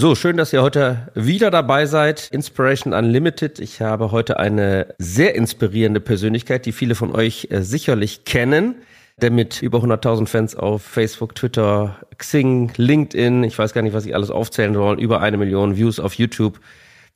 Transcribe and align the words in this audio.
So, 0.00 0.14
schön, 0.14 0.36
dass 0.36 0.52
ihr 0.52 0.62
heute 0.62 1.08
wieder 1.16 1.50
dabei 1.50 1.84
seid. 1.86 2.28
Inspiration 2.30 2.92
Unlimited. 2.92 3.58
Ich 3.58 3.80
habe 3.80 4.12
heute 4.12 4.38
eine 4.38 4.94
sehr 4.98 5.34
inspirierende 5.34 5.98
Persönlichkeit, 5.98 6.66
die 6.66 6.70
viele 6.70 6.94
von 6.94 7.12
euch 7.12 7.48
äh, 7.50 7.62
sicherlich 7.62 8.24
kennen. 8.24 8.76
Der 9.20 9.32
mit 9.32 9.60
über 9.60 9.78
100.000 9.78 10.28
Fans 10.28 10.54
auf 10.54 10.82
Facebook, 10.82 11.34
Twitter, 11.34 11.96
Xing, 12.16 12.70
LinkedIn, 12.76 13.42
ich 13.42 13.58
weiß 13.58 13.72
gar 13.72 13.82
nicht, 13.82 13.92
was 13.92 14.06
ich 14.06 14.14
alles 14.14 14.30
aufzählen 14.30 14.72
soll, 14.72 15.00
über 15.00 15.20
eine 15.20 15.36
Million 15.36 15.76
Views 15.76 15.98
auf 15.98 16.14
YouTube, 16.14 16.60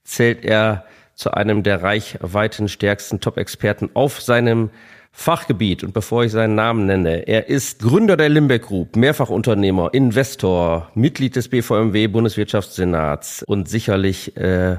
zählt 0.03 0.45
er 0.45 0.85
zu 1.15 1.31
einem 1.31 1.63
der 1.63 1.85
reichweitenstärksten 1.85 3.21
Top-Experten 3.21 3.91
auf 3.95 4.21
seinem 4.21 4.71
Fachgebiet 5.15 5.85
und 5.85 5.93
bevor 5.93 6.25
ich 6.25 6.33
seinen 6.33 6.55
Namen 6.55 6.87
nenne, 6.87 7.29
er 7.29 7.49
ist 7.49 7.81
Gründer 7.81 8.17
der 8.17 8.31
Limbeck 8.31 8.63
Group, 8.63 8.97
Mehrfachunternehmer, 8.97 9.93
Investor, 9.93 10.91
Mitglied 10.95 11.37
des 11.37 11.49
BVMW 11.49 12.09
Bundeswirtschaftssenats 12.09 13.43
und 13.43 13.69
sicherlich 13.69 14.37
äh, 14.39 14.79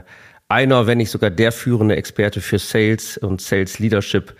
einer, 0.50 0.88
wenn 0.88 0.98
nicht 0.98 1.12
sogar 1.12 1.30
der 1.30 1.52
führende 1.52 1.96
Experte 1.96 2.42
für 2.42 2.60
Sales 2.60 3.18
und 3.18 3.42
Sales 3.42 3.80
Leadership 3.80 4.36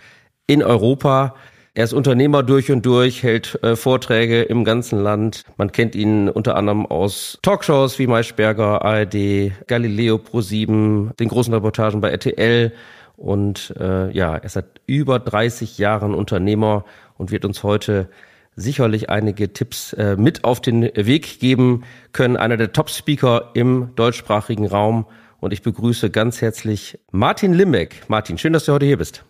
in 0.46 0.62
Europa. 0.62 1.36
Er 1.74 1.84
ist 1.84 1.92
Unternehmer 1.92 2.42
durch 2.42 2.70
und 2.70 2.84
durch, 2.86 3.22
hält 3.22 3.58
äh, 3.62 3.74
Vorträge 3.74 4.42
im 4.42 4.64
ganzen 4.64 5.02
Land. 5.02 5.44
Man 5.56 5.72
kennt 5.72 5.94
ihn 5.94 6.28
unter 6.28 6.56
anderem 6.56 6.86
aus 6.86 7.38
Talkshows 7.42 7.98
wie 7.98 8.06
Maischberger, 8.06 8.84
ARD, 8.84 9.52
Galileo 9.66 10.16
Pro7, 10.16 11.16
den 11.16 11.28
großen 11.28 11.54
Reportagen 11.54 12.00
bei 12.00 12.10
RTL 12.10 12.72
und 13.16 13.74
äh, 13.78 14.10
ja, 14.10 14.36
er 14.36 14.44
ist 14.44 14.54
seit 14.54 14.80
über 14.86 15.18
30 15.18 15.78
Jahren 15.78 16.14
Unternehmer 16.14 16.84
und 17.16 17.30
wird 17.30 17.44
uns 17.44 17.62
heute 17.62 18.08
sicherlich 18.56 19.10
einige 19.10 19.52
Tipps 19.52 19.92
äh, 19.94 20.16
mit 20.16 20.44
auf 20.44 20.60
den 20.60 20.82
Weg 20.94 21.40
geben 21.40 21.84
können. 22.12 22.36
Einer 22.36 22.56
der 22.56 22.72
Top-Speaker 22.72 23.50
im 23.54 23.90
deutschsprachigen 23.96 24.66
Raum. 24.66 25.06
Und 25.40 25.52
ich 25.52 25.62
begrüße 25.62 26.10
ganz 26.10 26.40
herzlich 26.40 26.98
Martin 27.10 27.52
Limbeck. 27.52 28.02
Martin, 28.08 28.38
schön, 28.38 28.52
dass 28.52 28.64
du 28.64 28.72
heute 28.72 28.86
hier 28.86 28.96
bist. 28.96 29.24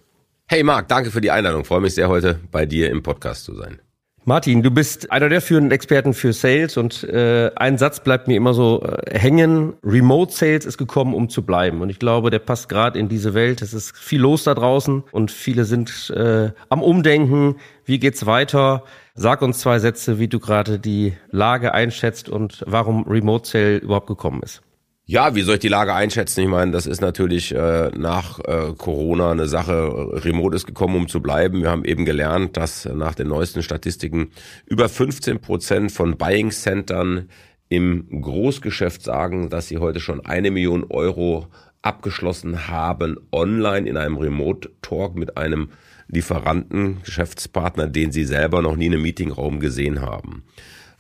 Hey 0.47 0.63
Marc, 0.63 0.89
danke 0.89 1.11
für 1.11 1.21
die 1.21 1.31
Einladung. 1.31 1.65
freue 1.65 1.81
mich 1.81 1.95
sehr, 1.95 2.09
heute 2.09 2.39
bei 2.51 2.67
dir 2.67 2.91
im 2.91 3.03
Podcast 3.03 3.45
zu 3.45 3.55
sein. 3.55 3.84
Martin, 4.27 4.63
du 4.63 4.71
bist 4.71 5.13
einer 5.13 5.29
der 5.29 5.43
führenden 5.43 5.71
Experten 5.71 6.15
für 6.15 6.33
Sales 6.33 6.79
und 6.79 7.05
äh, 7.05 7.51
ein 7.57 7.77
Satz 7.77 8.01
bleibt 8.01 8.27
mir 8.27 8.39
immer 8.39 8.55
so 8.55 8.83
äh, 8.83 9.19
hängen. 9.19 9.75
Remote 9.85 10.33
Sales 10.33 10.65
ist 10.65 10.79
gekommen, 10.79 11.13
um 11.13 11.29
zu 11.29 11.43
bleiben. 11.43 11.83
Und 11.83 11.91
ich 11.91 11.99
glaube, 11.99 12.31
der 12.31 12.39
passt 12.39 12.71
gerade 12.71 12.99
in 12.99 13.11
diese 13.11 13.35
Welt. 13.35 13.61
Es 13.61 13.75
ist 13.75 13.95
viel 13.95 14.23
los 14.23 14.45
da 14.45 14.55
draußen 14.55 15.05
und 15.13 15.31
viele 15.31 15.67
sind 15.67 16.11
äh, 16.17 16.53
am 16.71 16.83
Umdenken. 16.83 17.57
Wie 17.85 17.99
geht's 17.99 18.25
weiter? 18.25 18.85
Sag 19.15 19.43
uns 19.43 19.59
zwei 19.59 19.79
Sätze, 19.79 20.19
wie 20.19 20.29
du 20.29 20.41
gerade 20.41 20.79
die 20.79 21.13
Lage 21.31 21.75
einschätzt 21.75 22.31
und 22.31 22.65
warum 22.67 23.07
Remote 23.07 23.47
Sale 23.47 23.77
überhaupt 23.77 24.07
gekommen 24.07 24.41
ist. 24.43 24.63
Ja, 25.07 25.35
wie 25.35 25.43
soll 25.43 25.57
ich 25.57 25.61
die 25.61 25.69
Lage 25.69 25.93
einschätzen? 25.93 26.41
Ich 26.41 26.49
meine, 26.49 26.71
das 26.71 26.87
ist 26.87 27.03
natürlich 27.03 27.55
äh, 27.55 27.91
nach 27.95 28.39
äh, 28.39 28.73
Corona 28.79 29.33
eine 29.33 29.47
Sache. 29.47 30.25
Remote 30.25 30.57
ist 30.57 30.67
gekommen, 30.67 30.97
um 30.97 31.09
zu 31.09 31.21
bleiben. 31.21 31.61
Wir 31.61 31.71
haben 31.71 31.85
eben 31.85 32.07
gelernt, 32.07 32.57
dass 32.57 32.87
nach 32.87 33.15
den 33.15 33.29
neuesten 33.29 33.63
Statistiken 33.63 34.31
über 34.65 34.89
15 34.89 35.41
Prozent 35.41 35.93
von 35.93 36.17
Buying 36.17 36.53
Centern 36.53 37.29
im 37.69 38.23
Großgeschäft 38.23 39.03
sagen, 39.03 39.51
dass 39.51 39.69
sie 39.69 39.77
heute 39.77 40.01
schon 40.01 40.25
eine 40.25 40.51
Million 40.51 40.85
Euro 40.85 41.49
abgeschlossen 41.83 42.69
haben 42.69 43.19
online 43.31 43.87
in 43.87 43.99
einem 43.99 44.17
Remote 44.17 44.71
Talk 44.81 45.17
mit 45.17 45.37
einem 45.37 45.69
Lieferanten, 46.09 47.03
Geschäftspartner, 47.03 47.89
den 47.89 48.11
sie 48.11 48.25
selber 48.25 48.63
noch 48.63 48.77
nie 48.77 48.87
in 48.87 48.95
einem 48.95 49.03
Meetingraum 49.03 49.61
gesehen 49.61 50.01
haben. 50.01 50.45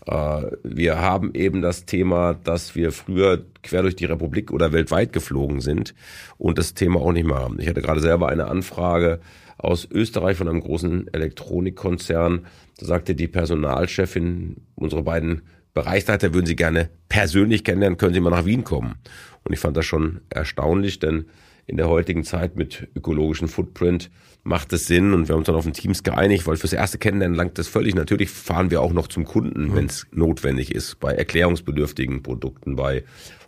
Äh, 0.06 0.42
wir 0.62 0.98
haben 0.98 1.34
eben 1.34 1.62
das 1.62 1.86
Thema, 1.86 2.34
dass 2.34 2.74
wir 2.74 2.92
früher 2.92 3.44
quer 3.62 3.82
durch 3.82 3.96
die 3.96 4.04
Republik 4.04 4.50
oder 4.50 4.72
weltweit 4.72 5.12
geflogen 5.12 5.60
sind 5.60 5.94
und 6.38 6.58
das 6.58 6.74
Thema 6.74 7.00
auch 7.00 7.12
nicht 7.12 7.26
mehr 7.26 7.38
haben. 7.38 7.58
Ich 7.60 7.68
hatte 7.68 7.82
gerade 7.82 8.00
selber 8.00 8.28
eine 8.28 8.46
Anfrage 8.46 9.20
aus 9.58 9.88
Österreich 9.90 10.36
von 10.36 10.48
einem 10.48 10.60
großen 10.60 11.12
Elektronikkonzern. 11.12 12.46
Da 12.78 12.86
sagte 12.86 13.14
die 13.14 13.28
Personalchefin, 13.28 14.56
unsere 14.74 15.02
beiden 15.02 15.42
Bereichsleiter 15.72 16.34
würden 16.34 16.46
Sie 16.46 16.56
gerne 16.56 16.90
persönlich 17.08 17.64
kennenlernen, 17.64 17.98
können 17.98 18.14
Sie 18.14 18.20
mal 18.20 18.30
nach 18.30 18.44
Wien 18.44 18.64
kommen. 18.64 18.94
Und 19.42 19.52
ich 19.52 19.58
fand 19.58 19.76
das 19.76 19.86
schon 19.86 20.20
erstaunlich, 20.30 20.98
denn 20.98 21.26
in 21.66 21.76
der 21.76 21.88
heutigen 21.88 22.24
Zeit 22.24 22.56
mit 22.56 22.88
ökologischen 22.94 23.48
Footprint 23.48 24.10
macht 24.44 24.72
es 24.74 24.86
Sinn 24.86 25.14
und 25.14 25.26
wir 25.26 25.32
haben 25.32 25.40
uns 25.40 25.46
dann 25.46 25.56
auf 25.56 25.64
den 25.64 25.72
Teams 25.72 26.02
geeinigt, 26.02 26.46
weil 26.46 26.56
fürs 26.56 26.74
erste 26.74 26.98
Kennenlernen 26.98 27.36
langt 27.36 27.58
das 27.58 27.66
völlig. 27.66 27.94
Natürlich 27.94 28.30
fahren 28.30 28.70
wir 28.70 28.82
auch 28.82 28.92
noch 28.92 29.08
zum 29.08 29.24
Kunden, 29.24 29.68
mhm. 29.68 29.74
wenn 29.74 29.86
es 29.86 30.06
notwendig 30.12 30.74
ist, 30.74 31.00
bei 31.00 31.12
erklärungsbedürftigen 31.12 32.22
Produkten, 32.22 32.76
bei 32.76 33.04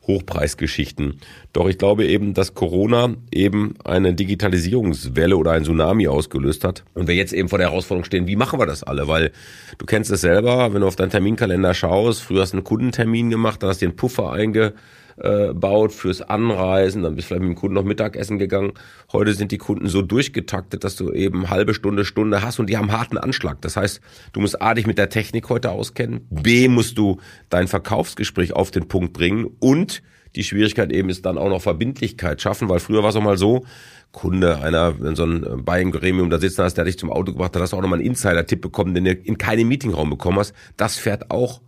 Hochpreisgeschichten. 0.07 1.21
Doch 1.53 1.69
ich 1.69 1.79
glaube 1.79 2.07
eben, 2.07 2.33
dass 2.33 2.55
Corona 2.55 3.15
eben 3.31 3.75
eine 3.84 4.15
Digitalisierungswelle 4.15 5.37
oder 5.37 5.53
ein 5.53 5.65
Tsunami 5.65 6.09
ausgelöst 6.09 6.65
hat 6.65 6.84
und 6.95 7.09
wir 7.09 7.15
jetzt 7.15 7.33
eben 7.33 7.49
vor 7.49 7.59
der 7.59 7.69
Herausforderung 7.69 8.05
stehen, 8.05 8.27
wie 8.27 8.37
machen 8.37 8.59
wir 8.59 8.67
das 8.67 8.83
alle? 8.83 9.09
Weil 9.09 9.33
du 9.78 9.84
kennst 9.84 10.11
es 10.11 10.23
selber, 10.23 10.73
wenn 10.73 10.81
du 10.81 10.87
auf 10.87 10.97
deinen 10.97 11.11
Terminkalender 11.11 11.75
schaust, 11.75 12.23
früher 12.23 12.43
hast 12.43 12.53
du 12.53 12.59
einen 12.59 12.65
Kundentermin 12.65 13.31
gemacht, 13.31 13.63
dann 13.63 13.71
hast 13.71 13.83
du 13.83 13.87
den 13.87 13.97
Puffer 13.97 14.33
einge 14.33 14.75
äh, 15.19 15.53
baut 15.53 15.93
fürs 15.93 16.22
Anreisen, 16.22 17.03
dann 17.03 17.15
bist 17.15 17.27
du 17.27 17.28
vielleicht 17.28 17.43
mit 17.43 17.56
dem 17.56 17.60
Kunden 17.60 17.75
noch 17.75 17.84
Mittagessen 17.84 18.38
gegangen. 18.38 18.72
Heute 19.12 19.34
sind 19.34 19.53
die 19.53 19.59
Kunden 19.59 19.88
so 19.88 20.03
durchgetaktet, 20.03 20.84
dass 20.84 20.97
du 20.97 21.12
eben 21.12 21.50
halbe 21.50 21.75
Stunde, 21.75 22.04
Stunde 22.04 22.43
hast 22.43 22.59
und 22.59 22.69
die 22.69 22.77
haben 22.77 22.93
harten 22.93 23.19
Anschlag. 23.19 23.60
Das 23.62 23.77
heißt, 23.77 24.00
du 24.32 24.41
musst 24.41 24.60
A, 24.60 24.75
dich 24.75 24.87
mit 24.87 24.99
der 24.99 25.09
Technik 25.09 25.49
heute 25.49 25.71
auskennen, 25.71 26.27
B, 26.31 26.69
musst 26.69 26.99
du 26.99 27.19
dein 27.49 27.69
Verkaufsgespräch 27.69 28.53
auf 28.53 28.71
den 28.71 28.88
Punkt 28.88 29.12
bringen 29.12 29.49
und 29.59 30.03
die 30.34 30.44
Schwierigkeit 30.44 30.93
eben 30.93 31.09
ist 31.09 31.25
dann 31.25 31.38
auch 31.38 31.48
noch 31.48 31.62
Verbindlichkeit 31.62 32.43
schaffen, 32.43 32.69
weil 32.69 32.78
früher 32.78 33.03
war 33.03 33.10
es 33.10 33.16
auch 33.16 33.22
mal 33.22 33.38
so, 33.38 33.65
Kunde, 34.12 34.62
einer 34.62 34.94
in 35.03 35.15
so 35.16 35.25
einem 35.25 35.65
Buying-Gremium 35.65 36.31
da 36.31 36.38
sitzen 36.38 36.62
hast, 36.62 36.75
der 36.75 36.84
dich 36.84 36.98
zum 36.98 37.10
Auto 37.10 37.33
gebracht 37.33 37.54
hat, 37.54 37.62
hast 37.62 37.72
du 37.72 37.77
auch 37.77 37.83
nochmal 37.83 37.98
einen 37.98 38.09
Insider-Tipp 38.09 38.60
bekommen, 38.60 38.94
den 38.94 39.04
du 39.04 39.12
in 39.12 39.37
keinem 39.37 39.69
Meetingraum 39.69 40.10
bekommen 40.10 40.38
hast. 40.38 40.54
Das 40.77 40.97
fährt 40.97 41.31
auch 41.31 41.60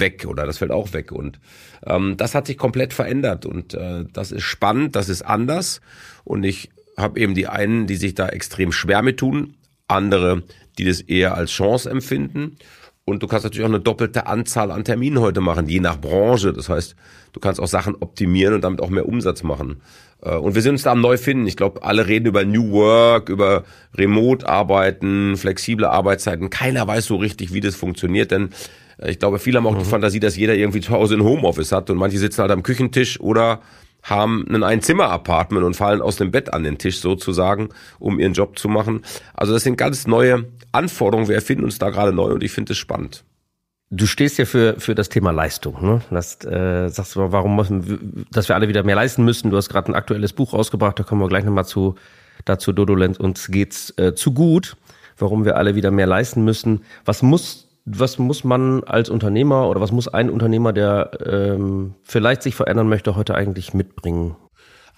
weg 0.00 0.26
oder 0.26 0.46
das 0.46 0.58
fällt 0.58 0.70
auch 0.70 0.92
weg. 0.92 1.12
Und 1.12 1.38
ähm, 1.84 2.16
das 2.16 2.34
hat 2.34 2.46
sich 2.46 2.56
komplett 2.56 2.92
verändert 2.92 3.46
und 3.46 3.74
äh, 3.74 4.04
das 4.12 4.32
ist 4.32 4.44
spannend, 4.44 4.96
das 4.96 5.08
ist 5.08 5.22
anders. 5.22 5.80
Und 6.24 6.44
ich 6.44 6.70
habe 6.96 7.20
eben 7.20 7.34
die 7.34 7.46
einen, 7.46 7.86
die 7.86 7.96
sich 7.96 8.14
da 8.14 8.28
extrem 8.28 8.72
schwer 8.72 9.02
mit 9.02 9.18
tun, 9.18 9.54
andere, 9.88 10.42
die 10.78 10.84
das 10.84 11.00
eher 11.00 11.34
als 11.34 11.50
Chance 11.50 11.90
empfinden. 11.90 12.56
Und 13.04 13.22
du 13.22 13.28
kannst 13.28 13.44
natürlich 13.44 13.64
auch 13.64 13.70
eine 13.70 13.80
doppelte 13.80 14.26
Anzahl 14.26 14.72
an 14.72 14.82
Terminen 14.82 15.20
heute 15.20 15.40
machen, 15.40 15.68
je 15.68 15.78
nach 15.78 16.00
Branche. 16.00 16.52
Das 16.52 16.68
heißt, 16.68 16.96
du 17.32 17.40
kannst 17.40 17.60
auch 17.60 17.68
Sachen 17.68 17.94
optimieren 17.94 18.54
und 18.54 18.64
damit 18.64 18.80
auch 18.80 18.90
mehr 18.90 19.06
Umsatz 19.06 19.44
machen. 19.44 19.80
Äh, 20.22 20.34
und 20.34 20.56
wir 20.56 20.62
sind 20.62 20.72
uns 20.72 20.82
da 20.82 20.92
am 20.92 21.00
neu 21.00 21.16
finden. 21.16 21.46
Ich 21.46 21.56
glaube, 21.56 21.84
alle 21.84 22.08
reden 22.08 22.26
über 22.26 22.44
New 22.44 22.72
Work, 22.72 23.28
über 23.28 23.64
Remote-Arbeiten, 23.94 25.36
flexible 25.36 25.86
Arbeitszeiten. 25.86 26.50
Keiner 26.50 26.86
weiß 26.86 27.04
so 27.06 27.14
richtig, 27.14 27.52
wie 27.52 27.60
das 27.60 27.76
funktioniert, 27.76 28.32
denn 28.32 28.50
ich 29.04 29.18
glaube, 29.18 29.38
viele 29.38 29.58
haben 29.58 29.66
auch 29.66 29.74
mhm. 29.74 29.80
die 29.80 29.84
Fantasie, 29.84 30.20
dass 30.20 30.36
jeder 30.36 30.54
irgendwie 30.54 30.80
zu 30.80 30.92
Hause 30.92 31.14
ein 31.14 31.22
Homeoffice 31.22 31.72
hat 31.72 31.90
und 31.90 31.98
manche 31.98 32.18
sitzen 32.18 32.40
halt 32.40 32.50
am 32.50 32.62
Küchentisch 32.62 33.20
oder 33.20 33.60
haben 34.02 34.46
ein 34.48 34.62
Einzimmer-Apartment 34.62 35.64
und 35.64 35.74
fallen 35.74 36.00
aus 36.00 36.16
dem 36.16 36.30
Bett 36.30 36.52
an 36.52 36.62
den 36.62 36.78
Tisch 36.78 37.00
sozusagen, 37.00 37.70
um 37.98 38.20
ihren 38.20 38.34
Job 38.34 38.58
zu 38.58 38.68
machen. 38.68 39.02
Also 39.34 39.52
das 39.52 39.64
sind 39.64 39.76
ganz 39.76 40.06
neue 40.06 40.46
Anforderungen. 40.72 41.28
Wir 41.28 41.34
erfinden 41.34 41.64
uns 41.64 41.78
da 41.78 41.90
gerade 41.90 42.12
neu 42.12 42.32
und 42.32 42.42
ich 42.42 42.52
finde 42.52 42.72
es 42.72 42.78
spannend. 42.78 43.24
Du 43.90 44.06
stehst 44.06 44.38
ja 44.38 44.44
für, 44.44 44.78
für 44.78 44.94
das 44.94 45.08
Thema 45.08 45.30
Leistung. 45.32 45.84
Ne? 45.84 46.00
Das, 46.10 46.44
äh, 46.44 46.88
sagst 46.88 47.16
du, 47.16 47.32
warum 47.32 47.56
müssen, 47.56 48.26
dass 48.32 48.48
wir 48.48 48.56
alle 48.56 48.68
wieder 48.68 48.82
mehr 48.82 48.96
leisten 48.96 49.24
müssen. 49.24 49.50
Du 49.50 49.56
hast 49.56 49.68
gerade 49.68 49.92
ein 49.92 49.94
aktuelles 49.94 50.32
Buch 50.32 50.52
rausgebracht, 50.52 50.98
da 50.98 51.04
kommen 51.04 51.20
wir 51.20 51.28
gleich 51.28 51.44
nochmal 51.44 51.66
zu, 51.66 51.94
dazu, 52.44 52.72
Dodolenz, 52.72 53.18
uns 53.18 53.48
geht's 53.48 53.92
äh, 53.96 54.14
zu 54.14 54.32
gut, 54.32 54.76
warum 55.18 55.44
wir 55.44 55.56
alle 55.56 55.76
wieder 55.76 55.90
mehr 55.90 56.06
leisten 56.06 56.44
müssen. 56.44 56.82
Was 57.04 57.22
muss 57.22 57.65
was 57.86 58.18
muss 58.18 58.42
man 58.42 58.82
als 58.84 59.08
Unternehmer 59.08 59.68
oder 59.68 59.80
was 59.80 59.92
muss 59.92 60.08
ein 60.08 60.28
Unternehmer, 60.28 60.72
der 60.72 61.10
ähm, 61.24 61.94
vielleicht 62.02 62.42
sich 62.42 62.56
verändern 62.56 62.88
möchte, 62.88 63.14
heute 63.14 63.36
eigentlich 63.36 63.74
mitbringen? 63.74 64.34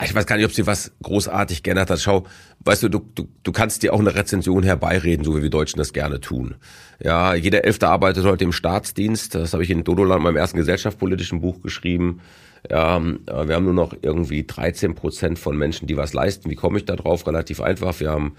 Ich 0.02 0.14
weiß 0.14 0.26
gar 0.26 0.36
nicht, 0.36 0.46
ob 0.46 0.52
sie 0.52 0.66
was 0.66 0.92
großartig 1.02 1.64
geändert 1.64 1.90
hat. 1.90 2.00
Schau, 2.00 2.24
weißt 2.60 2.84
du, 2.84 2.88
du, 2.88 3.00
du, 3.14 3.28
du 3.42 3.52
kannst 3.52 3.82
dir 3.82 3.92
auch 3.92 3.98
eine 3.98 4.14
Rezension 4.14 4.62
herbeireden, 4.62 5.24
so 5.24 5.36
wie 5.36 5.42
wir 5.42 5.50
Deutschen 5.50 5.78
das 5.78 5.92
gerne 5.92 6.20
tun. 6.20 6.54
Ja, 7.02 7.34
jeder 7.34 7.64
Elfte 7.64 7.88
arbeitet 7.88 8.24
heute 8.24 8.44
im 8.44 8.52
Staatsdienst. 8.52 9.34
Das 9.34 9.52
habe 9.52 9.64
ich 9.64 9.70
in 9.70 9.84
Dodoland, 9.84 10.22
meinem 10.22 10.36
ersten 10.36 10.56
gesellschaftspolitischen 10.56 11.40
Buch 11.40 11.60
geschrieben. 11.62 12.20
Ja, 12.70 12.96
äh, 12.96 13.48
wir 13.48 13.54
haben 13.54 13.64
nur 13.64 13.74
noch 13.74 13.92
irgendwie 14.00 14.46
13 14.46 14.94
Prozent 14.94 15.38
von 15.38 15.58
Menschen, 15.58 15.88
die 15.88 15.96
was 15.96 16.14
leisten. 16.14 16.48
Wie 16.48 16.56
komme 16.56 16.78
ich 16.78 16.84
da 16.84 16.96
drauf? 16.96 17.26
Relativ 17.26 17.60
einfach. 17.60 17.98
Wir 17.98 18.10
haben 18.10 18.36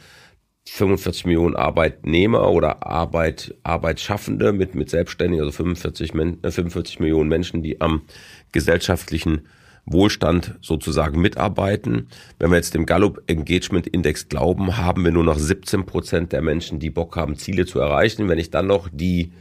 45 0.72 1.26
Millionen 1.26 1.56
Arbeitnehmer 1.56 2.50
oder 2.50 2.86
Arbeit, 2.86 3.56
Arbeitsschaffende 3.64 4.54
mit, 4.54 4.76
mit 4.76 4.90
Selbstständigen, 4.90 5.44
also 5.44 5.56
45, 5.56 6.12
45 6.12 7.00
Millionen 7.00 7.30
Menschen, 7.30 7.62
die 7.64 7.82
am 7.82 8.04
gesellschaftlichen 8.52 9.48
Wohlstand 9.86 10.56
sozusagen 10.62 11.20
mitarbeiten. 11.20 12.08
Wenn 12.38 12.52
wir 12.52 12.58
jetzt 12.58 12.74
dem 12.74 12.86
Gallup 12.86 13.24
Engagement 13.28 13.88
Index 13.88 14.30
glauben, 14.30 14.78
haben 14.78 15.04
wir 15.04 15.12
nur 15.12 15.24
noch 15.24 15.38
17 15.38 15.86
Prozent 15.86 16.32
der 16.32 16.42
Menschen, 16.42 16.80
die 16.80 16.90
Bock 16.90 17.16
haben, 17.16 17.36
Ziele 17.36 17.66
zu 17.66 17.80
erreichen. 17.80 18.30
Wenn 18.30 18.40
ich 18.40 18.52
dann 18.52 18.68
noch 18.68 18.90
die 18.92 19.32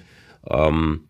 ähm, 0.48 1.07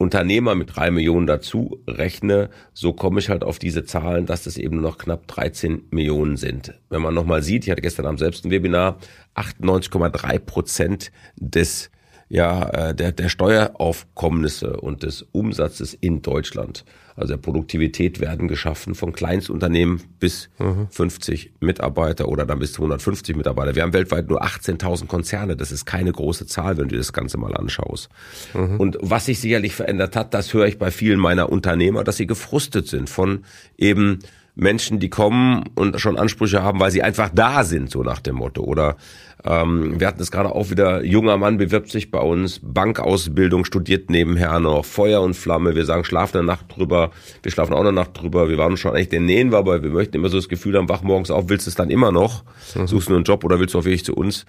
Unternehmer 0.00 0.54
mit 0.54 0.74
drei 0.74 0.90
Millionen 0.90 1.26
dazu 1.26 1.82
rechne, 1.86 2.48
so 2.72 2.94
komme 2.94 3.20
ich 3.20 3.28
halt 3.28 3.44
auf 3.44 3.58
diese 3.58 3.84
Zahlen, 3.84 4.24
dass 4.24 4.44
das 4.44 4.56
eben 4.56 4.80
noch 4.80 4.96
knapp 4.96 5.26
13 5.28 5.88
Millionen 5.90 6.38
sind. 6.38 6.72
Wenn 6.88 7.02
man 7.02 7.12
nochmal 7.12 7.42
sieht, 7.42 7.64
ich 7.64 7.70
hatte 7.70 7.82
gestern 7.82 8.06
am 8.06 8.16
selbst 8.16 8.48
Webinar, 8.48 8.96
98,3 9.34 10.38
Prozent 10.38 11.12
des 11.36 11.90
ja, 12.30 12.70
äh, 12.70 12.94
der, 12.94 13.12
der 13.12 13.28
Steueraufkommnisse 13.28 14.78
und 14.78 15.02
des 15.02 15.22
Umsatzes 15.32 15.92
in 15.92 16.22
Deutschland, 16.22 16.86
also 17.20 17.34
der 17.34 17.40
Produktivität 17.40 18.20
werden 18.20 18.48
geschaffen 18.48 18.94
von 18.94 19.12
Kleinstunternehmen 19.12 20.02
bis 20.18 20.48
mhm. 20.58 20.88
50 20.90 21.52
Mitarbeiter 21.60 22.28
oder 22.28 22.46
dann 22.46 22.58
bis 22.58 22.72
zu 22.72 22.82
150 22.82 23.36
Mitarbeiter. 23.36 23.74
Wir 23.74 23.82
haben 23.82 23.92
weltweit 23.92 24.28
nur 24.28 24.42
18.000 24.42 25.06
Konzerne. 25.06 25.56
Das 25.56 25.70
ist 25.70 25.84
keine 25.84 26.12
große 26.12 26.46
Zahl, 26.46 26.78
wenn 26.78 26.88
du 26.88 26.96
das 26.96 27.12
Ganze 27.12 27.38
mal 27.38 27.54
anschaust. 27.54 28.08
Mhm. 28.54 28.80
Und 28.80 28.98
was 29.00 29.26
sich 29.26 29.40
sicherlich 29.40 29.74
verändert 29.74 30.16
hat, 30.16 30.34
das 30.34 30.54
höre 30.54 30.66
ich 30.66 30.78
bei 30.78 30.90
vielen 30.90 31.20
meiner 31.20 31.50
Unternehmer, 31.50 32.04
dass 32.04 32.16
sie 32.16 32.26
gefrustet 32.26 32.88
sind 32.88 33.10
von 33.10 33.44
eben 33.76 34.20
Menschen, 34.60 35.00
die 35.00 35.08
kommen 35.08 35.64
und 35.74 35.98
schon 36.00 36.18
Ansprüche 36.18 36.62
haben, 36.62 36.80
weil 36.80 36.90
sie 36.90 37.02
einfach 37.02 37.30
da 37.34 37.64
sind, 37.64 37.90
so 37.90 38.02
nach 38.02 38.20
dem 38.20 38.36
Motto. 38.36 38.62
Oder 38.62 38.96
ähm, 39.42 39.98
wir 39.98 40.06
hatten 40.06 40.20
es 40.20 40.30
gerade 40.30 40.54
auch 40.54 40.70
wieder, 40.70 41.02
junger 41.02 41.38
Mann 41.38 41.56
bewirbt 41.56 41.90
sich 41.90 42.10
bei 42.10 42.20
uns, 42.20 42.60
Bankausbildung, 42.62 43.64
studiert 43.64 44.10
nebenher 44.10 44.60
noch, 44.60 44.84
Feuer 44.84 45.22
und 45.22 45.34
Flamme, 45.34 45.74
wir 45.74 45.86
sagen, 45.86 46.04
schlafen 46.04 46.38
eine 46.38 46.46
Nacht 46.46 46.66
drüber, 46.76 47.10
wir 47.42 47.50
schlafen 47.50 47.72
auch 47.72 47.80
eine 47.80 47.92
Nacht 47.92 48.20
drüber, 48.20 48.50
wir 48.50 48.58
waren 48.58 48.76
schon 48.76 48.92
eigentlich 48.92 49.08
den 49.08 49.24
Nähen, 49.24 49.54
aber 49.54 49.82
wir 49.82 49.90
möchten 49.90 50.16
immer 50.16 50.28
so 50.28 50.36
das 50.36 50.48
Gefühl 50.48 50.76
haben, 50.76 50.90
wach 50.90 51.02
morgens 51.02 51.30
auf, 51.30 51.48
willst 51.48 51.66
du 51.66 51.70
es 51.70 51.74
dann 51.74 51.88
immer 51.88 52.12
noch? 52.12 52.44
Mhm. 52.74 52.86
Suchst 52.86 53.08
du 53.08 53.14
einen 53.14 53.24
Job 53.24 53.44
oder 53.44 53.58
willst 53.60 53.74
du 53.74 53.78
auch 53.78 53.84
wirklich 53.84 54.04
zu 54.04 54.14
uns? 54.14 54.44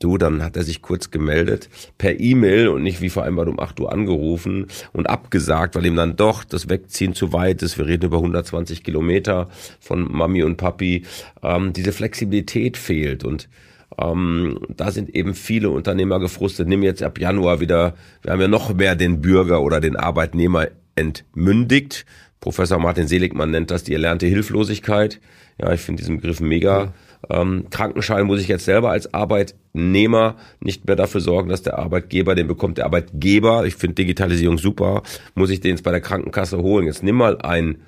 Du, 0.00 0.16
dann 0.16 0.42
hat 0.42 0.56
er 0.56 0.62
sich 0.62 0.80
kurz 0.80 1.10
gemeldet, 1.10 1.68
per 1.98 2.18
E-Mail 2.18 2.68
und 2.68 2.82
nicht 2.82 3.02
wie 3.02 3.10
vereinbart 3.10 3.48
um 3.48 3.60
8 3.60 3.80
Uhr 3.80 3.92
angerufen 3.92 4.68
und 4.94 5.10
abgesagt, 5.10 5.74
weil 5.74 5.84
ihm 5.84 5.94
dann 5.94 6.16
doch 6.16 6.42
das 6.42 6.70
Wegziehen 6.70 7.14
zu 7.14 7.34
weit 7.34 7.60
ist. 7.60 7.76
Wir 7.76 7.86
reden 7.86 8.06
über 8.06 8.16
120 8.16 8.82
Kilometer 8.82 9.50
von 9.78 10.10
Mami 10.10 10.42
und 10.42 10.56
Papi. 10.56 11.04
Ähm, 11.42 11.74
diese 11.74 11.92
Flexibilität 11.92 12.78
fehlt 12.78 13.24
und 13.24 13.50
ähm, 13.98 14.60
da 14.70 14.90
sind 14.90 15.14
eben 15.14 15.34
viele 15.34 15.68
Unternehmer 15.68 16.18
gefrustet. 16.18 16.66
Nimm 16.66 16.82
jetzt 16.82 17.02
ab 17.02 17.20
Januar 17.20 17.60
wieder, 17.60 17.92
wir 18.22 18.32
haben 18.32 18.40
ja 18.40 18.48
noch 18.48 18.72
mehr 18.72 18.96
den 18.96 19.20
Bürger 19.20 19.60
oder 19.60 19.82
den 19.82 19.96
Arbeitnehmer 19.96 20.68
entmündigt. 20.94 22.06
Professor 22.40 22.78
Martin 22.78 23.06
Seligmann 23.06 23.50
nennt 23.50 23.70
das 23.70 23.84
die 23.84 23.92
erlernte 23.92 24.26
Hilflosigkeit. 24.26 25.20
Ja, 25.58 25.74
ich 25.74 25.82
finde 25.82 26.00
diesen 26.00 26.16
Begriff 26.16 26.40
mega. 26.40 26.84
Ja 26.84 26.94
ähm, 27.28 27.66
Krankenschein 27.70 28.26
muss 28.26 28.40
ich 28.40 28.48
jetzt 28.48 28.64
selber 28.64 28.90
als 28.90 29.12
Arbeitnehmer 29.12 30.36
nicht 30.60 30.86
mehr 30.86 30.96
dafür 30.96 31.20
sorgen, 31.20 31.50
dass 31.50 31.62
der 31.62 31.78
Arbeitgeber, 31.78 32.34
den 32.34 32.48
bekommt 32.48 32.78
der 32.78 32.86
Arbeitgeber. 32.86 33.66
Ich 33.66 33.76
finde 33.76 33.96
Digitalisierung 33.96 34.58
super. 34.58 35.02
Muss 35.34 35.50
ich 35.50 35.60
den 35.60 35.72
jetzt 35.72 35.84
bei 35.84 35.90
der 35.90 36.00
Krankenkasse 36.00 36.58
holen? 36.58 36.86
Jetzt 36.86 37.02
nimm 37.02 37.16
mal 37.16 37.38
einen 37.38 37.82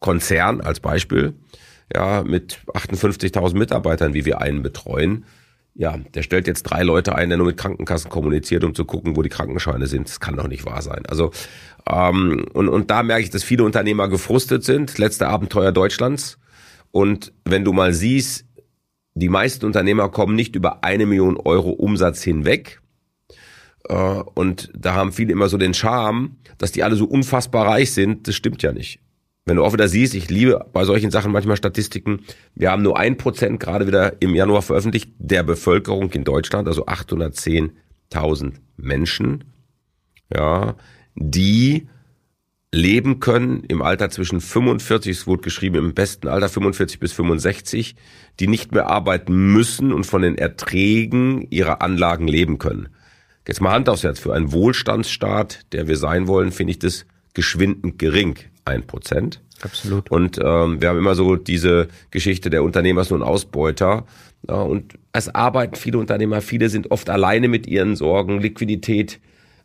Konzern 0.00 0.60
als 0.60 0.80
Beispiel, 0.80 1.34
ja, 1.94 2.22
mit 2.24 2.58
58.000 2.74 3.56
Mitarbeitern, 3.56 4.14
wie 4.14 4.24
wir 4.24 4.40
einen 4.40 4.62
betreuen. 4.62 5.24
Ja, 5.74 5.98
der 6.14 6.22
stellt 6.22 6.46
jetzt 6.46 6.64
drei 6.64 6.82
Leute 6.82 7.14
ein, 7.14 7.28
der 7.28 7.38
nur 7.38 7.48
mit 7.48 7.58
Krankenkassen 7.58 8.10
kommuniziert, 8.10 8.64
um 8.64 8.74
zu 8.74 8.84
gucken, 8.84 9.14
wo 9.14 9.22
die 9.22 9.28
Krankenscheine 9.28 9.86
sind. 9.86 10.08
Das 10.08 10.20
kann 10.20 10.36
doch 10.36 10.48
nicht 10.48 10.64
wahr 10.64 10.82
sein. 10.82 11.04
Also 11.06 11.32
ähm, 11.88 12.46
und, 12.52 12.68
und 12.68 12.90
da 12.90 13.02
merke 13.02 13.22
ich, 13.22 13.30
dass 13.30 13.44
viele 13.44 13.62
Unternehmer 13.62 14.08
gefrustet 14.08 14.64
sind. 14.64 14.98
Letzte 14.98 15.28
Abenteuer 15.28 15.72
Deutschlands. 15.72 16.38
Und 16.92 17.32
wenn 17.44 17.64
du 17.64 17.74
mal 17.74 17.92
siehst, 17.92 18.45
die 19.16 19.30
meisten 19.30 19.64
Unternehmer 19.64 20.10
kommen 20.10 20.36
nicht 20.36 20.54
über 20.56 20.84
eine 20.84 21.06
Million 21.06 21.38
Euro 21.38 21.70
Umsatz 21.70 22.22
hinweg. 22.22 22.82
Äh, 23.88 23.94
und 23.94 24.70
da 24.76 24.94
haben 24.94 25.10
viele 25.10 25.32
immer 25.32 25.48
so 25.48 25.56
den 25.56 25.72
Charme, 25.72 26.36
dass 26.58 26.70
die 26.70 26.82
alle 26.82 26.96
so 26.96 27.06
unfassbar 27.06 27.66
reich 27.66 27.92
sind. 27.92 28.28
Das 28.28 28.34
stimmt 28.34 28.62
ja 28.62 28.72
nicht. 28.72 29.00
Wenn 29.46 29.56
du 29.56 29.64
auch 29.64 29.72
wieder 29.72 29.88
siehst, 29.88 30.14
ich 30.14 30.28
liebe 30.28 30.66
bei 30.72 30.84
solchen 30.84 31.10
Sachen 31.10 31.32
manchmal 31.32 31.56
Statistiken, 31.56 32.24
wir 32.54 32.70
haben 32.70 32.82
nur 32.82 32.98
ein 32.98 33.16
Prozent 33.16 33.58
gerade 33.58 33.86
wieder 33.86 34.20
im 34.20 34.34
Januar 34.34 34.60
veröffentlicht 34.60 35.12
der 35.18 35.44
Bevölkerung 35.44 36.10
in 36.12 36.24
Deutschland, 36.24 36.68
also 36.68 36.84
810.000 36.84 38.52
Menschen, 38.76 39.44
ja, 40.34 40.74
die 41.14 41.88
leben 42.76 43.20
können 43.20 43.64
im 43.64 43.82
Alter 43.82 44.10
zwischen 44.10 44.40
45, 44.40 45.16
es 45.16 45.26
wurde 45.26 45.42
geschrieben 45.42 45.76
im 45.76 45.94
besten 45.94 46.28
Alter 46.28 46.48
45 46.48 47.00
bis 47.00 47.12
65, 47.12 47.96
die 48.38 48.46
nicht 48.46 48.72
mehr 48.72 48.88
arbeiten 48.88 49.52
müssen 49.52 49.92
und 49.92 50.04
von 50.04 50.22
den 50.22 50.38
Erträgen 50.38 51.46
ihrer 51.50 51.82
Anlagen 51.82 52.28
leben 52.28 52.58
können. 52.58 52.88
Jetzt 53.46 53.60
mal 53.60 53.72
Hand 53.72 53.88
aufs 53.88 54.02
Herz, 54.02 54.18
für 54.18 54.34
einen 54.34 54.52
Wohlstandsstaat, 54.52 55.72
der 55.72 55.88
wir 55.88 55.96
sein 55.96 56.26
wollen, 56.26 56.52
finde 56.52 56.72
ich 56.72 56.78
das 56.78 57.06
geschwindend 57.34 57.98
gering, 57.98 58.36
ein 58.64 58.86
Prozent. 58.86 59.40
Absolut. 59.62 60.10
Und 60.10 60.38
ähm, 60.42 60.82
wir 60.82 60.88
haben 60.88 60.98
immer 60.98 61.14
so 61.14 61.36
diese 61.36 61.88
Geschichte, 62.10 62.50
der 62.50 62.62
Unternehmer 62.62 63.02
ist 63.02 63.10
nur 63.10 63.20
ein 63.20 63.22
Ausbeuter. 63.22 64.04
Ja, 64.48 64.56
und 64.56 64.94
es 65.12 65.34
arbeiten 65.34 65.76
viele 65.76 65.98
Unternehmer, 65.98 66.40
viele 66.40 66.68
sind 66.68 66.90
oft 66.90 67.08
alleine 67.08 67.48
mit 67.48 67.66
ihren 67.66 67.96
Sorgen, 67.96 68.40
Liquidität. 68.40 69.18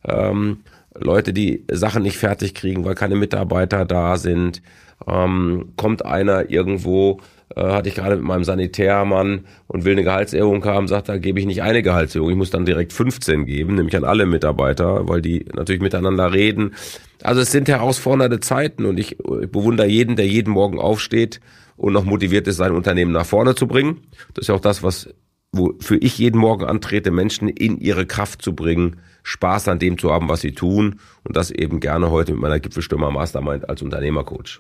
Ähm, 0.05 0.59
Leute, 0.99 1.33
die 1.33 1.65
Sachen 1.71 2.03
nicht 2.03 2.17
fertig 2.17 2.53
kriegen, 2.53 2.85
weil 2.85 2.95
keine 2.95 3.15
Mitarbeiter 3.15 3.85
da 3.85 4.17
sind. 4.17 4.61
Ähm, 5.07 5.73
kommt 5.77 6.05
einer 6.05 6.51
irgendwo, 6.51 7.21
äh, 7.55 7.61
hatte 7.61 7.89
ich 7.89 7.95
gerade 7.95 8.17
mit 8.17 8.25
meinem 8.25 8.43
Sanitärmann 8.43 9.45
und 9.67 9.83
will 9.83 9.93
eine 9.93 10.03
Gehaltserhöhung 10.03 10.63
haben, 10.65 10.87
sagt, 10.87 11.09
da 11.09 11.17
gebe 11.17 11.39
ich 11.39 11.45
nicht 11.45 11.63
eine 11.63 11.81
Gehaltserhöhung, 11.81 12.29
ich 12.29 12.37
muss 12.37 12.51
dann 12.51 12.65
direkt 12.65 12.93
15 12.93 13.45
geben, 13.45 13.75
nämlich 13.75 13.95
an 13.95 14.03
alle 14.03 14.25
Mitarbeiter, 14.25 15.07
weil 15.07 15.21
die 15.21 15.45
natürlich 15.55 15.81
miteinander 15.81 16.33
reden. 16.33 16.75
Also 17.23 17.41
es 17.41 17.51
sind 17.51 17.67
herausfordernde 17.67 18.41
Zeiten 18.41 18.85
und 18.85 18.99
ich, 18.99 19.17
ich 19.19 19.51
bewundere 19.51 19.87
jeden, 19.87 20.15
der 20.15 20.27
jeden 20.27 20.51
Morgen 20.51 20.79
aufsteht 20.79 21.39
und 21.77 21.93
noch 21.93 22.05
motiviert 22.05 22.47
ist, 22.47 22.57
sein 22.57 22.73
Unternehmen 22.73 23.11
nach 23.11 23.25
vorne 23.25 23.55
zu 23.55 23.65
bringen. 23.65 24.01
Das 24.35 24.43
ist 24.43 24.47
ja 24.49 24.55
auch 24.55 24.59
das, 24.59 24.83
was 24.83 25.09
wofür 25.51 25.97
ich 26.01 26.17
jeden 26.17 26.39
Morgen 26.39 26.65
antrete, 26.65 27.11
Menschen 27.11 27.49
in 27.49 27.77
ihre 27.77 28.05
Kraft 28.05 28.41
zu 28.41 28.55
bringen, 28.55 28.97
Spaß 29.23 29.67
an 29.67 29.79
dem 29.79 29.97
zu 29.97 30.11
haben, 30.11 30.29
was 30.29 30.41
sie 30.41 30.53
tun 30.53 30.99
und 31.23 31.35
das 31.35 31.51
eben 31.51 31.79
gerne 31.79 32.09
heute 32.09 32.33
mit 32.33 32.41
meiner 32.41 32.59
Gipfelstürmer 32.59 33.11
Mastermind 33.11 33.69
als 33.69 33.81
Unternehmercoach. 33.81 34.59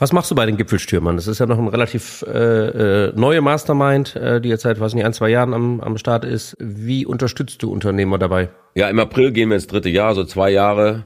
Was 0.00 0.12
machst 0.12 0.30
du 0.30 0.36
bei 0.36 0.46
den 0.46 0.56
Gipfelstürmern? 0.56 1.16
Das 1.16 1.26
ist 1.26 1.40
ja 1.40 1.46
noch 1.46 1.58
eine 1.58 1.72
relativ 1.72 2.24
äh, 2.28 3.08
äh, 3.08 3.12
neue 3.16 3.40
Mastermind, 3.40 4.14
äh, 4.14 4.40
die 4.40 4.48
jetzt 4.48 4.62
seit, 4.62 4.78
weiß 4.78 4.94
nicht, 4.94 5.04
ein, 5.04 5.12
zwei 5.12 5.28
Jahren 5.28 5.52
am, 5.54 5.80
am 5.80 5.98
Start 5.98 6.24
ist. 6.24 6.56
Wie 6.60 7.04
unterstützt 7.04 7.62
du 7.64 7.72
Unternehmer 7.72 8.16
dabei? 8.16 8.50
Ja, 8.76 8.88
im 8.88 9.00
April 9.00 9.32
gehen 9.32 9.48
wir 9.48 9.56
ins 9.56 9.66
dritte 9.66 9.88
Jahr, 9.88 10.14
so 10.14 10.24
zwei 10.24 10.50
Jahre 10.50 11.04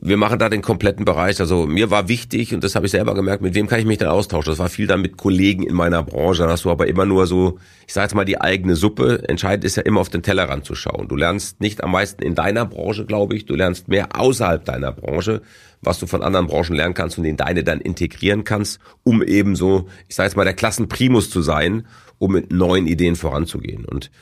wir 0.00 0.16
machen 0.16 0.38
da 0.38 0.48
den 0.48 0.62
kompletten 0.62 1.04
Bereich. 1.04 1.40
Also 1.40 1.66
mir 1.66 1.90
war 1.90 2.08
wichtig, 2.08 2.54
und 2.54 2.62
das 2.62 2.76
habe 2.76 2.86
ich 2.86 2.92
selber 2.92 3.14
gemerkt, 3.14 3.42
mit 3.42 3.54
wem 3.54 3.66
kann 3.66 3.80
ich 3.80 3.84
mich 3.84 3.98
denn 3.98 4.06
austauschen? 4.06 4.52
Das 4.52 4.60
war 4.60 4.68
viel 4.68 4.86
dann 4.86 5.02
mit 5.02 5.16
Kollegen 5.16 5.64
in 5.64 5.74
meiner 5.74 6.04
Branche. 6.04 6.44
Da 6.44 6.50
hast 6.50 6.64
du 6.64 6.70
aber 6.70 6.86
immer 6.86 7.04
nur 7.04 7.26
so, 7.26 7.58
ich 7.86 7.94
sage 7.94 8.04
jetzt 8.04 8.14
mal, 8.14 8.24
die 8.24 8.40
eigene 8.40 8.76
Suppe. 8.76 9.28
Entscheidend 9.28 9.64
ist 9.64 9.76
ja 9.76 9.82
immer 9.82 10.00
auf 10.00 10.08
den 10.08 10.22
Tellerrand 10.22 10.64
zu 10.64 10.76
schauen. 10.76 11.08
Du 11.08 11.16
lernst 11.16 11.60
nicht 11.60 11.82
am 11.82 11.90
meisten 11.90 12.22
in 12.22 12.36
deiner 12.36 12.64
Branche, 12.64 13.06
glaube 13.06 13.34
ich. 13.34 13.46
Du 13.46 13.56
lernst 13.56 13.88
mehr 13.88 14.08
außerhalb 14.18 14.64
deiner 14.64 14.92
Branche, 14.92 15.42
was 15.82 15.98
du 15.98 16.06
von 16.06 16.22
anderen 16.22 16.46
Branchen 16.46 16.76
lernen 16.76 16.94
kannst 16.94 17.18
und 17.18 17.24
in 17.24 17.36
deine 17.36 17.64
dann 17.64 17.80
integrieren 17.80 18.44
kannst, 18.44 18.78
um 19.02 19.20
eben 19.20 19.56
so, 19.56 19.88
ich 20.06 20.14
sage 20.14 20.28
jetzt 20.28 20.36
mal, 20.36 20.44
der 20.44 20.54
Klassenprimus 20.54 21.28
zu 21.28 21.42
sein, 21.42 21.86
um 22.18 22.32
mit 22.32 22.52
neuen 22.52 22.86
Ideen 22.86 23.16
voranzugehen. 23.16 23.84
Und 23.84 24.12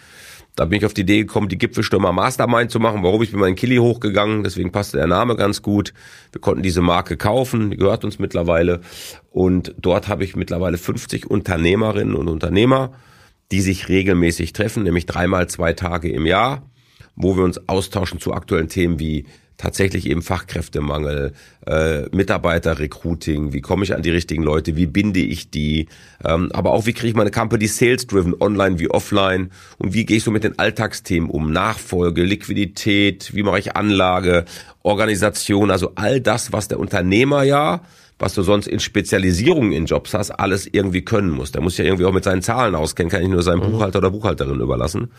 da 0.57 0.65
bin 0.65 0.79
ich 0.79 0.87
auf 0.87 0.95
die 0.95 1.03
Idee 1.03 1.19
gekommen, 1.19 1.49
die 1.49 1.59
Gipfelstürmer 1.59 2.13
Mastermind 2.13 2.71
zu 2.71 2.81
machen. 2.81 3.03
Warum? 3.03 3.23
Ich 3.23 3.31
bin 3.31 3.39
mal 3.39 3.49
in 3.49 3.55
Kili 3.55 3.77
hochgegangen, 3.77 4.43
deswegen 4.43 4.73
passte 4.73 4.97
der 4.97 5.07
Name 5.07 5.37
ganz 5.37 5.61
gut. 5.61 5.93
Wir 6.33 6.41
konnten 6.41 6.63
diese 6.63 6.81
Marke 6.81 7.19
kaufen, 7.19 7.71
die 7.71 7.77
gehört 7.77 8.05
uns 8.05 8.19
mittlerweile. 8.19 8.81
Und 9.31 9.75
dort 9.79 10.09
habe 10.09 10.25
ich 10.25 10.35
mittlerweile 10.35 10.79
50 10.79 11.31
Unternehmerinnen 11.31 12.15
und 12.15 12.29
Unternehmer, 12.29 12.93
die 13.53 13.61
sich 13.61 13.89
regelmäßig 13.91 14.55
treffen, 14.55 14.83
nämlich 14.83 15.05
dreimal 15.05 15.47
zwei 15.47 15.75
Tage 15.75 16.11
im 16.11 16.25
Jahr, 16.25 16.63
wo 17.15 17.37
wir 17.37 17.45
uns 17.45 17.69
austauschen 17.69 18.19
zu 18.19 18.33
aktuellen 18.33 18.69
Themen 18.69 18.99
wie 18.99 19.27
tatsächlich 19.57 20.09
eben 20.09 20.23
Fachkräftemangel, 20.23 21.33
äh, 21.67 22.03
Mitarbeiterrecruiting, 22.13 23.53
wie 23.53 23.61
komme 23.61 23.85
ich 23.85 23.95
an 23.95 24.03
die 24.03 24.11
richtigen 24.11 24.43
Leute, 24.43 24.77
wie 24.77 24.87
binde 24.87 25.21
ich 25.21 25.51
die, 25.51 25.89
ähm, 26.25 26.51
aber 26.53 26.73
auch 26.73 26.87
wie 26.87 26.93
kriege 26.93 27.09
ich 27.09 27.15
meine 27.15 27.31
Company 27.31 27.67
sales-driven, 27.67 28.35
online 28.41 28.79
wie 28.79 28.91
offline 28.91 29.51
und 29.79 29.95
wie 29.95 30.05
gehe 30.05 30.19
ich 30.19 30.25
so 30.25 30.31
mit 30.31 30.45
den 30.45 30.59
Alltagsthemen 30.59 31.31
um, 31.31 31.53
Nachfolge, 31.53 32.23
Liquidität, 32.23 33.35
wie 33.35 33.43
mache 33.43 33.59
ich 33.59 33.77
Anlage, 33.77 34.45
Organisation, 34.83 35.71
also 35.71 35.93
all 35.95 36.21
das, 36.21 36.53
was 36.53 36.69
der 36.69 36.79
Unternehmer 36.79 37.43
ja 37.43 37.83
was 38.19 38.35
du 38.35 38.43
sonst 38.43 38.67
in 38.67 38.81
Spezialisierungen 38.81 39.73
in 39.73 39.87
Jobs 39.87 40.15
hast, 40.15 40.31
alles 40.31 40.67
irgendwie 40.67 41.03
können 41.03 41.31
musst. 41.31 41.55
Der 41.55 41.63
muss 41.63 41.77
ja 41.77 41.85
irgendwie 41.85 42.07
auch 42.07 42.13
mit 42.13 42.25
seinen 42.25 42.43
Zahlen 42.43 42.75
auskennen, 42.75 43.11
kann 43.11 43.23
ich 43.23 43.29
nur 43.29 43.43
seinem 43.43 43.61
mhm. 43.61 43.73
Buchhalter 43.73 43.99
oder 43.99 44.11
Buchhalterin 44.11 44.61
überlassen. 44.61 45.11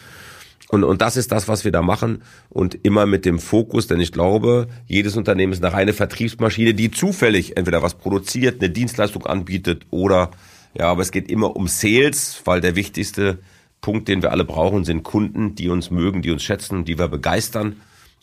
Und, 0.69 0.83
und 0.83 1.01
das 1.01 1.15
ist 1.15 1.31
das, 1.31 1.47
was 1.47 1.63
wir 1.63 1.71
da 1.71 1.81
machen 1.81 2.23
und 2.49 2.75
immer 2.83 3.05
mit 3.05 3.25
dem 3.25 3.39
Fokus, 3.39 3.87
denn 3.87 4.01
ich 4.01 4.11
glaube, 4.11 4.67
jedes 4.85 5.15
Unternehmen 5.15 5.53
ist 5.53 5.63
eine 5.63 5.73
reine 5.73 5.93
Vertriebsmaschine, 5.93 6.73
die 6.73 6.91
zufällig 6.91 7.55
entweder 7.55 7.81
was 7.81 7.93
produziert, 7.93 8.61
eine 8.61 8.69
Dienstleistung 8.69 9.25
anbietet 9.25 9.85
oder, 9.91 10.31
ja, 10.77 10.87
aber 10.87 11.01
es 11.01 11.11
geht 11.11 11.31
immer 11.31 11.55
um 11.55 11.67
Sales, 11.67 12.41
weil 12.43 12.59
der 12.59 12.75
wichtigste 12.75 13.39
Punkt, 13.79 14.09
den 14.09 14.21
wir 14.21 14.31
alle 14.31 14.43
brauchen, 14.43 14.83
sind 14.83 15.03
Kunden, 15.03 15.55
die 15.55 15.69
uns 15.69 15.89
mögen, 15.89 16.21
die 16.21 16.31
uns 16.31 16.43
schätzen, 16.43 16.83
die 16.83 16.99
wir 16.99 17.07
begeistern. 17.07 17.77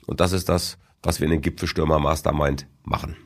Und 0.05 0.21
das 0.21 0.33
ist 0.33 0.51
das, 0.51 0.77
was 1.03 1.21
wir 1.21 1.27
in 1.27 1.31
den 1.31 1.41
Gipfelstürmer 1.41 1.99
Mastermind 1.99 2.67
machen. 2.85 3.17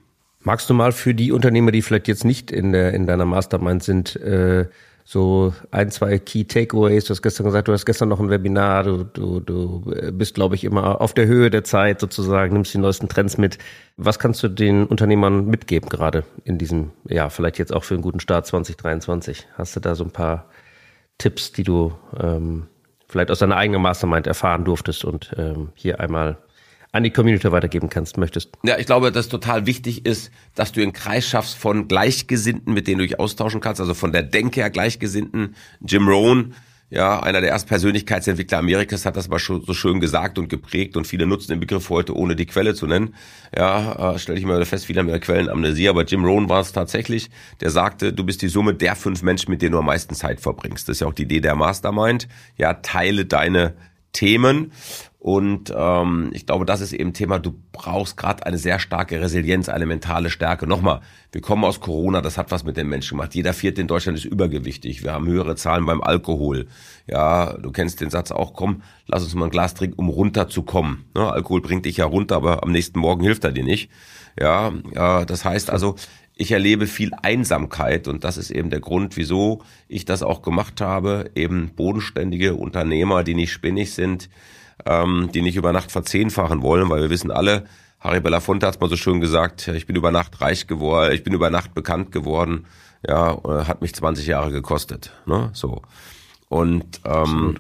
Magst 0.41 0.71
du 0.71 0.75
mal 0.75 0.93
für 0.93 1.15
die 1.15 1.33
Unternehmer, 1.33 1.73
die 1.73 1.83
vielleicht 1.83 2.07
jetzt 2.07 2.25
nicht 2.25 2.53
in, 2.53 2.71
der, 2.71 2.95
in 2.95 3.07
deiner 3.07 3.25
Mastermind 3.25 3.83
sind, 3.83 4.15
äh, 4.17 4.67
so 5.11 5.55
ein, 5.71 5.91
zwei 5.91 6.19
Key 6.19 6.45
Takeaways. 6.45 7.07
Du 7.07 7.13
hast 7.13 7.23
gestern 7.23 7.47
gesagt, 7.47 7.67
du 7.67 7.73
hast 7.73 7.87
gestern 7.87 8.11
noch 8.11 8.21
ein 8.21 8.29
Webinar, 8.29 8.85
du, 8.85 9.05
du, 9.05 9.41
du 9.41 9.81
bist, 10.13 10.35
glaube 10.35 10.55
ich, 10.55 10.65
immer 10.65 11.01
auf 11.01 11.15
der 11.15 11.27
Höhe 11.27 11.49
der 11.49 11.65
Zeit 11.65 11.99
sozusagen, 11.99 12.53
nimmst 12.53 12.75
die 12.75 12.79
neuesten 12.79 13.09
Trends 13.09 13.39
mit. 13.39 13.57
Was 13.97 14.19
kannst 14.19 14.43
du 14.43 14.49
den 14.49 14.85
Unternehmern 14.85 15.47
mitgeben, 15.47 15.89
gerade 15.89 16.25
in 16.45 16.59
diesem, 16.59 16.91
ja, 17.09 17.31
vielleicht 17.31 17.59
jetzt 17.59 17.73
auch 17.73 17.85
für 17.85 17.95
einen 17.95 18.03
guten 18.03 18.21
Start 18.21 18.47
2023? 18.47 19.47
Hast 19.57 19.75
du 19.77 19.81
da 19.81 19.95
so 19.95 20.05
ein 20.05 20.11
paar 20.11 20.45
Tipps, 21.17 21.53
die 21.53 21.63
du 21.63 21.95
ähm, 22.23 22.67
vielleicht 23.09 23.31
aus 23.31 23.39
deiner 23.39 23.57
eigenen 23.57 23.81
Mastermind 23.81 24.27
erfahren 24.27 24.67
durftest 24.67 25.07
und 25.07 25.35
ähm, 25.39 25.71
hier 25.75 26.01
einmal 26.01 26.37
an 26.93 27.03
die 27.03 27.11
Community 27.11 27.51
weitergeben 27.53 27.91
kannst, 27.91 28.17
möchtest. 28.17 28.51
Ja, 28.63 28.79
ich 28.79 28.87
glaube, 28.87 29.13
dass 29.13 29.29
total 29.29 29.67
wichtig 29.67 30.07
ist, 30.07 30.31
dass 30.55 30.73
du 30.73 30.81
einen 30.81 30.93
Kreis 30.93 31.27
schaffst 31.27 31.57
von 31.57 31.89
Gleichgesinnten, 31.89 32.73
mit 32.73 32.87
denen 32.87 32.99
du 32.99 33.07
dich 33.07 33.21
austauschen 33.21 33.61
kannst, 33.61 33.81
also 33.81 33.95
von 33.95 34.13
der 34.13 34.23
Denke 34.23 34.61
her 34.61 34.71
Gleichgesinnten. 34.71 35.55
Jim 35.81 36.09
Rohn, 36.09 36.55
ja, 36.91 37.21
einer 37.21 37.43
der 37.43 37.51
ersten 37.51 37.69
Persönlichkeitsentwickler 37.69 38.59
Amerikas 38.59 39.05
hat 39.05 39.17
das 39.17 39.29
mal 39.29 39.39
so 39.39 39.75
schön 39.75 40.01
gesagt 40.01 40.39
und 40.39 40.49
geprägt 40.49 40.97
und 40.97 41.07
viele 41.07 41.27
nutzen 41.27 41.51
den 41.51 41.61
Begriff 41.61 41.91
heute, 41.91 42.17
ohne 42.17 42.35
die 42.35 42.47
Quelle 42.47 42.75
zu 42.75 42.87
nennen. 42.87 43.15
Ja, 43.55 44.15
äh, 44.15 44.19
stelle 44.19 44.39
ich 44.39 44.47
mir 44.47 44.65
fest, 44.65 44.87
viele 44.87 45.01
haben 45.01 45.11
ja 45.11 45.19
Quellenamnesie, 45.19 45.91
aber 45.91 46.05
Jim 46.05 46.25
Rohn 46.25 46.49
war 46.49 46.63
es 46.63 46.73
tatsächlich, 46.73 47.29
der 47.61 47.69
sagte, 47.69 48.15
du 48.15 48.25
bist 48.25 48.41
die 48.41 48.49
Summe 48.49 48.73
der 48.73 48.97
fünf 48.97 49.23
Menschen, 49.23 49.51
mit 49.51 49.61
denen 49.61 49.73
du 49.73 49.79
am 49.79 49.85
meisten 49.85 50.15
Zeit 50.15 50.41
verbringst. 50.41 50.89
Das 50.89 50.97
ist 50.97 51.01
ja 51.01 51.07
auch 51.07 51.13
die 51.13 51.25
Idee 51.25 51.41
der 51.41 51.57
Mastermind. 51.57 52.27
Ja, 52.57 52.73
teile 52.73 53.27
deine 53.27 53.75
Themen 54.13 54.73
und 55.29 55.71
ähm, 55.77 56.31
ich 56.33 56.47
glaube, 56.47 56.65
das 56.65 56.81
ist 56.81 56.95
eben 56.95 57.13
Thema, 57.13 57.39
du 57.39 57.53
brauchst 57.73 58.17
gerade 58.17 58.47
eine 58.47 58.57
sehr 58.57 58.79
starke 58.79 59.21
Resilienz, 59.21 59.69
eine 59.69 59.85
mentale 59.85 60.31
Stärke. 60.31 60.67
Nochmal, 60.67 61.01
wir 61.33 61.43
kommen 61.43 61.65
aus 61.65 61.81
Corona, 61.81 62.23
das 62.23 62.39
hat 62.39 62.51
was 62.51 62.65
mit 62.65 62.79
den 62.79 62.89
Menschen 62.89 63.19
gemacht. 63.19 63.35
Jeder 63.35 63.53
Vierte 63.53 63.83
in 63.83 63.89
Deutschland 63.89 64.17
ist 64.17 64.25
übergewichtig. 64.25 65.05
Wir 65.05 65.13
haben 65.13 65.27
höhere 65.27 65.55
Zahlen 65.55 65.85
beim 65.85 66.01
Alkohol. 66.01 66.67
Ja, 67.07 67.59
du 67.59 67.71
kennst 67.73 68.01
den 68.01 68.09
Satz 68.09 68.31
auch, 68.31 68.55
komm, 68.55 68.81
lass 69.07 69.23
uns 69.23 69.35
mal 69.35 69.45
ein 69.45 69.51
Glas 69.51 69.75
trinken, 69.75 69.99
um 69.99 70.09
runterzukommen. 70.09 71.05
Ne, 71.15 71.31
Alkohol 71.31 71.61
bringt 71.61 71.85
dich 71.85 71.99
ja 71.99 72.07
runter, 72.07 72.37
aber 72.37 72.63
am 72.63 72.73
nächsten 72.73 72.99
Morgen 72.99 73.23
hilft 73.23 73.45
er 73.45 73.53
dir 73.53 73.65
nicht. 73.65 73.91
Ja, 74.41 74.73
ja 74.95 75.27
das 75.27 75.45
heißt 75.45 75.69
also, 75.69 75.97
ich 76.39 76.53
erlebe 76.53 76.87
viel 76.87 77.11
Einsamkeit 77.21 78.07
und 78.07 78.23
das 78.23 78.39
ist 78.39 78.51
eben 78.51 78.71
der 78.71 78.81
Grund, 78.81 79.17
wieso 79.17 79.63
ich 79.89 80.05
das 80.05 80.23
auch 80.23 80.41
gemacht 80.41 80.81
habe. 80.81 81.33
Eben 81.35 81.73
bodenständige 81.75 82.55
Unternehmer, 82.55 83.25
die 83.25 83.35
nicht 83.35 83.53
spinnig 83.53 83.93
sind, 83.93 84.31
ähm, 84.87 85.31
die 85.35 85.43
nicht 85.43 85.57
über 85.57 85.73
Nacht 85.73 85.91
verzehnfachen 85.91 86.63
wollen, 86.63 86.89
weil 86.89 87.03
wir 87.03 87.11
wissen 87.11 87.33
alle, 87.33 87.65
Harry 87.99 88.21
Belafonte 88.21 88.67
hat 88.67 88.77
es 88.77 88.81
mal 88.81 88.89
so 88.89 88.97
schön 88.97 89.21
gesagt, 89.21 89.67
ich 89.67 89.87
bin 89.87 89.97
über 89.97 90.13
Nacht 90.13 90.41
reich 90.41 90.69
geworden, 90.69 91.13
ich 91.13 91.25
bin 91.25 91.35
über 91.35 91.51
Nacht 91.51 91.75
bekannt 91.75 92.13
geworden, 92.13 92.67
ja, 93.07 93.33
äh, 93.33 93.65
hat 93.65 93.83
mich 93.83 93.93
20 93.93 94.29
Jahre 94.29 94.53
gekostet, 94.53 95.13
ne, 95.27 95.51
so. 95.55 95.83
Und 96.49 97.01
ähm, 97.05 97.59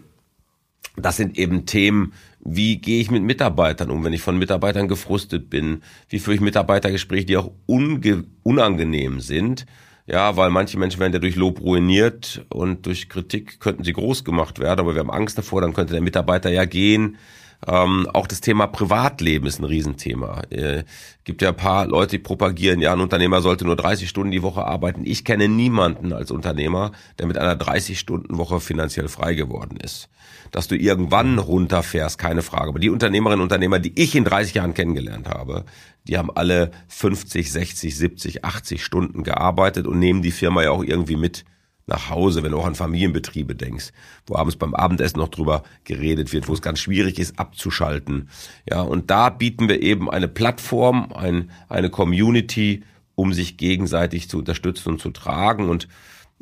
das 0.96 1.16
sind 1.16 1.36
eben 1.36 1.66
Themen, 1.66 2.12
wie 2.50 2.78
gehe 2.78 3.00
ich 3.00 3.10
mit 3.10 3.22
Mitarbeitern 3.22 3.90
um, 3.90 4.04
wenn 4.04 4.12
ich 4.12 4.22
von 4.22 4.38
Mitarbeitern 4.38 4.88
gefrustet 4.88 5.50
bin, 5.50 5.82
wie 6.08 6.18
führe 6.18 6.36
ich 6.36 6.40
Mitarbeitergespräche, 6.40 7.26
die 7.26 7.36
auch 7.36 7.50
unangenehm 7.66 9.20
sind, 9.20 9.66
ja, 10.06 10.36
weil 10.36 10.50
manche 10.50 10.78
Menschen 10.78 11.00
werden 11.00 11.12
ja 11.12 11.18
durch 11.18 11.36
Lob 11.36 11.60
ruiniert 11.60 12.46
und 12.48 12.86
durch 12.86 13.10
Kritik 13.10 13.60
könnten 13.60 13.84
sie 13.84 13.92
groß 13.92 14.24
gemacht 14.24 14.58
werden, 14.58 14.80
aber 14.80 14.94
wir 14.94 15.00
haben 15.00 15.10
Angst 15.10 15.36
davor, 15.36 15.60
dann 15.60 15.74
könnte 15.74 15.92
der 15.92 16.02
Mitarbeiter 16.02 16.50
ja 16.50 16.64
gehen. 16.64 17.18
Ähm, 17.66 18.08
auch 18.12 18.26
das 18.26 18.40
Thema 18.40 18.66
Privatleben 18.68 19.46
ist 19.46 19.58
ein 19.58 19.64
Riesenthema. 19.64 20.42
Äh, 20.50 20.84
gibt 21.24 21.42
ja 21.42 21.48
ein 21.48 21.56
paar 21.56 21.86
Leute, 21.86 22.12
die 22.12 22.22
propagieren, 22.22 22.80
ja, 22.80 22.92
ein 22.92 23.00
Unternehmer 23.00 23.40
sollte 23.40 23.64
nur 23.64 23.74
30 23.74 24.08
Stunden 24.08 24.30
die 24.30 24.42
Woche 24.42 24.64
arbeiten. 24.64 25.02
Ich 25.04 25.24
kenne 25.24 25.48
niemanden 25.48 26.12
als 26.12 26.30
Unternehmer, 26.30 26.92
der 27.18 27.26
mit 27.26 27.36
einer 27.36 27.56
30-Stunden-Woche 27.56 28.60
finanziell 28.60 29.08
frei 29.08 29.34
geworden 29.34 29.76
ist. 29.76 30.08
Dass 30.52 30.68
du 30.68 30.76
irgendwann 30.76 31.38
runterfährst, 31.38 32.16
keine 32.16 32.42
Frage. 32.42 32.68
Aber 32.68 32.78
die 32.78 32.90
Unternehmerinnen 32.90 33.40
und 33.40 33.46
Unternehmer, 33.46 33.80
die 33.80 33.92
ich 34.00 34.14
in 34.14 34.24
30 34.24 34.54
Jahren 34.54 34.72
kennengelernt 34.72 35.28
habe, 35.28 35.64
die 36.06 36.16
haben 36.16 36.30
alle 36.30 36.70
50, 36.86 37.52
60, 37.52 37.96
70, 37.96 38.44
80 38.44 38.84
Stunden 38.84 39.24
gearbeitet 39.24 39.86
und 39.86 39.98
nehmen 39.98 40.22
die 40.22 40.30
Firma 40.30 40.62
ja 40.62 40.70
auch 40.70 40.84
irgendwie 40.84 41.16
mit 41.16 41.44
nach 41.88 42.10
Hause, 42.10 42.42
wenn 42.42 42.52
du 42.52 42.58
auch 42.58 42.66
an 42.66 42.74
Familienbetriebe 42.74 43.54
denkst, 43.54 43.90
wo 44.26 44.36
abends 44.36 44.56
beim 44.56 44.74
Abendessen 44.74 45.18
noch 45.18 45.28
drüber 45.28 45.64
geredet 45.84 46.32
wird, 46.32 46.48
wo 46.48 46.52
es 46.52 46.62
ganz 46.62 46.78
schwierig 46.78 47.18
ist 47.18 47.38
abzuschalten. 47.38 48.28
Ja, 48.68 48.82
und 48.82 49.10
da 49.10 49.30
bieten 49.30 49.68
wir 49.68 49.82
eben 49.82 50.10
eine 50.10 50.28
Plattform, 50.28 51.12
ein, 51.12 51.50
eine 51.68 51.90
Community, 51.90 52.84
um 53.14 53.32
sich 53.32 53.56
gegenseitig 53.56 54.28
zu 54.28 54.38
unterstützen 54.38 54.90
und 54.90 55.00
zu 55.00 55.10
tragen. 55.10 55.68
Und 55.68 55.88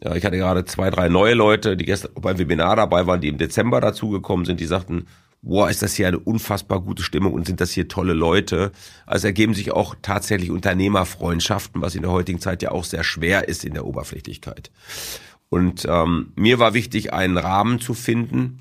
ja, 0.02 0.14
ich 0.14 0.24
hatte 0.24 0.36
gerade 0.36 0.64
zwei, 0.64 0.90
drei 0.90 1.08
neue 1.08 1.34
Leute, 1.34 1.76
die 1.76 1.86
gestern 1.86 2.12
beim 2.20 2.38
Webinar 2.38 2.76
dabei 2.76 3.06
waren, 3.06 3.20
die 3.20 3.28
im 3.28 3.38
Dezember 3.38 3.80
dazugekommen 3.80 4.44
sind, 4.44 4.60
die 4.60 4.66
sagten, 4.66 5.06
boah, 5.42 5.70
ist 5.70 5.82
das 5.82 5.94
hier 5.94 6.08
eine 6.08 6.18
unfassbar 6.18 6.80
gute 6.80 7.02
Stimmung 7.02 7.32
und 7.32 7.46
sind 7.46 7.60
das 7.60 7.70
hier 7.70 7.88
tolle 7.88 8.12
Leute. 8.12 8.72
Also 9.06 9.28
ergeben 9.28 9.54
sich 9.54 9.70
auch 9.70 9.94
tatsächlich 10.02 10.50
Unternehmerfreundschaften, 10.50 11.80
was 11.80 11.94
in 11.94 12.02
der 12.02 12.10
heutigen 12.10 12.40
Zeit 12.40 12.62
ja 12.62 12.72
auch 12.72 12.84
sehr 12.84 13.04
schwer 13.04 13.48
ist 13.48 13.64
in 13.64 13.74
der 13.74 13.86
Oberflächlichkeit. 13.86 14.70
Und 15.48 15.86
ähm, 15.88 16.32
mir 16.34 16.58
war 16.58 16.74
wichtig, 16.74 17.12
einen 17.12 17.38
Rahmen 17.38 17.80
zu 17.80 17.94
finden 17.94 18.60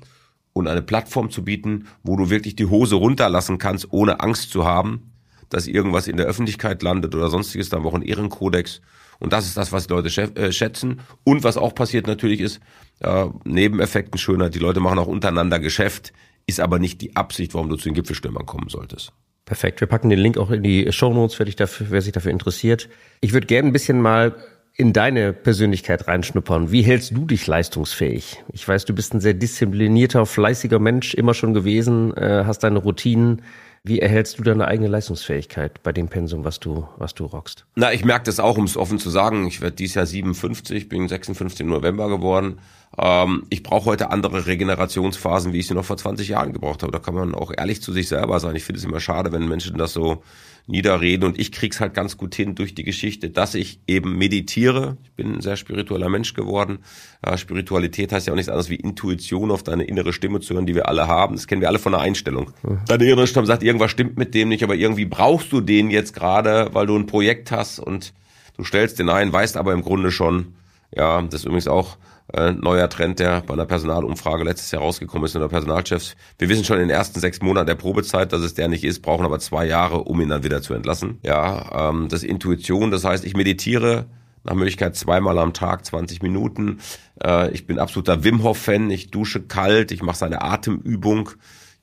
und 0.52 0.68
eine 0.68 0.82
Plattform 0.82 1.30
zu 1.30 1.44
bieten, 1.44 1.86
wo 2.02 2.16
du 2.16 2.30
wirklich 2.30 2.56
die 2.56 2.66
Hose 2.66 2.94
runterlassen 2.94 3.58
kannst, 3.58 3.92
ohne 3.92 4.20
Angst 4.20 4.50
zu 4.50 4.64
haben, 4.64 5.12
dass 5.50 5.66
irgendwas 5.66 6.08
in 6.08 6.16
der 6.16 6.26
Öffentlichkeit 6.26 6.82
landet 6.82 7.14
oder 7.14 7.28
sonstiges. 7.28 7.68
Da 7.68 7.76
haben 7.76 7.86
auch 7.86 7.94
einen 7.94 8.02
Ehrenkodex. 8.02 8.80
Und 9.18 9.32
das 9.32 9.46
ist 9.46 9.56
das, 9.56 9.72
was 9.72 9.86
die 9.86 9.92
Leute 9.94 10.08
äh, 10.36 10.52
schätzen. 10.52 11.00
Und 11.24 11.44
was 11.44 11.56
auch 11.56 11.74
passiert 11.74 12.06
natürlich 12.06 12.40
ist, 12.40 12.60
äh, 13.00 13.26
Nebeneffekten 13.44 14.18
schöner, 14.18 14.50
die 14.50 14.58
Leute 14.58 14.80
machen 14.80 14.98
auch 14.98 15.06
untereinander 15.06 15.58
Geschäft, 15.58 16.12
ist 16.46 16.60
aber 16.60 16.78
nicht 16.78 17.00
die 17.00 17.16
Absicht, 17.16 17.54
warum 17.54 17.68
du 17.68 17.76
zu 17.76 17.88
den 17.88 17.94
Gipfelstürmern 17.94 18.46
kommen 18.46 18.68
solltest. 18.68 19.12
Perfekt. 19.44 19.80
Wir 19.80 19.88
packen 19.88 20.10
den 20.10 20.18
Link 20.18 20.38
auch 20.38 20.50
in 20.50 20.62
die 20.62 20.90
Show 20.92 21.12
Notes, 21.12 21.38
wer, 21.38 21.46
wer 21.90 22.02
sich 22.02 22.12
dafür 22.12 22.32
interessiert. 22.32 22.88
Ich 23.20 23.32
würde 23.32 23.46
gerne 23.46 23.68
ein 23.68 23.72
bisschen 23.72 24.00
mal 24.00 24.34
in 24.76 24.92
deine 24.92 25.32
Persönlichkeit 25.32 26.06
reinschnuppern. 26.06 26.70
Wie 26.70 26.82
hältst 26.82 27.16
du 27.16 27.24
dich 27.24 27.46
leistungsfähig? 27.46 28.42
Ich 28.52 28.66
weiß, 28.68 28.84
du 28.84 28.94
bist 28.94 29.14
ein 29.14 29.20
sehr 29.20 29.34
disziplinierter, 29.34 30.26
fleißiger 30.26 30.78
Mensch, 30.78 31.14
immer 31.14 31.32
schon 31.32 31.54
gewesen, 31.54 32.14
äh, 32.16 32.44
hast 32.46 32.60
deine 32.60 32.78
Routinen. 32.78 33.42
Wie 33.84 34.00
erhältst 34.00 34.38
du 34.38 34.42
deine 34.42 34.66
eigene 34.66 34.88
Leistungsfähigkeit 34.88 35.82
bei 35.84 35.92
dem 35.92 36.08
Pensum, 36.08 36.44
was 36.44 36.58
du, 36.58 36.88
was 36.98 37.14
du 37.14 37.24
rockst? 37.24 37.64
Na, 37.76 37.92
ich 37.92 38.04
merke 38.04 38.24
das 38.24 38.40
auch, 38.40 38.58
um 38.58 38.64
es 38.64 38.76
offen 38.76 38.98
zu 38.98 39.10
sagen. 39.10 39.46
Ich 39.46 39.60
werde 39.60 39.76
dieses 39.76 39.94
Jahr 39.94 40.06
57, 40.06 40.88
bin 40.88 41.08
56 41.08 41.60
im 41.60 41.68
November 41.68 42.08
geworden. 42.08 42.58
Ähm, 42.98 43.44
ich 43.48 43.62
brauche 43.62 43.86
heute 43.86 44.10
andere 44.10 44.46
Regenerationsphasen, 44.46 45.52
wie 45.52 45.60
ich 45.60 45.68
sie 45.68 45.74
noch 45.74 45.84
vor 45.84 45.96
20 45.96 46.28
Jahren 46.28 46.52
gebraucht 46.52 46.82
habe. 46.82 46.92
Da 46.92 46.98
kann 46.98 47.14
man 47.14 47.34
auch 47.34 47.52
ehrlich 47.56 47.80
zu 47.80 47.92
sich 47.92 48.08
selber 48.08 48.40
sein. 48.40 48.56
Ich 48.56 48.64
finde 48.64 48.80
es 48.80 48.84
immer 48.84 49.00
schade, 49.00 49.32
wenn 49.32 49.46
Menschen 49.46 49.78
das 49.78 49.92
so 49.92 50.22
niederreden 50.66 51.28
und 51.28 51.38
ich 51.38 51.52
krieg's 51.52 51.80
halt 51.80 51.94
ganz 51.94 52.16
gut 52.16 52.34
hin 52.34 52.54
durch 52.54 52.74
die 52.74 52.82
Geschichte, 52.82 53.30
dass 53.30 53.54
ich 53.54 53.80
eben 53.86 54.18
meditiere. 54.18 54.96
Ich 55.04 55.12
bin 55.12 55.34
ein 55.34 55.40
sehr 55.40 55.56
spiritueller 55.56 56.08
Mensch 56.08 56.34
geworden. 56.34 56.78
Ja, 57.24 57.38
Spiritualität 57.38 58.12
heißt 58.12 58.26
ja 58.26 58.32
auch 58.32 58.36
nichts 58.36 58.48
anderes 58.48 58.68
wie 58.68 58.76
Intuition 58.76 59.50
auf 59.50 59.62
deine 59.62 59.84
innere 59.84 60.12
Stimme 60.12 60.40
zu 60.40 60.54
hören, 60.54 60.66
die 60.66 60.74
wir 60.74 60.88
alle 60.88 61.06
haben. 61.06 61.36
Das 61.36 61.46
kennen 61.46 61.60
wir 61.60 61.68
alle 61.68 61.78
von 61.78 61.92
der 61.92 62.00
Einstellung. 62.00 62.50
Deine 62.88 63.04
innere 63.04 63.26
Stimme 63.26 63.46
sagt, 63.46 63.62
irgendwas 63.62 63.92
stimmt 63.92 64.18
mit 64.18 64.34
dem 64.34 64.48
nicht, 64.48 64.64
aber 64.64 64.74
irgendwie 64.74 65.04
brauchst 65.04 65.52
du 65.52 65.60
den 65.60 65.90
jetzt 65.90 66.14
gerade, 66.14 66.70
weil 66.72 66.86
du 66.86 66.96
ein 66.96 67.06
Projekt 67.06 67.52
hast 67.52 67.78
und 67.78 68.12
du 68.56 68.64
stellst 68.64 68.98
den 68.98 69.08
ein, 69.08 69.32
weißt 69.32 69.56
aber 69.56 69.72
im 69.72 69.82
Grunde 69.82 70.10
schon, 70.10 70.54
ja, 70.94 71.20
das 71.22 71.40
ist 71.40 71.44
übrigens 71.44 71.68
auch 71.68 71.96
äh, 72.32 72.52
neuer 72.52 72.88
Trend, 72.88 73.18
der 73.18 73.40
bei 73.42 73.54
einer 73.54 73.66
Personalumfrage 73.66 74.44
letztes 74.44 74.70
Jahr 74.70 74.82
rausgekommen 74.82 75.26
ist 75.26 75.36
unter 75.36 75.48
Personalchefs. 75.48 76.16
Wir 76.38 76.48
wissen 76.48 76.64
schon 76.64 76.76
in 76.76 76.88
den 76.88 76.96
ersten 76.96 77.20
sechs 77.20 77.40
Monaten 77.40 77.66
der 77.66 77.74
Probezeit, 77.76 78.32
dass 78.32 78.40
es 78.40 78.54
der 78.54 78.68
nicht 78.68 78.84
ist, 78.84 79.00
brauchen 79.00 79.24
aber 79.24 79.38
zwei 79.38 79.66
Jahre, 79.66 79.98
um 79.98 80.20
ihn 80.20 80.28
dann 80.28 80.44
wieder 80.44 80.62
zu 80.62 80.74
entlassen. 80.74 81.18
Ja, 81.22 81.90
ähm, 81.90 82.08
das 82.08 82.22
ist 82.22 82.28
Intuition, 82.28 82.90
das 82.90 83.04
heißt, 83.04 83.24
ich 83.24 83.36
meditiere 83.36 84.06
nach 84.44 84.54
Möglichkeit 84.54 84.96
zweimal 84.96 85.38
am 85.38 85.52
Tag, 85.52 85.84
20 85.84 86.22
Minuten. 86.22 86.78
Äh, 87.22 87.50
ich 87.50 87.66
bin 87.66 87.78
absoluter 87.78 88.24
Wim 88.24 88.42
Hof-Fan, 88.42 88.90
ich 88.90 89.10
dusche 89.10 89.42
kalt, 89.42 89.90
ich 89.90 90.02
mache 90.02 90.16
seine 90.16 90.42
Atemübung. 90.42 91.30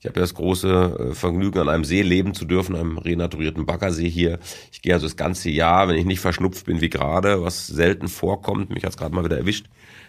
Ich 0.04 0.08
habe 0.08 0.20
ja 0.20 0.24
das 0.24 0.34
große 0.34 0.68
äh, 1.12 1.14
Vergnügen, 1.14 1.60
an 1.60 1.70
einem 1.70 1.84
See 1.86 2.02
leben 2.02 2.34
zu 2.34 2.44
dürfen, 2.44 2.76
einem 2.76 2.98
renaturierten 2.98 3.64
Baggersee 3.64 4.10
hier. 4.10 4.38
Ich 4.70 4.82
gehe 4.82 4.92
also 4.92 5.06
das 5.06 5.16
ganze 5.16 5.48
Jahr, 5.48 5.88
wenn 5.88 5.96
ich 5.96 6.04
nicht 6.04 6.20
verschnupft 6.20 6.66
bin 6.66 6.82
wie 6.82 6.90
gerade, 6.90 7.42
was 7.42 7.66
selten 7.68 8.08
vorkommt, 8.08 8.68
mich 8.68 8.84
hat's 8.84 8.98
gerade 8.98 9.14
mal 9.14 9.24
wieder 9.24 9.38
erwischt, 9.38 9.64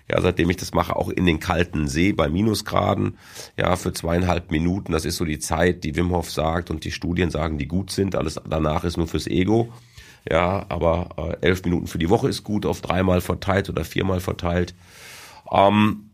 ja, 0.09 0.19
seitdem 0.19 0.49
ich 0.49 0.57
das 0.57 0.73
mache, 0.73 0.97
auch 0.97 1.07
in 1.07 1.25
den 1.25 1.39
kalten 1.39 1.87
See 1.87 2.11
bei 2.11 2.27
Minusgraden, 2.27 3.17
ja, 3.57 3.77
für 3.77 3.93
zweieinhalb 3.93 4.51
Minuten. 4.51 4.91
Das 4.91 5.05
ist 5.05 5.15
so 5.15 5.23
die 5.23 5.39
Zeit, 5.39 5.85
die 5.85 5.95
Wim 5.95 6.11
Hof 6.11 6.29
sagt 6.29 6.71
und 6.71 6.83
die 6.83 6.91
Studien 6.91 7.31
sagen, 7.31 7.57
die 7.57 7.69
gut 7.69 7.89
sind. 7.89 8.15
Alles 8.15 8.37
danach 8.49 8.83
ist 8.83 8.97
nur 8.97 9.07
fürs 9.07 9.27
Ego. 9.27 9.71
Ja, 10.29 10.65
aber 10.67 11.37
äh, 11.41 11.47
elf 11.47 11.63
Minuten 11.63 11.87
für 11.87 11.99
die 11.99 12.09
Woche 12.09 12.27
ist 12.27 12.43
gut, 12.43 12.65
auf 12.65 12.81
dreimal 12.81 13.21
verteilt 13.21 13.69
oder 13.69 13.85
viermal 13.85 14.19
verteilt. 14.19 14.75
Ähm, 15.49 16.04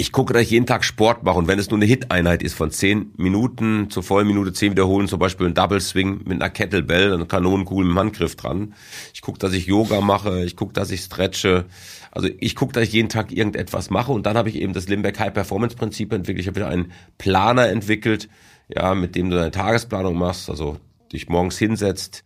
ich 0.00 0.12
gucke, 0.12 0.32
dass 0.32 0.44
ich 0.44 0.50
jeden 0.50 0.64
Tag 0.64 0.82
Sport 0.82 1.24
mache 1.24 1.36
und 1.36 1.46
wenn 1.46 1.58
es 1.58 1.68
nur 1.68 1.76
eine 1.76 1.84
Hit-Einheit 1.84 2.42
ist 2.42 2.54
von 2.54 2.70
zehn 2.70 3.12
Minuten 3.18 3.90
zur 3.90 4.02
vollen 4.02 4.26
Minute 4.26 4.54
zehn 4.54 4.72
wiederholen, 4.72 5.08
zum 5.08 5.18
Beispiel 5.18 5.46
ein 5.46 5.52
Double 5.52 5.78
Swing 5.78 6.22
mit 6.24 6.40
einer 6.40 6.48
Kettlebell, 6.48 7.12
eine 7.12 7.26
Kanonenkugel 7.26 7.84
mit 7.84 7.98
Handgriff 7.98 8.34
dran. 8.34 8.72
Ich 9.12 9.20
gucke, 9.20 9.38
dass 9.38 9.52
ich 9.52 9.66
Yoga 9.66 10.00
mache, 10.00 10.42
ich 10.42 10.56
gucke, 10.56 10.72
dass 10.72 10.90
ich 10.90 11.02
stretche. 11.02 11.66
Also 12.12 12.30
ich 12.38 12.56
gucke, 12.56 12.72
dass 12.72 12.84
ich 12.84 12.94
jeden 12.94 13.10
Tag 13.10 13.30
irgendetwas 13.30 13.90
mache 13.90 14.10
und 14.10 14.24
dann 14.24 14.38
habe 14.38 14.48
ich 14.48 14.56
eben 14.56 14.72
das 14.72 14.88
Limbeck 14.88 15.20
High 15.20 15.34
Performance 15.34 15.76
Prinzip 15.76 16.14
entwickelt. 16.14 16.40
Ich 16.40 16.48
habe 16.48 16.66
einen 16.66 16.92
Planer 17.18 17.68
entwickelt, 17.68 18.30
ja, 18.74 18.94
mit 18.94 19.14
dem 19.16 19.28
du 19.28 19.36
deine 19.36 19.50
Tagesplanung 19.50 20.16
machst, 20.16 20.48
also 20.48 20.78
dich 21.12 21.28
morgens 21.28 21.58
hinsetzt, 21.58 22.24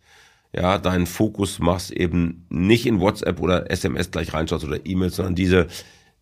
ja, 0.53 0.77
deinen 0.77 1.07
Fokus 1.07 1.59
machst, 1.59 1.91
eben 1.91 2.45
nicht 2.47 2.85
in 2.85 3.01
WhatsApp 3.01 3.41
oder 3.41 3.69
SMS 3.69 4.11
gleich 4.11 4.33
reinschaust 4.33 4.63
oder 4.63 4.79
E-Mails, 4.85 5.17
sondern 5.17 5.35
diese 5.35 5.67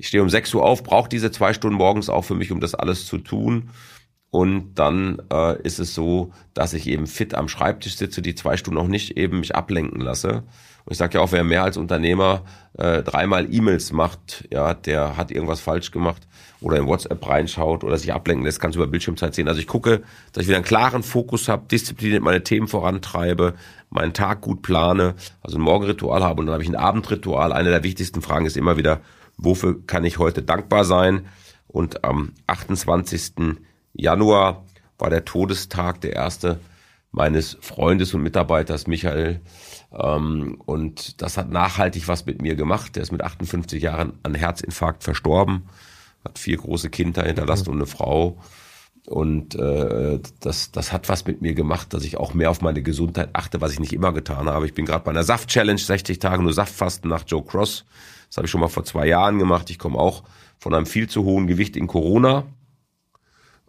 ich 0.03 0.09
stehe 0.09 0.21
um 0.21 0.29
6 0.29 0.53
Uhr 0.55 0.65
auf, 0.65 0.83
brauche 0.83 1.07
diese 1.07 1.31
zwei 1.31 1.53
Stunden 1.53 1.77
morgens 1.77 2.09
auch 2.09 2.23
für 2.23 2.35
mich, 2.35 2.51
um 2.51 2.59
das 2.59 2.75
alles 2.75 3.05
zu 3.05 3.19
tun. 3.19 3.69
Und 4.31 4.75
dann 4.75 5.21
äh, 5.31 5.61
ist 5.61 5.79
es 5.79 5.95
so, 5.95 6.33
dass 6.53 6.73
ich 6.73 6.87
eben 6.87 7.07
fit 7.07 7.33
am 7.33 7.47
Schreibtisch 7.47 7.95
sitze, 7.95 8.21
die 8.21 8.35
zwei 8.35 8.57
Stunden 8.57 8.81
auch 8.81 8.87
nicht 8.87 9.15
eben 9.15 9.39
mich 9.39 9.55
ablenken 9.55 10.01
lasse. 10.01 10.43
Und 10.83 10.91
ich 10.91 10.97
sage 10.97 11.17
ja 11.17 11.23
auch, 11.23 11.31
wer 11.31 11.45
mehr 11.45 11.63
als 11.63 11.77
Unternehmer 11.77 12.43
äh, 12.77 13.01
dreimal 13.01 13.47
E-Mails 13.49 13.93
macht, 13.93 14.45
ja, 14.51 14.73
der 14.73 15.15
hat 15.15 15.31
irgendwas 15.31 15.61
falsch 15.61 15.91
gemacht 15.91 16.27
oder 16.59 16.75
in 16.75 16.85
WhatsApp 16.85 17.25
reinschaut 17.25 17.85
oder 17.85 17.97
sich 17.97 18.11
ablenken 18.11 18.43
lässt, 18.43 18.59
kannst 18.59 18.75
du 18.75 18.81
über 18.81 18.91
Bildschirmzeit 18.91 19.33
sehen. 19.33 19.47
Also 19.47 19.61
ich 19.61 19.67
gucke, 19.67 20.01
dass 20.33 20.41
ich 20.41 20.49
wieder 20.49 20.57
einen 20.57 20.65
klaren 20.65 21.03
Fokus 21.03 21.47
habe, 21.47 21.67
diszipliniert 21.71 22.23
meine 22.23 22.43
Themen 22.43 22.67
vorantreibe, 22.67 23.53
meinen 23.89 24.11
Tag 24.11 24.41
gut 24.41 24.63
plane, 24.63 25.15
also 25.41 25.57
ein 25.57 25.61
Morgenritual 25.61 26.25
habe 26.25 26.41
und 26.41 26.47
dann 26.47 26.53
habe 26.53 26.63
ich 26.63 26.69
ein 26.69 26.75
Abendritual. 26.75 27.53
Eine 27.53 27.69
der 27.69 27.83
wichtigsten 27.83 28.21
Fragen 28.21 28.45
ist 28.45 28.57
immer 28.57 28.75
wieder, 28.75 28.99
wofür 29.37 29.85
kann 29.85 30.03
ich 30.05 30.19
heute 30.19 30.41
dankbar 30.41 30.85
sein? 30.85 31.25
Und 31.67 32.03
am 32.03 32.33
28. 32.47 33.57
Januar 33.93 34.65
war 34.97 35.09
der 35.09 35.25
Todestag, 35.25 36.01
der 36.01 36.13
erste 36.13 36.59
meines 37.11 37.57
Freundes 37.61 38.13
und 38.13 38.23
Mitarbeiters 38.23 38.87
Michael. 38.87 39.39
Ähm, 39.91 40.59
und 40.65 41.21
das 41.21 41.37
hat 41.37 41.49
nachhaltig 41.49 42.07
was 42.07 42.25
mit 42.25 42.41
mir 42.41 42.55
gemacht. 42.55 42.95
Der 42.95 43.03
ist 43.03 43.11
mit 43.11 43.23
58 43.23 43.81
Jahren 43.81 44.13
an 44.23 44.35
Herzinfarkt 44.35 45.03
verstorben, 45.03 45.69
hat 46.25 46.39
vier 46.39 46.57
große 46.57 46.89
Kinder 46.89 47.23
hinterlassen 47.23 47.69
und 47.69 47.75
eine 47.77 47.85
Frau. 47.85 48.37
Und 49.05 49.55
äh, 49.55 50.19
das, 50.39 50.71
das 50.71 50.91
hat 50.91 51.09
was 51.09 51.25
mit 51.25 51.41
mir 51.41 51.53
gemacht, 51.53 51.93
dass 51.93 52.03
ich 52.03 52.17
auch 52.17 52.33
mehr 52.33 52.49
auf 52.49 52.61
meine 52.61 52.81
Gesundheit 52.81 53.29
achte, 53.33 53.61
was 53.61 53.73
ich 53.73 53.79
nicht 53.79 53.93
immer 53.93 54.13
getan 54.13 54.47
habe. 54.47 54.65
Ich 54.65 54.73
bin 54.73 54.85
gerade 54.85 55.03
bei 55.03 55.11
einer 55.11 55.23
Saft-Challenge, 55.23 55.79
60 55.79 56.19
Tage 56.19 56.41
nur 56.41 56.53
Saftfasten 56.53 57.09
nach 57.09 57.23
Joe 57.27 57.43
Cross. 57.43 57.85
Das 58.33 58.37
habe 58.37 58.47
ich 58.47 58.51
schon 58.51 58.61
mal 58.61 58.67
vor 58.67 58.83
zwei 58.83 59.05
Jahren 59.05 59.37
gemacht. 59.37 59.69
Ich 59.69 59.77
komme 59.77 59.99
auch 59.99 60.23
von 60.57 60.73
einem 60.73 60.87
viel 60.87 61.07
zu 61.07 61.23
hohen 61.23 61.45
Gewicht 61.45 61.77
in 61.77 61.85
Corona, 61.85 62.45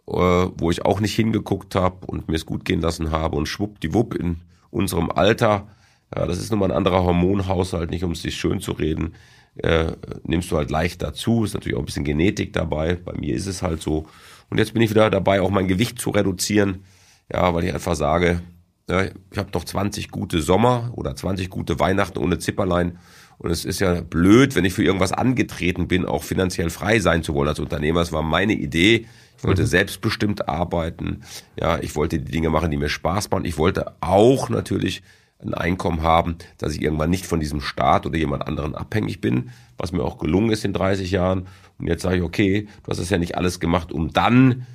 äh, 0.07 0.11
wo 0.11 0.71
ich 0.71 0.83
auch 0.83 0.99
nicht 0.99 1.13
hingeguckt 1.13 1.75
habe 1.75 2.07
und 2.07 2.29
mir 2.29 2.35
es 2.35 2.47
gut 2.47 2.65
gehen 2.65 2.81
lassen 2.81 3.11
habe. 3.11 3.35
Und 3.35 3.45
schwuppdiwupp 3.45 4.15
in 4.15 4.37
unserem 4.71 5.11
Alter, 5.11 5.67
ja, 6.15 6.25
das 6.25 6.39
ist 6.39 6.49
nun 6.49 6.61
mal 6.61 6.71
ein 6.71 6.77
anderer 6.77 7.03
Hormonhaushalt, 7.03 7.91
nicht 7.91 8.03
um 8.03 8.13
es 8.13 8.23
sich 8.23 8.37
schön 8.37 8.59
zu 8.59 8.71
reden, 8.71 9.13
äh, 9.57 9.91
nimmst 10.23 10.49
du 10.49 10.57
halt 10.57 10.71
leicht 10.71 11.03
dazu. 11.03 11.43
Ist 11.43 11.53
natürlich 11.53 11.75
auch 11.75 11.83
ein 11.83 11.85
bisschen 11.85 12.03
Genetik 12.03 12.51
dabei. 12.51 12.95
Bei 12.95 13.13
mir 13.13 13.35
ist 13.35 13.45
es 13.45 13.61
halt 13.61 13.83
so. 13.83 14.07
Und 14.49 14.57
jetzt 14.57 14.73
bin 14.73 14.81
ich 14.81 14.89
wieder 14.89 15.11
dabei, 15.11 15.41
auch 15.41 15.51
mein 15.51 15.67
Gewicht 15.67 15.99
zu 15.99 16.09
reduzieren. 16.09 16.85
Ja, 17.31 17.53
weil 17.53 17.65
ich 17.65 17.73
einfach 17.75 17.93
sage, 17.93 18.41
ja, 18.89 19.03
ich 19.03 19.37
habe 19.37 19.51
doch 19.51 19.63
20 19.63 20.09
gute 20.09 20.41
Sommer 20.41 20.89
oder 20.95 21.15
20 21.15 21.51
gute 21.51 21.79
Weihnachten 21.79 22.17
ohne 22.17 22.39
Zipperlein 22.39 22.97
und 23.37 23.51
es 23.51 23.65
ist 23.65 23.79
ja 23.79 24.01
blöd, 24.01 24.55
wenn 24.55 24.65
ich 24.65 24.73
für 24.73 24.83
irgendwas 24.83 25.11
angetreten 25.11 25.87
bin, 25.87 26.05
auch 26.05 26.23
finanziell 26.23 26.69
frei 26.69 26.99
sein 26.99 27.23
zu 27.23 27.33
wollen 27.33 27.49
als 27.49 27.59
Unternehmer. 27.59 28.01
Es 28.01 28.11
war 28.11 28.21
meine 28.21 28.53
Idee. 28.53 29.07
Ich 29.37 29.43
wollte 29.43 29.63
mhm. 29.63 29.67
selbstbestimmt 29.67 30.47
arbeiten. 30.47 31.21
Ja, 31.59 31.79
ich 31.79 31.95
wollte 31.95 32.19
die 32.19 32.31
Dinge 32.31 32.49
machen, 32.49 32.71
die 32.71 32.77
mir 32.77 32.89
Spaß 32.89 33.31
machen. 33.31 33.45
Ich 33.45 33.57
wollte 33.57 33.93
auch 34.01 34.49
natürlich 34.49 35.03
ein 35.39 35.53
Einkommen 35.53 36.01
haben, 36.01 36.37
dass 36.57 36.73
ich 36.73 36.81
irgendwann 36.81 37.09
nicht 37.09 37.25
von 37.25 37.41
diesem 37.41 37.61
Staat 37.61 38.05
oder 38.05 38.17
jemand 38.17 38.47
anderen 38.47 38.73
abhängig 38.73 39.19
bin, 39.19 39.51
was 39.77 39.91
mir 39.91 40.03
auch 40.03 40.17
gelungen 40.17 40.51
ist 40.51 40.63
in 40.63 40.73
30 40.73 41.11
Jahren. 41.11 41.47
Und 41.77 41.87
jetzt 41.87 42.03
sage 42.03 42.17
ich, 42.17 42.23
okay, 42.23 42.67
du 42.83 42.91
hast 42.91 42.99
es 42.99 43.09
ja 43.09 43.17
nicht 43.17 43.37
alles 43.37 43.59
gemacht, 43.59 43.91
um 43.91 44.13
dann 44.13 44.65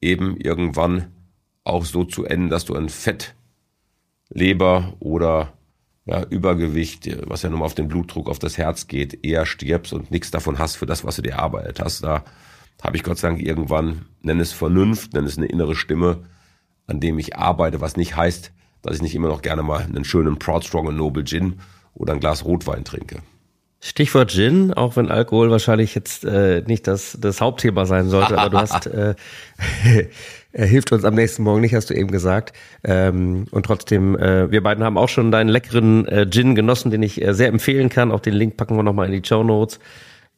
eben 0.00 0.36
irgendwann 0.36 1.06
auch 1.62 1.84
so 1.84 2.04
zu 2.04 2.24
enden, 2.24 2.48
dass 2.48 2.64
du 2.64 2.74
ein 2.74 2.88
Fettleber 2.88 3.34
oder 4.98 5.52
ja, 6.10 6.24
Übergewicht, 6.24 7.08
was 7.28 7.42
ja 7.42 7.50
nun 7.50 7.60
mal 7.60 7.66
auf 7.66 7.76
den 7.76 7.86
Blutdruck, 7.86 8.28
auf 8.28 8.40
das 8.40 8.58
Herz 8.58 8.88
geht, 8.88 9.24
eher 9.24 9.46
stirbst 9.46 9.92
und 9.92 10.10
nichts 10.10 10.32
davon 10.32 10.58
hast 10.58 10.74
für 10.74 10.86
das, 10.86 11.04
was 11.04 11.16
du 11.16 11.22
dir 11.22 11.32
erarbeitet 11.34 11.78
hast. 11.78 12.02
Da 12.02 12.24
habe 12.82 12.96
ich 12.96 13.04
Gott 13.04 13.18
sei 13.18 13.28
Dank 13.28 13.40
irgendwann, 13.40 14.06
nenn 14.20 14.40
es 14.40 14.52
Vernunft, 14.52 15.12
nenn 15.14 15.24
es 15.24 15.38
eine 15.38 15.46
innere 15.46 15.76
Stimme, 15.76 16.24
an 16.88 16.98
dem 16.98 17.18
ich 17.20 17.36
arbeite, 17.36 17.80
was 17.80 17.96
nicht 17.96 18.16
heißt, 18.16 18.50
dass 18.82 18.96
ich 18.96 19.02
nicht 19.02 19.14
immer 19.14 19.28
noch 19.28 19.40
gerne 19.40 19.62
mal 19.62 19.84
einen 19.84 20.04
schönen 20.04 20.38
Proud 20.38 20.64
Strong 20.64 20.88
und 20.88 20.96
Noble 20.96 21.24
Gin 21.24 21.60
oder 21.94 22.14
ein 22.14 22.20
Glas 22.20 22.44
Rotwein 22.44 22.84
trinke. 22.84 23.22
Stichwort 23.82 24.30
Gin, 24.30 24.74
auch 24.74 24.96
wenn 24.96 25.10
Alkohol 25.10 25.50
wahrscheinlich 25.50 25.94
jetzt 25.94 26.24
äh, 26.24 26.62
nicht 26.66 26.86
das, 26.86 27.16
das 27.18 27.40
Hauptthema 27.40 27.86
sein 27.86 28.08
sollte, 28.08 28.38
aber 28.38 28.50
du 28.50 28.58
hast 28.60 28.86
äh, 28.86 29.14
Er 30.52 30.66
hilft 30.66 30.90
uns 30.90 31.04
am 31.04 31.14
nächsten 31.14 31.44
Morgen 31.44 31.60
nicht, 31.60 31.74
hast 31.74 31.90
du 31.90 31.94
eben 31.94 32.10
gesagt. 32.10 32.52
Ähm, 32.82 33.46
und 33.52 33.66
trotzdem, 33.66 34.16
äh, 34.18 34.50
wir 34.50 34.62
beiden 34.62 34.82
haben 34.82 34.98
auch 34.98 35.08
schon 35.08 35.30
deinen 35.30 35.48
leckeren 35.48 36.08
äh, 36.08 36.28
Gin 36.28 36.54
genossen, 36.54 36.90
den 36.90 37.02
ich 37.02 37.22
äh, 37.22 37.34
sehr 37.34 37.48
empfehlen 37.48 37.88
kann. 37.88 38.10
Auch 38.10 38.20
den 38.20 38.34
Link 38.34 38.56
packen 38.56 38.76
wir 38.76 38.82
nochmal 38.82 39.06
in 39.06 39.22
die 39.22 39.26
Show 39.26 39.44
Notes. 39.44 39.78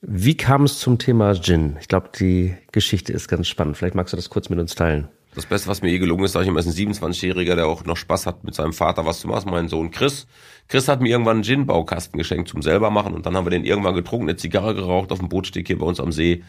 Wie 0.02 0.36
kam 0.36 0.64
es 0.64 0.78
zum 0.80 0.98
Thema 0.98 1.34
Gin? 1.34 1.76
Ich 1.80 1.88
glaube, 1.88 2.10
die 2.18 2.54
Geschichte 2.72 3.12
ist 3.12 3.28
ganz 3.28 3.48
spannend. 3.48 3.78
Vielleicht 3.78 3.94
magst 3.94 4.12
du 4.12 4.16
das 4.16 4.28
kurz 4.28 4.50
mit 4.50 4.58
uns 4.58 4.74
teilen. 4.74 5.08
Das 5.34 5.46
Beste, 5.46 5.68
was 5.68 5.80
mir 5.80 5.90
je 5.90 5.98
gelungen 5.98 6.24
ist, 6.24 6.32
sage 6.32 6.44
ich 6.44 6.48
immer, 6.48 6.60
ist 6.60 6.66
ein 6.66 6.72
27-Jähriger, 6.72 7.54
der 7.54 7.66
auch 7.66 7.84
noch 7.84 7.96
Spaß 7.96 8.26
hat, 8.26 8.44
mit 8.44 8.54
seinem 8.54 8.74
Vater 8.74 9.06
was 9.06 9.20
zu 9.20 9.28
machen. 9.28 9.50
Mein 9.50 9.68
Sohn 9.68 9.90
Chris. 9.90 10.26
Chris 10.68 10.88
hat 10.88 11.00
mir 11.00 11.08
irgendwann 11.08 11.36
einen 11.36 11.44
Gin-Baukasten 11.44 12.18
geschenkt 12.18 12.48
zum 12.48 12.60
selber 12.60 12.90
machen 12.90 13.14
und 13.14 13.24
dann 13.24 13.36
haben 13.36 13.46
wir 13.46 13.50
den 13.50 13.64
irgendwann 13.64 13.94
getrunken, 13.94 14.28
eine 14.28 14.36
Zigarre 14.36 14.74
geraucht 14.74 15.10
auf 15.10 15.18
dem 15.18 15.28
Bootsteg 15.28 15.66
hier 15.66 15.78
bei 15.78 15.86
uns 15.86 16.00
am 16.00 16.12
See 16.12 16.42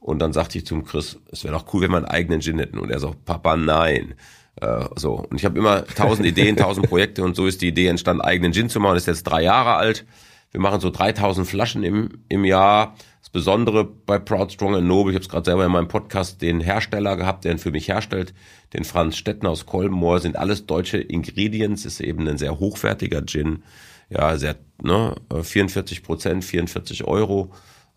und 0.00 0.18
dann 0.20 0.32
sagte 0.32 0.58
ich 0.58 0.66
zum 0.66 0.84
Chris, 0.84 1.18
es 1.30 1.44
wäre 1.44 1.54
doch 1.54 1.72
cool, 1.72 1.82
wenn 1.82 1.90
wir 1.90 1.98
einen 1.98 2.06
eigenen 2.06 2.40
Gin 2.40 2.58
hätten. 2.58 2.78
Und 2.78 2.90
er 2.90 2.98
so, 2.98 3.14
Papa, 3.26 3.56
nein. 3.56 4.14
Äh, 4.56 4.86
so. 4.96 5.26
Und 5.30 5.36
ich 5.36 5.44
habe 5.44 5.58
immer 5.58 5.84
tausend 5.84 6.26
Ideen, 6.26 6.56
tausend 6.56 6.88
Projekte 6.88 7.22
und 7.22 7.36
so 7.36 7.46
ist 7.46 7.60
die 7.60 7.68
Idee 7.68 7.86
entstanden, 7.86 8.22
eigenen 8.22 8.52
Gin 8.54 8.70
zu 8.70 8.80
machen. 8.80 8.94
Das 8.94 9.02
ist 9.02 9.08
jetzt 9.08 9.24
drei 9.24 9.42
Jahre 9.42 9.74
alt. 9.74 10.06
Wir 10.52 10.60
machen 10.60 10.80
so 10.80 10.90
3000 10.90 11.46
Flaschen 11.46 11.84
im, 11.84 12.24
im 12.28 12.44
Jahr. 12.44 12.96
Besondere 13.32 13.84
bei 13.84 14.18
Proud, 14.18 14.52
Strong 14.52 14.74
and 14.74 14.88
Noble, 14.88 15.12
ich 15.12 15.14
habe 15.14 15.22
es 15.22 15.28
gerade 15.28 15.44
selber 15.44 15.64
in 15.64 15.72
meinem 15.72 15.88
Podcast 15.88 16.42
den 16.42 16.60
Hersteller 16.60 17.16
gehabt, 17.16 17.44
der 17.44 17.52
ihn 17.52 17.58
für 17.58 17.70
mich 17.70 17.86
herstellt, 17.88 18.34
den 18.72 18.84
Franz 18.84 19.16
Stettner 19.16 19.50
aus 19.50 19.66
Kolbenmoor, 19.66 20.18
sind 20.18 20.36
alles 20.36 20.66
deutsche 20.66 20.98
Ingredients, 20.98 21.84
ist 21.84 22.00
eben 22.00 22.26
ein 22.26 22.38
sehr 22.38 22.58
hochwertiger 22.58 23.24
Gin. 23.24 23.62
Ja, 24.08 24.36
sehr, 24.36 24.56
ne, 24.82 25.14
44 25.42 26.02
Prozent, 26.02 26.44
44 26.44 27.04
Euro. 27.04 27.52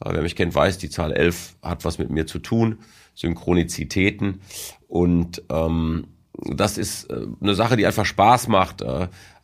Wer 0.06 0.22
mich 0.22 0.36
kennt, 0.36 0.54
weiß, 0.54 0.78
die 0.78 0.90
Zahl 0.90 1.14
11 1.14 1.56
hat 1.62 1.86
was 1.86 1.98
mit 1.98 2.10
mir 2.10 2.28
zu 2.28 2.40
tun. 2.40 2.80
Synchronizitäten. 3.16 4.42
Und 4.88 5.44
ähm, 5.50 6.08
das 6.34 6.78
ist 6.78 7.10
äh, 7.10 7.26
eine 7.42 7.56
Sache, 7.56 7.78
die 7.78 7.86
einfach 7.86 8.06
Spaß 8.06 8.48
macht. 8.48 8.82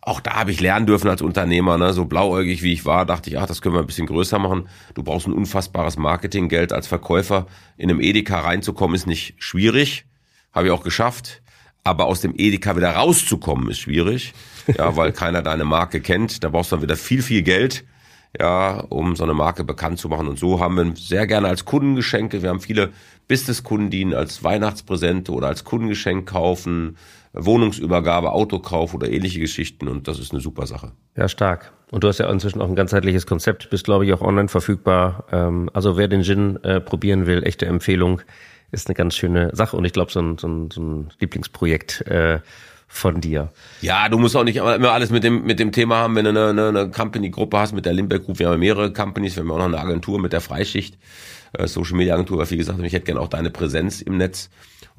Auch 0.01 0.21
da 0.21 0.35
habe 0.35 0.51
ich 0.51 0.61
lernen 0.61 0.85
dürfen 0.85 1.09
als 1.09 1.21
Unternehmer, 1.21 1.77
ne? 1.77 1.93
so 1.93 2.05
blauäugig 2.05 2.63
wie 2.63 2.71
ich 2.71 2.85
war, 2.85 3.05
dachte 3.05 3.29
ich, 3.29 3.37
ach, 3.37 3.47
das 3.47 3.61
können 3.61 3.75
wir 3.75 3.81
ein 3.81 3.87
bisschen 3.87 4.07
größer 4.07 4.39
machen. 4.39 4.69
Du 4.93 5.03
brauchst 5.03 5.27
ein 5.27 5.33
unfassbares 5.33 5.97
Marketinggeld 5.97 6.71
als 6.71 6.87
Verkäufer. 6.87 7.47
In 7.77 7.89
einem 7.89 7.99
Edeka 7.99 8.39
reinzukommen 8.39 8.95
ist 8.95 9.07
nicht 9.07 9.35
schwierig, 9.37 10.05
habe 10.53 10.67
ich 10.67 10.71
auch 10.71 10.83
geschafft. 10.83 11.41
Aber 11.83 12.05
aus 12.05 12.21
dem 12.21 12.33
Edeka 12.37 12.75
wieder 12.75 12.91
rauszukommen 12.91 13.69
ist 13.69 13.79
schwierig, 13.79 14.33
ja, 14.67 14.95
weil 14.95 15.11
keiner 15.11 15.41
deine 15.41 15.65
Marke 15.65 16.01
kennt. 16.01 16.43
Da 16.43 16.49
brauchst 16.49 16.71
du 16.71 16.77
dann 16.77 16.83
wieder 16.83 16.95
viel, 16.95 17.21
viel 17.21 17.41
Geld 17.41 17.85
ja, 18.37 18.79
um 18.89 19.15
so 19.15 19.23
eine 19.23 19.33
Marke 19.33 19.63
bekannt 19.63 19.99
zu 19.99 20.09
machen. 20.09 20.27
Und 20.27 20.37
so 20.37 20.59
haben 20.59 20.75
wir 20.75 20.95
sehr 20.95 21.25
gerne 21.25 21.47
als 21.47 21.65
Kundengeschenke. 21.65 22.43
Wir 22.43 22.49
haben 22.49 22.59
viele 22.59 22.91
Businesskunden, 23.27 23.89
die 23.89 24.01
ihn 24.01 24.13
als 24.13 24.43
Weihnachtspräsente 24.43 25.31
oder 25.31 25.47
als 25.47 25.63
Kundengeschenk 25.63 26.27
kaufen, 26.27 26.97
Wohnungsübergabe, 27.33 28.31
Autokauf 28.31 28.93
oder 28.93 29.09
ähnliche 29.09 29.39
Geschichten. 29.39 29.87
Und 29.87 30.07
das 30.07 30.19
ist 30.19 30.31
eine 30.31 30.41
super 30.41 30.65
Sache. 30.67 30.91
Ja, 31.15 31.27
stark. 31.27 31.71
Und 31.91 32.03
du 32.03 32.07
hast 32.07 32.19
ja 32.19 32.29
inzwischen 32.29 32.61
auch 32.61 32.67
ein 32.67 32.75
ganzheitliches 32.75 33.25
Konzept, 33.25 33.69
bist, 33.69 33.85
glaube 33.85 34.05
ich, 34.05 34.13
auch 34.13 34.21
online 34.21 34.47
verfügbar. 34.47 35.25
Ähm, 35.31 35.69
also 35.73 35.97
wer 35.97 36.07
den 36.07 36.23
Gin 36.23 36.63
äh, 36.63 36.79
probieren 36.79 37.25
will, 37.25 37.43
echte 37.43 37.65
Empfehlung. 37.65 38.21
ist 38.71 38.87
eine 38.87 38.95
ganz 38.95 39.15
schöne 39.15 39.49
Sache 39.55 39.75
und 39.75 39.85
ich 39.85 39.93
glaube, 39.93 40.11
so 40.11 40.19
ein, 40.19 40.37
so, 40.37 40.47
ein, 40.47 40.71
so 40.71 40.81
ein 40.81 41.09
Lieblingsprojekt 41.19 42.01
äh, 42.07 42.39
von 42.87 43.21
dir. 43.21 43.49
Ja, 43.81 44.09
du 44.09 44.17
musst 44.17 44.35
auch 44.35 44.43
nicht 44.43 44.57
immer 44.57 44.91
alles 44.91 45.11
mit 45.11 45.23
dem, 45.23 45.43
mit 45.43 45.59
dem 45.59 45.71
Thema 45.71 45.97
haben, 45.97 46.15
wenn 46.15 46.25
du 46.25 46.31
eine, 46.31 46.49
eine, 46.49 46.67
eine 46.67 46.91
Company-Gruppe 46.91 47.57
hast 47.57 47.73
mit 47.73 47.85
der 47.85 47.93
Limbeck 47.93 48.25
Group. 48.25 48.39
Wir 48.39 48.49
haben 48.49 48.59
mehrere 48.59 48.91
Companies, 48.91 49.35
wir 49.35 49.43
haben 49.43 49.51
auch 49.51 49.59
noch 49.59 49.65
eine 49.65 49.79
Agentur 49.79 50.19
mit 50.19 50.33
der 50.33 50.41
Freischicht, 50.41 50.97
äh, 51.53 51.67
Social 51.67 51.95
Media 51.97 52.15
Agentur, 52.15 52.39
weil 52.39 52.49
wie 52.49 52.57
gesagt, 52.57 52.79
ich 52.81 52.93
hätte 52.93 53.05
gerne 53.05 53.21
auch 53.21 53.27
deine 53.27 53.51
Präsenz 53.51 54.01
im 54.01 54.17
Netz. 54.17 54.49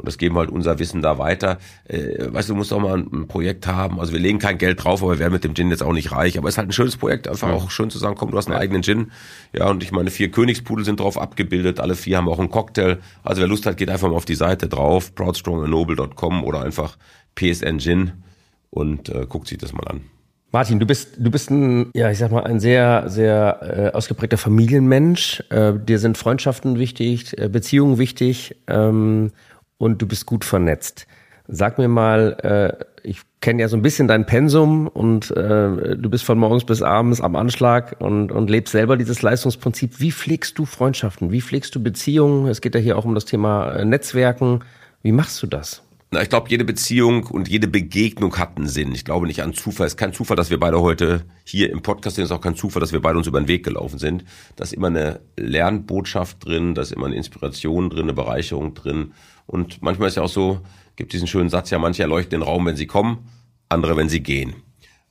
Und 0.00 0.06
das 0.06 0.16
geben 0.16 0.34
wir 0.34 0.40
halt 0.40 0.50
unser 0.50 0.78
Wissen 0.78 1.02
da 1.02 1.18
weiter. 1.18 1.58
Äh, 1.86 2.32
weißt 2.32 2.48
du, 2.48 2.54
du 2.54 2.58
musst 2.58 2.72
auch 2.72 2.80
mal 2.80 2.98
ein, 2.98 3.06
ein, 3.12 3.28
Projekt 3.28 3.66
haben. 3.66 4.00
Also 4.00 4.12
wir 4.14 4.20
legen 4.20 4.38
kein 4.38 4.56
Geld 4.56 4.82
drauf, 4.82 5.02
aber 5.02 5.12
wir 5.12 5.18
werden 5.18 5.34
mit 5.34 5.44
dem 5.44 5.54
Gin 5.54 5.68
jetzt 5.68 5.82
auch 5.82 5.92
nicht 5.92 6.10
reich. 6.10 6.38
Aber 6.38 6.48
es 6.48 6.54
ist 6.54 6.58
halt 6.58 6.70
ein 6.70 6.72
schönes 6.72 6.96
Projekt. 6.96 7.28
Einfach 7.28 7.48
ja. 7.48 7.54
auch 7.54 7.70
schön 7.70 7.90
zu 7.90 7.98
sagen, 7.98 8.16
komm, 8.16 8.30
du 8.30 8.38
hast 8.38 8.46
einen 8.46 8.54
ja. 8.54 8.60
eigenen 8.60 8.82
Gin. 8.82 9.12
Ja, 9.52 9.68
und 9.68 9.82
ich 9.82 9.92
meine, 9.92 10.10
vier 10.10 10.30
Königspudel 10.30 10.84
sind 10.84 11.00
drauf 11.00 11.18
abgebildet. 11.18 11.80
Alle 11.80 11.94
vier 11.94 12.16
haben 12.16 12.28
auch 12.28 12.38
einen 12.38 12.50
Cocktail. 12.50 12.98
Also 13.22 13.42
wer 13.42 13.48
Lust 13.48 13.66
hat, 13.66 13.76
geht 13.76 13.90
einfach 13.90 14.08
mal 14.08 14.16
auf 14.16 14.24
die 14.24 14.34
Seite 14.34 14.68
drauf, 14.68 15.14
proudstrongandnoble.com 15.14 16.44
oder 16.44 16.62
einfach 16.62 16.96
PSN 17.34 17.78
Gin 17.78 18.12
und 18.70 19.10
äh, 19.10 19.26
guckt 19.28 19.48
sich 19.48 19.58
das 19.58 19.72
mal 19.72 19.86
an. 19.86 20.02
Martin, 20.52 20.80
du 20.80 20.86
bist, 20.86 21.10
du 21.16 21.30
bist 21.30 21.50
ein, 21.50 21.90
ja, 21.94 22.10
ich 22.10 22.18
sag 22.18 22.32
mal, 22.32 22.42
ein 22.42 22.58
sehr, 22.58 23.04
sehr 23.08 23.92
äh, 23.92 23.96
ausgeprägter 23.96 24.36
Familienmensch. 24.36 25.44
Äh, 25.48 25.74
dir 25.74 26.00
sind 26.00 26.18
Freundschaften 26.18 26.78
wichtig, 26.78 27.38
äh, 27.38 27.48
Beziehungen 27.48 27.98
wichtig 27.98 28.56
ähm, 28.66 29.30
und 29.80 30.02
du 30.02 30.06
bist 30.06 30.26
gut 30.26 30.44
vernetzt. 30.44 31.06
Sag 31.48 31.78
mir 31.78 31.88
mal, 31.88 32.36
äh, 32.44 32.84
ich 33.02 33.22
kenne 33.40 33.62
ja 33.62 33.68
so 33.68 33.76
ein 33.76 33.82
bisschen 33.82 34.06
dein 34.06 34.26
Pensum 34.26 34.86
und 34.86 35.30
äh, 35.32 35.96
du 35.96 36.10
bist 36.10 36.22
von 36.22 36.38
morgens 36.38 36.64
bis 36.64 36.82
abends 36.82 37.20
am 37.20 37.34
Anschlag 37.34 37.96
und, 37.98 38.30
und 38.30 38.50
lebst 38.50 38.72
selber 38.72 38.98
dieses 38.98 39.22
Leistungsprinzip. 39.22 39.98
Wie 39.98 40.12
pflegst 40.12 40.58
du 40.58 40.66
Freundschaften? 40.66 41.32
Wie 41.32 41.40
pflegst 41.40 41.74
du 41.74 41.82
Beziehungen? 41.82 42.46
Es 42.46 42.60
geht 42.60 42.74
ja 42.74 42.80
hier 42.80 42.98
auch 42.98 43.06
um 43.06 43.14
das 43.14 43.24
Thema 43.24 43.72
äh, 43.72 43.84
Netzwerken. 43.84 44.60
Wie 45.02 45.12
machst 45.12 45.42
du 45.42 45.46
das? 45.46 45.82
Na, 46.12 46.22
ich 46.22 46.28
glaube, 46.28 46.50
jede 46.50 46.64
Beziehung 46.64 47.24
und 47.24 47.48
jede 47.48 47.68
Begegnung 47.68 48.36
hat 48.36 48.56
einen 48.56 48.66
Sinn. 48.66 48.92
Ich 48.92 49.04
glaube 49.04 49.28
nicht 49.28 49.42
an 49.42 49.54
Zufall. 49.54 49.86
Es 49.86 49.92
ist 49.92 49.96
kein 49.96 50.12
Zufall, 50.12 50.36
dass 50.36 50.50
wir 50.50 50.58
beide 50.58 50.80
heute 50.80 51.22
hier 51.44 51.70
im 51.70 51.82
Podcast 51.82 52.16
sind. 52.16 52.24
Es 52.24 52.30
ist 52.30 52.36
auch 52.36 52.40
kein 52.40 52.56
Zufall, 52.56 52.80
dass 52.80 52.92
wir 52.92 53.00
beide 53.00 53.16
uns 53.16 53.28
über 53.28 53.40
den 53.40 53.46
Weg 53.46 53.64
gelaufen 53.64 53.98
sind. 53.98 54.24
Da 54.56 54.64
ist 54.64 54.72
immer 54.72 54.88
eine 54.88 55.20
Lernbotschaft 55.36 56.44
drin, 56.44 56.74
da 56.74 56.82
ist 56.82 56.92
immer 56.92 57.06
eine 57.06 57.14
Inspiration 57.14 57.90
drin, 57.90 58.02
eine 58.02 58.12
Bereicherung 58.12 58.74
drin. 58.74 59.12
Und 59.50 59.82
manchmal 59.82 60.08
ist 60.08 60.16
ja 60.16 60.22
auch 60.22 60.28
so, 60.28 60.60
gibt 60.94 61.12
diesen 61.12 61.26
schönen 61.26 61.50
Satz, 61.50 61.70
ja, 61.70 61.78
manche 61.80 62.02
erleuchten 62.02 62.30
den 62.38 62.42
Raum, 62.42 62.66
wenn 62.66 62.76
sie 62.76 62.86
kommen, 62.86 63.28
andere, 63.68 63.96
wenn 63.96 64.08
sie 64.08 64.20
gehen. 64.20 64.54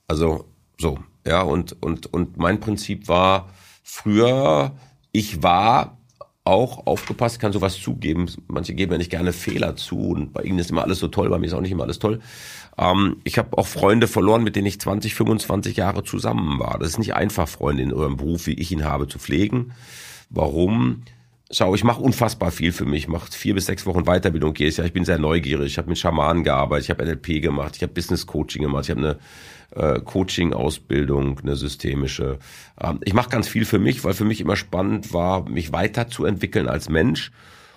Also, 0.07 0.45
so, 0.77 0.97
ja, 1.27 1.41
und, 1.41 1.75
und, 1.83 2.11
und 2.13 2.37
mein 2.37 2.61
Prinzip 2.61 3.09
war 3.09 3.49
früher, 3.83 4.77
ich 5.11 5.43
war 5.43 5.97
auch 6.45 6.87
aufgepasst, 6.87 7.41
kann 7.41 7.51
sowas 7.51 7.77
zugeben. 7.77 8.27
Manche 8.47 8.73
geben 8.73 8.93
ja 8.93 8.97
nicht 8.97 9.11
gerne 9.11 9.33
Fehler 9.33 9.75
zu 9.75 9.99
und 10.09 10.31
bei 10.31 10.43
ihnen 10.43 10.57
ist 10.57 10.71
immer 10.71 10.83
alles 10.83 10.99
so 10.99 11.09
toll, 11.09 11.29
bei 11.29 11.37
mir 11.37 11.47
ist 11.47 11.53
auch 11.53 11.61
nicht 11.61 11.71
immer 11.71 11.83
alles 11.83 11.99
toll. 11.99 12.21
Ähm, 12.77 13.17
ich 13.25 13.37
habe 13.37 13.57
auch 13.57 13.67
Freunde 13.67 14.07
verloren, 14.07 14.43
mit 14.43 14.55
denen 14.55 14.67
ich 14.67 14.79
20, 14.79 15.15
25 15.15 15.75
Jahre 15.75 16.05
zusammen 16.05 16.59
war. 16.59 16.79
Das 16.79 16.89
ist 16.89 16.97
nicht 16.97 17.13
einfach, 17.13 17.49
Freunde 17.49 17.83
in 17.83 17.93
eurem 17.93 18.15
Beruf, 18.15 18.47
wie 18.47 18.53
ich 18.53 18.71
ihn 18.71 18.85
habe, 18.85 19.09
zu 19.09 19.19
pflegen. 19.19 19.73
Warum? 20.29 21.03
Schau, 21.51 21.73
ich 21.73 21.83
mache 21.83 22.01
unfassbar 22.01 22.51
viel 22.51 22.71
für 22.71 22.85
mich. 22.85 23.03
Ich 23.03 23.07
mache 23.07 23.31
vier 23.31 23.55
bis 23.55 23.65
sechs 23.65 23.87
Wochen 23.87 24.03
Weiterbildung 24.03 24.53
jedes 24.55 24.77
Jahr. 24.77 24.85
Ich 24.85 24.93
bin 24.93 25.03
sehr 25.03 25.17
neugierig. 25.17 25.71
Ich 25.71 25.77
habe 25.79 25.89
mit 25.89 25.97
Schamanen 25.97 26.43
gearbeitet. 26.43 26.85
Ich 26.85 26.89
habe 26.91 27.03
NLP 27.03 27.41
gemacht. 27.41 27.75
Ich 27.75 27.81
habe 27.81 27.91
Business 27.91 28.27
Coaching 28.27 28.61
gemacht. 28.61 28.83
Ich 28.83 28.91
habe 28.91 29.17
eine 29.75 29.95
äh, 29.95 29.99
Coaching-Ausbildung, 29.99 31.39
eine 31.39 31.55
systemische. 31.55 32.37
Ähm, 32.79 32.99
ich 33.03 33.15
mache 33.15 33.29
ganz 33.29 33.47
viel 33.47 33.65
für 33.65 33.79
mich, 33.79 34.03
weil 34.03 34.13
für 34.13 34.25
mich 34.25 34.41
immer 34.41 34.55
spannend 34.55 35.11
war, 35.11 35.49
mich 35.49 35.73
weiterzuentwickeln 35.73 36.69
als 36.69 36.87
Mensch. 36.87 37.31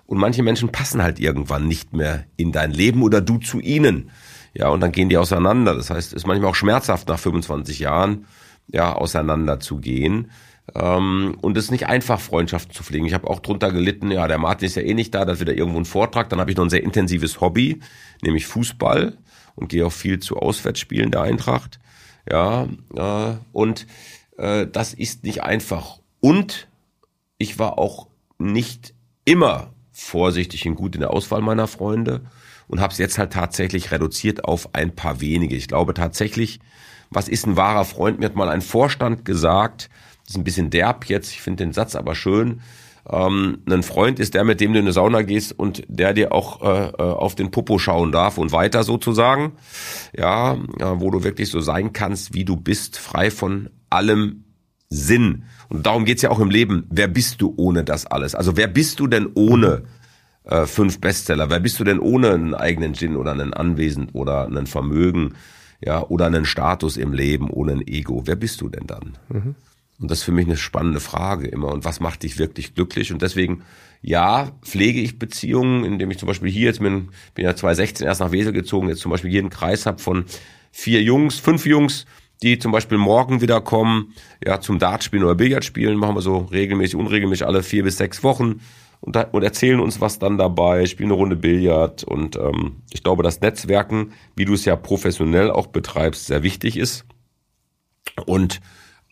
Und 0.05 0.19
manche 0.19 0.43
Menschen 0.43 0.71
passen 0.71 1.03
halt 1.03 1.19
irgendwann 1.19 1.67
nicht 1.67 1.95
mehr 1.95 2.27
in 2.37 2.53
dein 2.53 2.73
Leben 2.73 3.03
oder 3.03 3.23
du 3.23 3.39
zu 3.39 3.59
ihnen. 3.59 4.11
Ja, 4.53 4.69
und 4.69 4.81
dann 4.81 4.93
gehen 4.93 5.09
die 5.09 5.17
auseinander. 5.17 5.75
Das 5.75 5.89
heißt, 5.89 6.09
es 6.09 6.13
ist 6.13 6.27
manchmal 6.27 6.51
auch 6.51 6.55
schmerzhaft, 6.57 7.09
nach 7.09 7.19
25 7.19 7.79
Jahren 7.79 8.27
ja 8.69 8.93
auseinander 8.93 9.61
zu 9.61 9.79
gehen. 9.79 10.31
Ähm, 10.75 11.37
und 11.41 11.57
es 11.57 11.65
ist 11.65 11.71
nicht 11.71 11.89
einfach, 11.89 12.21
Freundschaften 12.21 12.75
zu 12.75 12.83
pflegen. 12.83 13.07
Ich 13.07 13.15
habe 13.15 13.29
auch 13.29 13.41
drunter 13.41 13.73
gelitten, 13.73 14.11
ja, 14.11 14.29
der 14.29 14.39
Martin 14.39 14.67
ist 14.67 14.77
ja 14.77 14.83
eh 14.83 14.95
nicht 14.95 15.15
da, 15.15 15.25
da 15.25 15.41
wieder 15.41 15.55
irgendwo 15.55 15.79
ein 15.79 15.85
Vortrag. 15.85 16.29
Dann 16.29 16.41
habe 16.41 16.51
ich 16.51 16.57
noch 16.57 16.65
ein 16.65 16.71
sehr 16.71 16.83
intensives 16.83 17.41
Hobby, 17.41 17.81
nämlich 18.23 18.47
Fußball 18.47 19.19
und 19.55 19.69
gehe 19.69 19.87
auch 19.87 19.93
viel 19.93 20.19
zu 20.19 20.37
Auswärtsspielen 20.37 21.11
der 21.11 21.23
Eintracht. 21.23 21.79
Ja, 22.31 22.69
äh, 22.95 23.35
und 23.53 23.87
äh, 24.39 24.67
das 24.67 24.95
ist 24.95 25.25
nicht 25.25 25.43
einfach. 25.43 25.99
Und 26.21 26.69
ich 27.39 27.59
war 27.59 27.79
auch 27.79 28.07
nicht 28.39 28.95
immer 29.25 29.73
vorsichtig 29.91 30.67
und 30.67 30.77
gut 30.77 30.95
in 30.95 31.01
der 31.01 31.11
Auswahl 31.11 31.43
meiner 31.43 31.67
Freunde 31.67 32.23
und 32.69 32.81
habe 32.81 32.93
es 32.93 32.99
jetzt 32.99 33.19
halt 33.19 33.33
tatsächlich 33.33 33.91
reduziert 33.91 34.45
auf 34.45 34.75
ein 34.75 34.95
paar 34.95 35.21
wenige. 35.21 35.57
Ich 35.57 35.69
glaube 35.69 35.95
tatsächlich, 35.95 36.61
was 37.11 37.29
ist 37.29 37.47
ein 37.47 37.57
wahrer 37.57 37.85
Freund? 37.85 38.19
Mir 38.19 38.27
hat 38.27 38.37
mal 38.37 38.49
ein 38.49 38.63
Vorstand 38.63 39.25
gesagt, 39.25 39.91
ist 40.29 40.37
ein 40.37 40.45
bisschen 40.45 40.71
derb 40.71 41.07
jetzt, 41.07 41.31
ich 41.31 41.41
finde 41.41 41.65
den 41.65 41.73
Satz 41.73 41.95
aber 41.95 42.15
schön, 42.15 42.61
ähm, 43.09 43.59
ein 43.69 43.83
Freund 43.83 44.21
ist 44.21 44.35
der, 44.35 44.45
mit 44.45 44.61
dem 44.61 44.73
du 44.73 44.79
in 44.79 44.85
eine 44.85 44.93
Sauna 44.93 45.23
gehst 45.23 45.59
und 45.59 45.83
der 45.89 46.15
dir 46.15 46.33
auch 46.33 46.63
äh, 46.63 46.89
äh, 46.89 47.03
auf 47.03 47.35
den 47.35 47.51
Popo 47.51 47.79
schauen 47.79 48.13
darf 48.13 48.39
und 48.39 48.53
weiter 48.53 48.85
sozusagen. 48.85 49.53
Ja, 50.17 50.55
äh, 50.55 50.59
wo 50.79 51.11
du 51.11 51.25
wirklich 51.25 51.51
so 51.51 51.61
sein 51.61 51.93
kannst, 51.93 52.35
wie 52.35 52.45
du 52.45 52.57
bist, 52.57 52.99
frei 52.99 53.31
von 53.31 53.71
allem 53.91 54.45
Sinn. 54.89 55.45
Und 55.69 55.87
darum 55.87 56.05
geht's 56.05 56.23
ja 56.23 56.31
auch 56.31 56.39
im 56.39 56.51
Leben. 56.51 56.87
Wer 56.91 57.09
bist 57.09 57.41
du 57.41 57.55
ohne 57.57 57.83
das 57.83 58.07
alles? 58.07 58.35
Also 58.35 58.57
wer 58.57 58.69
bist 58.69 59.01
du 59.01 59.09
denn 59.09 59.29
ohne 59.35 59.83
äh, 60.45 60.67
fünf 60.67 61.01
Bestseller? 61.01 61.51
Wer 61.51 61.61
bist 61.61 61.81
du 61.81 61.85
denn 61.85 61.99
ohne 61.99 62.31
einen 62.31 62.55
eigenen 62.55 62.95
Gin 62.95 63.17
oder 63.17 63.33
einen 63.33 63.53
Anwesen 63.53 64.11
oder 64.11 64.47
einen 64.47 64.67
Vermögen? 64.67 65.35
Ja, 65.85 66.07
oder 66.07 66.27
einen 66.27 66.45
Status 66.45 66.97
im 66.97 67.13
Leben, 67.13 67.51
ohne 67.51 67.73
ein 67.73 67.87
Ego? 67.89 68.23
Wer 68.27 68.37
bist 68.37 68.61
du 68.61 68.69
denn 68.69 68.87
dann? 68.87 69.19
Mhm. 69.29 69.57
Und 70.01 70.11
das 70.11 70.19
ist 70.19 70.25
für 70.25 70.33
mich 70.33 70.47
eine 70.47 70.57
spannende 70.57 71.01
Frage 71.01 71.47
immer. 71.49 71.69
Und 71.69 71.85
was 71.85 72.01
macht 72.01 72.23
dich 72.23 72.39
wirklich 72.39 72.75
glücklich? 72.75 73.13
Und 73.13 73.23
deswegen, 73.23 73.63
ja, 74.01 74.51
pflege 74.63 75.01
ich 75.01 75.19
Beziehungen, 75.19 75.85
indem 75.85 76.11
ich 76.11 76.19
zum 76.19 76.27
Beispiel 76.27 76.51
hier 76.51 76.67
jetzt 76.67 76.81
bin, 76.81 77.11
bin 77.35 77.45
ja 77.45 77.55
2016 77.55 78.07
erst 78.07 78.21
nach 78.21 78.33
Wesel 78.33 78.53
gezogen, 78.53 78.89
jetzt 78.89 79.01
zum 79.01 79.13
Beispiel 79.13 79.31
hier 79.31 79.41
einen 79.41 79.51
Kreis 79.51 79.87
habe 79.87 80.01
von 80.01 80.25
vier 80.73 81.03
Jungs, 81.03 81.39
fünf 81.39 81.67
Jungs, 81.67 82.07
die 82.43 82.59
zum 82.59 82.73
Beispiel 82.73 82.99
morgen 82.99 83.41
wieder 83.41 83.61
kommen, 83.61 84.15
ja, 84.45 84.61
zum 84.61 84.81
Dartspielen 84.81 85.25
oder 85.25 85.37
Billardspielen, 85.37 85.97
machen 85.97 86.17
wir 86.17 86.23
so 86.23 86.39
regelmäßig, 86.39 86.97
unregelmäßig 86.97 87.47
alle 87.47 87.63
vier 87.63 87.85
bis 87.85 87.99
sechs 87.99 88.25
Wochen 88.25 88.61
und, 89.03 89.17
und 89.33 89.43
erzählen 89.43 89.81
uns 89.81 90.01
was 90.01 90.19
dann 90.19 90.39
dabei, 90.39 90.87
spielen 90.87 91.11
eine 91.11 91.19
Runde 91.19 91.37
Billard 91.37 92.05
und 92.05 92.37
ähm, 92.37 92.83
ich 92.91 93.03
glaube, 93.03 93.23
dass 93.23 93.41
Netzwerken, 93.41 94.13
wie 94.37 94.45
du 94.45 94.55
es 94.55 94.65
ja 94.65 94.77
professionell 94.77 95.51
auch 95.51 95.67
betreibst, 95.67 96.27
sehr 96.27 96.43
wichtig 96.43 96.77
ist. 96.77 97.05
Und 98.27 98.61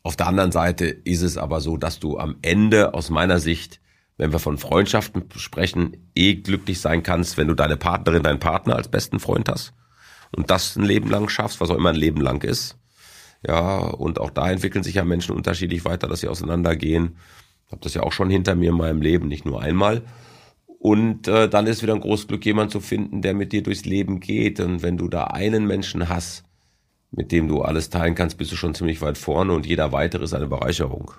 auf 0.02 0.16
der 0.16 0.26
anderen 0.26 0.52
Seite 0.52 0.86
ist 0.86 1.22
es 1.22 1.36
aber 1.36 1.60
so, 1.60 1.76
dass 1.76 1.98
du 1.98 2.18
am 2.18 2.36
Ende 2.42 2.94
aus 2.94 3.10
meiner 3.10 3.38
Sicht, 3.38 3.80
wenn 4.16 4.32
wir 4.32 4.38
von 4.38 4.58
Freundschaften 4.58 5.24
sprechen, 5.36 6.10
eh 6.14 6.36
glücklich 6.36 6.80
sein 6.80 7.02
kannst, 7.02 7.36
wenn 7.36 7.48
du 7.48 7.54
deine 7.54 7.76
Partnerin, 7.76 8.22
deinen 8.22 8.40
Partner 8.40 8.76
als 8.76 8.88
besten 8.88 9.20
Freund 9.20 9.48
hast 9.48 9.74
und 10.34 10.50
das 10.50 10.76
ein 10.76 10.84
Leben 10.84 11.10
lang 11.10 11.28
schaffst, 11.28 11.60
was 11.60 11.70
auch 11.70 11.76
immer 11.76 11.90
ein 11.90 11.96
Leben 11.96 12.20
lang 12.20 12.42
ist. 12.44 12.76
Ja, 13.46 13.78
und 13.78 14.20
auch 14.20 14.30
da 14.30 14.50
entwickeln 14.50 14.84
sich 14.84 14.96
ja 14.96 15.04
Menschen 15.04 15.34
unterschiedlich 15.34 15.84
weiter, 15.84 16.08
dass 16.08 16.20
sie 16.20 16.28
auseinandergehen. 16.28 17.16
Ich 17.66 17.72
habe 17.72 17.82
das 17.82 17.94
ja 17.94 18.02
auch 18.02 18.12
schon 18.12 18.30
hinter 18.30 18.54
mir 18.54 18.70
in 18.70 18.76
meinem 18.76 19.00
Leben, 19.00 19.28
nicht 19.28 19.46
nur 19.46 19.62
einmal. 19.62 20.02
Und 20.78 21.28
äh, 21.28 21.48
dann 21.48 21.66
ist 21.66 21.82
wieder 21.82 21.94
ein 21.94 22.00
großes 22.00 22.28
Glück, 22.28 22.44
jemand 22.44 22.70
zu 22.70 22.80
finden, 22.80 23.22
der 23.22 23.34
mit 23.34 23.52
dir 23.52 23.62
durchs 23.62 23.84
Leben 23.84 24.20
geht. 24.20 24.60
Und 24.60 24.82
wenn 24.82 24.96
du 24.96 25.08
da 25.08 25.24
einen 25.24 25.66
Menschen 25.66 26.08
hast, 26.08 26.44
mit 27.10 27.32
dem 27.32 27.48
du 27.48 27.62
alles 27.62 27.90
teilen 27.90 28.14
kannst, 28.14 28.38
bist 28.38 28.52
du 28.52 28.56
schon 28.56 28.74
ziemlich 28.74 29.00
weit 29.02 29.18
vorne 29.18 29.52
und 29.52 29.66
jeder 29.66 29.92
weitere 29.92 30.24
ist 30.24 30.34
eine 30.34 30.46
Bereicherung. 30.46 31.12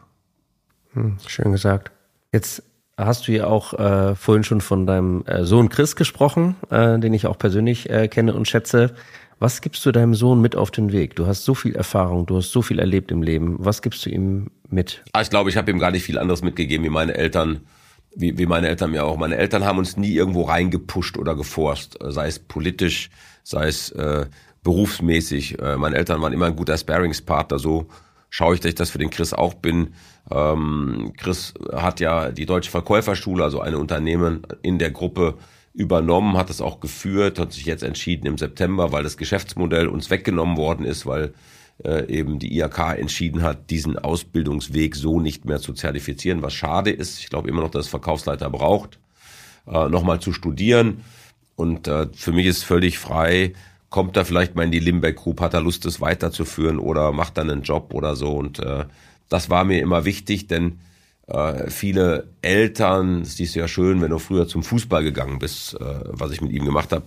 Hm, 0.94 1.18
schön 1.26 1.52
gesagt. 1.52 1.92
Jetzt 2.32 2.64
hast 2.98 3.28
du 3.28 3.32
ja 3.32 3.48
auch 3.48 3.74
äh, 3.74 4.16
vorhin 4.16 4.44
schon 4.44 4.62
von 4.62 4.86
deinem 4.86 5.24
äh, 5.26 5.44
Sohn 5.44 5.70
Chris 5.70 5.96
gesprochen, 5.96 6.56
äh, 6.70 7.00
den 7.00 7.14
ich 7.14 7.28
auch 7.28 7.38
persönlich 7.38 7.90
äh, 7.90 8.08
kenne 8.08 8.34
und 8.34 8.48
schätze. 8.48 8.96
Was 9.40 9.62
gibst 9.62 9.86
du 9.86 9.92
deinem 9.92 10.14
Sohn 10.14 10.40
mit 10.40 10.56
auf 10.56 10.70
den 10.70 10.92
Weg? 10.92 11.16
Du 11.16 11.26
hast 11.26 11.46
so 11.46 11.56
viel 11.56 11.76
Erfahrung, 11.76 12.28
du 12.28 12.38
hast 12.38 12.52
so 12.52 12.62
viel 12.62 12.80
erlebt 12.80 13.12
im 13.12 13.24
Leben. 13.24 13.56
Was 13.60 13.82
gibst 13.82 14.06
du 14.06 14.10
ihm 14.12 14.52
mit? 14.70 15.04
Ah, 15.14 15.22
ich 15.22 15.30
glaube, 15.30 15.50
ich 15.50 15.58
habe 15.58 15.72
ihm 15.72 15.80
gar 15.80 15.92
nicht 15.92 16.04
viel 16.04 16.20
anderes 16.20 16.44
mitgegeben, 16.44 16.86
wie 16.86 16.92
meine 16.92 17.16
Eltern, 17.16 17.62
wie, 18.16 18.38
wie 18.38 18.46
meine 18.46 18.68
Eltern 18.68 18.92
mir 18.92 19.04
auch. 19.04 19.18
Meine 19.18 19.38
Eltern 19.38 19.66
haben 19.66 19.80
uns 19.80 19.98
nie 19.98 20.14
irgendwo 20.14 20.44
reingepusht 20.44 21.18
oder 21.18 21.36
geforst, 21.36 21.98
sei 22.02 22.28
es 22.28 22.38
politisch, 22.38 23.10
sei 23.44 23.68
es 23.68 23.90
äh, 23.92 24.28
berufsmäßig. 24.64 25.60
Äh, 25.60 25.78
meine 25.78 25.96
Eltern 25.96 26.22
waren 26.22 26.34
immer 26.34 26.48
ein 26.48 26.56
guter 26.56 26.78
Sparingspartner, 26.78 27.60
so 27.60 27.88
schaue 28.30 28.56
ich, 28.56 28.62
dass 28.62 28.70
ich 28.70 28.76
das 28.76 28.90
für 28.92 29.00
den 29.00 29.10
Chris 29.10 29.34
auch 29.34 29.56
bin. 29.56 29.94
Ähm, 30.30 31.14
Chris 31.18 31.54
hat 31.74 32.00
ja 32.00 32.32
die 32.32 32.46
Deutsche 32.46 32.72
Verkäuferschule, 32.72 33.44
also 33.44 33.62
ein 33.62 33.76
Unternehmen 33.76 34.44
in 34.62 34.80
der 34.80 34.92
Gruppe 34.92 35.38
übernommen, 35.74 36.38
hat 36.38 36.50
es 36.50 36.62
auch 36.62 36.80
geführt, 36.80 37.40
hat 37.40 37.54
sich 37.54 37.66
jetzt 37.66 37.84
entschieden 37.84 38.28
im 38.28 38.38
September, 38.38 38.92
weil 38.92 39.04
das 39.04 39.18
Geschäftsmodell 39.18 39.88
uns 39.88 40.10
weggenommen 40.10 40.58
worden 40.58 40.86
ist, 40.86 41.06
weil 41.06 41.34
äh, 41.84 42.08
eben 42.08 42.40
die 42.40 42.56
IAK 42.58 43.00
entschieden 43.00 43.42
hat, 43.42 43.70
diesen 43.70 43.98
Ausbildungsweg 43.98 44.96
so 44.96 45.20
nicht 45.20 45.46
mehr 45.46 45.60
zu 45.60 45.74
zertifizieren, 45.74 46.42
was 46.42 46.54
schade 46.54 46.92
ist. 46.92 47.20
Ich 47.20 47.30
glaube 47.30 47.50
immer 47.50 47.62
noch, 47.62 47.72
dass 47.72 47.88
Verkaufsleiter 47.88 48.50
braucht. 48.50 49.00
äh, 49.68 49.90
nochmal 49.90 50.20
zu 50.20 50.34
studieren. 50.34 51.04
Und 51.56 51.88
äh, 51.88 52.08
für 52.14 52.32
mich 52.32 52.46
ist 52.46 52.64
völlig 52.64 53.00
frei, 53.00 53.54
kommt 53.92 54.18
er 54.18 54.26
vielleicht 54.26 54.56
mal 54.56 54.64
in 54.64 54.72
die 54.72 54.80
Limbeck 54.80 55.18
Group, 55.18 55.42
hat 55.42 55.54
er 55.54 55.62
Lust, 55.62 55.86
das 55.86 56.02
weiterzuführen 56.02 56.80
oder 56.80 57.12
macht 57.12 57.38
dann 57.38 57.52
einen 57.52 57.62
Job 57.62 57.94
oder 57.94 58.16
so. 58.16 58.32
Und 58.32 58.58
äh, 58.60 58.86
das 59.30 59.52
war 59.52 59.66
mir 59.66 59.82
immer 59.82 60.06
wichtig, 60.06 60.48
denn 60.48 60.80
äh, 61.28 61.70
viele 61.70 62.30
Eltern, 62.42 63.22
es 63.22 63.40
ist 63.40 63.54
ja 63.54 63.68
schön, 63.68 64.02
wenn 64.02 64.10
du 64.10 64.18
früher 64.18 64.48
zum 64.48 64.64
Fußball 64.64 65.04
gegangen 65.04 65.40
bist, 65.40 65.76
äh, 65.80 65.86
was 66.06 66.32
ich 66.32 66.42
mit 66.42 66.54
ihm 66.54 66.64
gemacht 66.64 66.94
habe, 66.94 67.06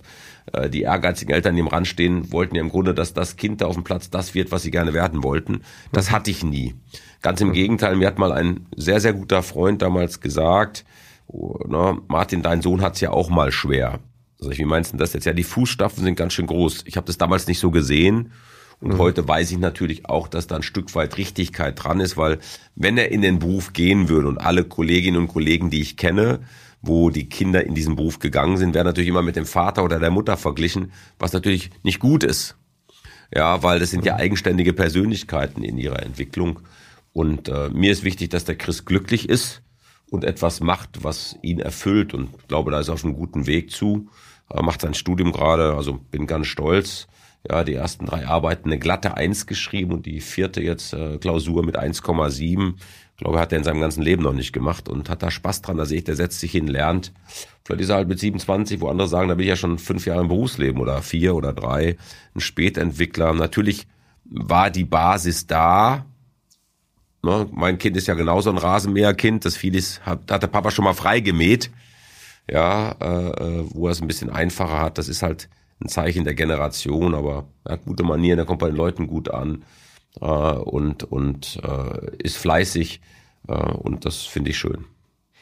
äh, 0.53 0.69
die 0.69 0.83
ehrgeizigen 0.83 1.33
Eltern, 1.33 1.55
die 1.55 1.61
im 1.61 1.67
Rand 1.67 1.87
stehen, 1.87 2.31
wollten 2.31 2.55
ja 2.55 2.61
im 2.61 2.69
Grunde, 2.69 2.93
dass 2.93 3.13
das 3.13 3.35
Kind 3.35 3.61
da 3.61 3.65
auf 3.65 3.75
dem 3.75 3.83
Platz 3.83 4.11
das 4.11 4.35
wird, 4.35 4.51
was 4.51 4.61
sie 4.61 4.71
gerne 4.71 4.93
werden 4.93 5.23
wollten. 5.23 5.61
Das 5.91 6.11
hatte 6.11 6.29
ich 6.29 6.43
nie. 6.43 6.75
Ganz 7.23 7.41
im 7.41 7.51
Gegenteil, 7.51 7.95
mir 7.95 8.05
hat 8.07 8.19
mal 8.19 8.31
ein 8.31 8.67
sehr, 8.75 9.01
sehr 9.01 9.13
guter 9.13 9.41
Freund 9.41 9.81
damals 9.81 10.21
gesagt, 10.21 10.85
oh, 11.25 11.57
na, 11.67 11.97
Martin, 12.07 12.43
dein 12.43 12.61
Sohn 12.61 12.83
hat's 12.83 13.01
ja 13.01 13.09
auch 13.09 13.29
mal 13.29 13.51
schwer. 13.51 13.99
Also 14.39 14.57
wie 14.57 14.65
meinst 14.65 14.93
du 14.93 14.97
das 14.97 15.13
jetzt? 15.13 15.25
Ja, 15.25 15.33
die 15.33 15.43
Fußstapfen 15.43 16.03
sind 16.03 16.15
ganz 16.15 16.33
schön 16.33 16.47
groß. 16.47 16.83
Ich 16.85 16.97
habe 16.97 17.07
das 17.07 17.17
damals 17.17 17.47
nicht 17.47 17.59
so 17.59 17.71
gesehen. 17.71 18.31
Und 18.81 18.93
mhm. 18.93 18.97
heute 18.97 19.27
weiß 19.27 19.51
ich 19.51 19.57
natürlich 19.57 20.07
auch, 20.07 20.27
dass 20.27 20.47
da 20.47 20.57
ein 20.57 20.63
Stück 20.63 20.93
weit 20.95 21.17
Richtigkeit 21.17 21.81
dran 21.81 21.99
ist, 21.99 22.17
weil 22.17 22.39
wenn 22.75 22.97
er 22.97 23.11
in 23.11 23.21
den 23.21 23.39
Beruf 23.39 23.73
gehen 23.73 24.09
würde 24.09 24.27
und 24.27 24.37
alle 24.37 24.65
Kolleginnen 24.65 25.17
und 25.17 25.27
Kollegen, 25.29 25.69
die 25.69 25.81
ich 25.81 25.95
kenne, 25.95 26.41
wo 26.81 27.09
die 27.09 27.29
Kinder 27.29 27.65
in 27.65 27.73
diesen 27.73 27.95
Beruf 27.95 28.19
gegangen 28.19 28.57
sind, 28.57 28.73
werden 28.75 28.87
natürlich 28.87 29.09
immer 29.09 29.21
mit 29.21 29.37
dem 29.37 29.45
Vater 29.45 29.83
oder 29.83 29.99
der 29.99 30.11
Mutter 30.11 30.37
verglichen, 30.37 30.91
was 31.17 31.33
natürlich 31.33 31.71
nicht 31.83 31.99
gut 31.99 32.23
ist. 32.23 32.57
Ja, 33.33 33.63
weil 33.63 33.79
das 33.79 33.89
sind 33.89 34.05
ja 34.05 34.17
eigenständige 34.17 34.73
Persönlichkeiten 34.73 35.63
in 35.63 35.77
ihrer 35.77 36.03
Entwicklung. 36.03 36.59
Und 37.11 37.47
äh, 37.47 37.69
mir 37.69 37.91
ist 37.91 38.03
wichtig, 38.03 38.29
dass 38.29 38.45
der 38.45 38.57
Chris 38.57 38.85
glücklich 38.85 39.29
ist 39.29 39.61
und 40.11 40.23
etwas 40.23 40.59
macht, 40.59 41.03
was 41.03 41.37
ihn 41.41 41.59
erfüllt. 41.59 42.13
Und 42.13 42.29
ich 42.39 42.47
glaube, 42.47 42.71
da 42.71 42.79
ist 42.79 42.89
er 42.89 42.93
auf 42.93 43.03
einem 43.03 43.15
guten 43.15 43.47
Weg 43.47 43.71
zu. 43.71 44.09
Macht 44.49 44.81
sein 44.81 44.93
Studium 44.93 45.31
gerade, 45.31 45.75
also 45.75 45.93
bin 45.93 46.27
ganz 46.27 46.47
stolz. 46.47 47.07
Ja, 47.49 47.63
die 47.63 47.73
ersten 47.73 48.07
drei 48.07 48.25
Arbeiten 48.27 48.69
eine 48.69 48.79
glatte 48.79 49.15
Eins 49.15 49.45
geschrieben 49.45 49.93
und 49.93 50.05
die 50.05 50.19
vierte 50.19 50.61
jetzt 50.61 50.93
äh, 50.93 51.17
Klausur 51.19 51.63
mit 51.63 51.77
1,7 51.77 52.75
glaube, 53.17 53.39
hat 53.39 53.51
er 53.51 53.59
in 53.59 53.63
seinem 53.63 53.79
ganzen 53.79 54.01
Leben 54.01 54.23
noch 54.23 54.33
nicht 54.33 54.51
gemacht 54.51 54.89
und 54.89 55.09
hat 55.09 55.23
da 55.23 55.31
Spaß 55.31 55.61
dran. 55.61 55.77
Da 55.77 55.85
sehe 55.85 55.99
ich, 55.99 56.03
der 56.03 56.15
setzt 56.15 56.39
sich 56.39 56.51
hin, 56.51 56.67
lernt. 56.67 57.13
Vielleicht 57.63 57.81
ist 57.81 57.89
er 57.89 57.95
halt 57.95 58.07
mit 58.07 58.19
27, 58.19 58.81
wo 58.81 58.89
andere 58.89 59.07
sagen, 59.07 59.29
da 59.29 59.35
bin 59.35 59.43
ich 59.43 59.49
ja 59.49 59.55
schon 59.55 59.79
fünf 59.79 60.05
Jahre 60.05 60.21
im 60.21 60.27
Berufsleben 60.27 60.81
oder 60.81 61.01
vier 61.01 61.35
oder 61.35 61.53
drei, 61.53 61.97
ein 62.35 62.41
Spätentwickler. 62.41 63.33
Natürlich 63.33 63.87
war 64.25 64.69
die 64.69 64.83
Basis 64.83 65.47
da. 65.47 66.05
Ne? 67.23 67.47
Mein 67.51 67.77
Kind 67.77 67.95
ist 67.95 68.07
ja 68.07 68.15
genauso 68.15 68.49
ein 68.49 68.57
Rasenmäherkind. 68.57 69.45
Das 69.45 69.55
vieles 69.55 70.01
hat, 70.05 70.29
hat 70.29 70.43
der 70.43 70.47
Papa 70.47 70.71
schon 70.71 70.85
mal 70.85 70.93
freigemäht. 70.93 71.71
Ja, 72.49 72.95
äh, 73.01 73.29
äh, 73.29 73.65
wo 73.71 73.87
er 73.87 73.91
es 73.91 74.01
ein 74.01 74.07
bisschen 74.07 74.29
einfacher 74.29 74.81
hat. 74.81 74.97
Das 74.97 75.07
ist 75.07 75.23
halt 75.23 75.49
ein 75.81 75.89
Zeichen 75.89 76.23
der 76.23 76.35
Generation, 76.35 77.15
aber 77.15 77.45
er 77.63 77.73
hat 77.73 77.85
gute 77.85 78.03
Manieren, 78.03 78.39
er 78.39 78.45
kommt 78.45 78.59
bei 78.59 78.67
den 78.67 78.75
Leuten 78.77 79.07
gut 79.07 79.29
an 79.29 79.63
äh, 80.21 80.25
und, 80.25 81.03
und 81.03 81.59
äh, 81.63 82.15
ist 82.23 82.37
fleißig 82.37 83.01
äh, 83.47 83.53
und 83.53 84.05
das 84.05 84.21
finde 84.21 84.51
ich 84.51 84.57
schön. 84.57 84.85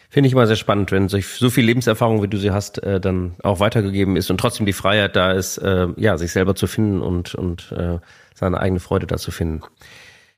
Finde 0.09 0.27
ich 0.27 0.33
immer 0.33 0.45
sehr 0.45 0.55
spannend, 0.55 0.91
wenn 0.91 1.09
so 1.09 1.49
viel 1.49 1.65
Lebenserfahrung, 1.65 2.21
wie 2.21 2.27
du 2.27 2.37
sie 2.37 2.51
hast, 2.51 2.81
äh, 2.83 2.99
dann 2.99 3.35
auch 3.41 3.59
weitergegeben 3.59 4.15
ist 4.15 4.29
und 4.29 4.39
trotzdem 4.39 4.65
die 4.65 4.73
Freiheit 4.73 5.15
da 5.15 5.31
ist, 5.31 5.57
äh, 5.57 5.87
ja, 5.97 6.17
sich 6.17 6.31
selber 6.31 6.55
zu 6.55 6.67
finden 6.67 7.01
und, 7.01 7.33
und 7.33 7.71
äh, 7.75 7.97
seine 8.35 8.59
eigene 8.59 8.79
Freude 8.79 9.07
da 9.07 9.17
zu 9.17 9.31
finden. 9.31 9.61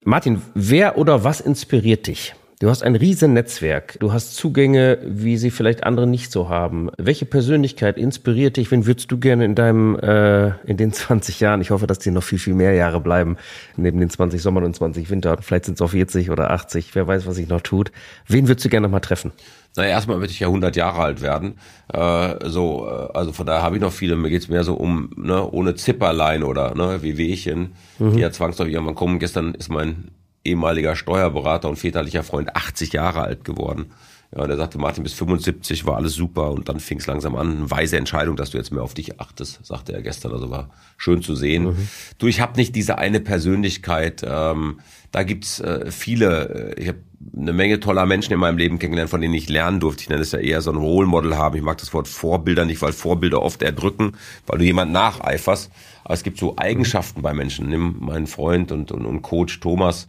Martin, 0.03 0.41
wer 0.53 0.97
oder 0.97 1.23
was 1.23 1.41
inspiriert 1.41 2.07
dich? 2.07 2.35
Du 2.59 2.69
hast 2.69 2.83
ein 2.83 2.95
riesen 2.95 3.33
Netzwerk. 3.33 3.97
Du 3.99 4.13
hast 4.13 4.35
Zugänge, 4.35 4.99
wie 5.03 5.35
sie 5.35 5.51
vielleicht 5.51 5.83
andere 5.83 6.07
nicht 6.07 6.31
so 6.31 6.47
haben. 6.47 6.89
Welche 6.97 7.25
Persönlichkeit 7.25 7.97
inspiriert 7.97 8.55
dich? 8.55 8.71
Wen 8.71 8.85
würdest 8.85 9.11
du 9.11 9.17
gerne 9.17 9.43
in 9.43 9.55
deinem, 9.55 9.99
äh, 9.99 10.51
in 10.65 10.77
den 10.77 10.93
20 10.93 11.41
Jahren, 11.41 11.59
ich 11.59 11.71
hoffe, 11.71 11.85
dass 11.85 11.99
die 11.99 12.11
noch 12.11 12.23
viel, 12.23 12.39
viel 12.39 12.53
mehr 12.53 12.73
Jahre 12.73 13.01
bleiben, 13.01 13.35
neben 13.75 13.99
den 13.99 14.09
20 14.09 14.41
Sommern 14.41 14.63
und 14.63 14.73
20 14.73 15.09
Wintern, 15.09 15.39
vielleicht 15.41 15.65
sind 15.65 15.73
es 15.75 15.81
auch 15.81 15.89
40 15.89 16.29
oder 16.29 16.51
80, 16.51 16.95
wer 16.95 17.05
weiß, 17.05 17.27
was 17.27 17.35
sich 17.35 17.49
noch 17.49 17.61
tut. 17.61 17.91
Wen 18.25 18.47
würdest 18.47 18.63
du 18.63 18.69
gerne 18.69 18.87
noch 18.87 18.91
mal 18.91 19.01
treffen? 19.01 19.33
Naja, 19.75 19.89
erstmal 19.89 20.19
würde 20.19 20.31
ich 20.31 20.39
ja 20.39 20.47
100 20.47 20.77
Jahre 20.77 21.01
alt 21.01 21.21
werden. 21.21 21.55
Äh, 21.91 22.49
so, 22.49 22.87
äh, 22.87 23.17
also 23.17 23.33
von 23.33 23.45
daher 23.45 23.63
habe 23.63 23.75
ich 23.75 23.81
noch 23.81 23.91
viele. 23.91 24.15
Mir 24.15 24.29
geht's 24.29 24.47
mehr 24.47 24.63
so 24.63 24.75
um, 24.75 25.09
ne, 25.17 25.45
ohne 25.51 25.75
Zipperlein 25.75 26.43
oder 26.43 26.73
ne, 26.73 26.99
wie 27.01 27.17
Wehchen, 27.17 27.73
mhm. 27.99 28.13
die 28.13 28.21
ja 28.21 28.31
zwangsläufig 28.31 28.73
irgendwann 28.73 28.95
kommen. 28.95 29.19
Gestern 29.19 29.53
ist 29.53 29.69
mein 29.69 30.11
ehemaliger 30.45 30.95
Steuerberater 30.95 31.69
und 31.69 31.77
väterlicher 31.77 32.23
Freund 32.23 32.55
80 32.55 32.93
Jahre 32.93 33.21
alt 33.21 33.43
geworden. 33.43 33.87
Ja, 34.35 34.45
der 34.47 34.57
sagte, 34.57 34.77
Martin, 34.77 35.03
bis 35.03 35.13
75 35.13 35.85
war 35.85 35.95
alles 35.95 36.13
super 36.13 36.51
und 36.51 36.67
dann 36.67 36.81
fing 36.81 36.97
es 36.97 37.07
langsam 37.07 37.35
an. 37.35 37.57
Eine 37.57 37.71
weise 37.71 37.97
Entscheidung, 37.97 38.35
dass 38.35 38.49
du 38.49 38.57
jetzt 38.57 38.71
mehr 38.71 38.83
auf 38.83 38.93
dich 38.93 39.19
achtest, 39.21 39.65
sagte 39.65 39.93
er 39.93 40.01
gestern. 40.01 40.33
Also 40.33 40.49
war 40.49 40.69
schön 40.97 41.21
zu 41.21 41.35
sehen. 41.35 41.63
Mhm. 41.65 41.87
Du, 42.17 42.27
ich 42.27 42.41
habe 42.41 42.57
nicht 42.57 42.75
diese 42.75 42.97
eine 42.97 43.21
Persönlichkeit. 43.21 44.25
Ähm, 44.27 44.79
da 45.11 45.23
gibt's 45.23 45.61
äh, 45.61 45.89
viele. 45.89 46.73
Äh, 46.75 46.81
ich 46.81 46.87
habe 46.89 46.99
eine 47.35 47.53
Menge 47.53 47.79
toller 47.79 48.05
Menschen 48.05 48.33
in 48.33 48.39
meinem 48.39 48.57
Leben 48.57 48.77
kennengelernt, 48.77 49.09
von 49.09 49.21
denen 49.21 49.33
ich 49.33 49.47
lernen 49.47 49.79
durfte. 49.79 50.01
Ich 50.01 50.09
nenne 50.09 50.21
es 50.21 50.33
ja 50.33 50.39
eher 50.39 50.61
so 50.61 50.71
ein 50.71 50.77
Role 50.77 51.07
Model 51.07 51.37
haben. 51.37 51.55
Ich 51.55 51.63
mag 51.63 51.77
das 51.77 51.93
Wort 51.93 52.07
Vorbilder 52.07 52.65
nicht, 52.65 52.81
weil 52.81 52.91
Vorbilder 52.91 53.41
oft 53.41 53.61
erdrücken, 53.61 54.17
weil 54.47 54.59
du 54.59 54.65
jemand 54.65 54.91
nacheiferst. 54.91 55.71
Aber 56.03 56.13
es 56.13 56.23
gibt 56.23 56.39
so 56.39 56.57
Eigenschaften 56.57 57.21
bei 57.21 57.33
Menschen. 57.33 57.69
Nimm 57.69 57.97
meinen 57.99 58.27
Freund 58.27 58.73
und, 58.73 58.91
und, 58.91 59.05
und 59.05 59.21
Coach 59.21 59.61
Thomas 59.61 60.07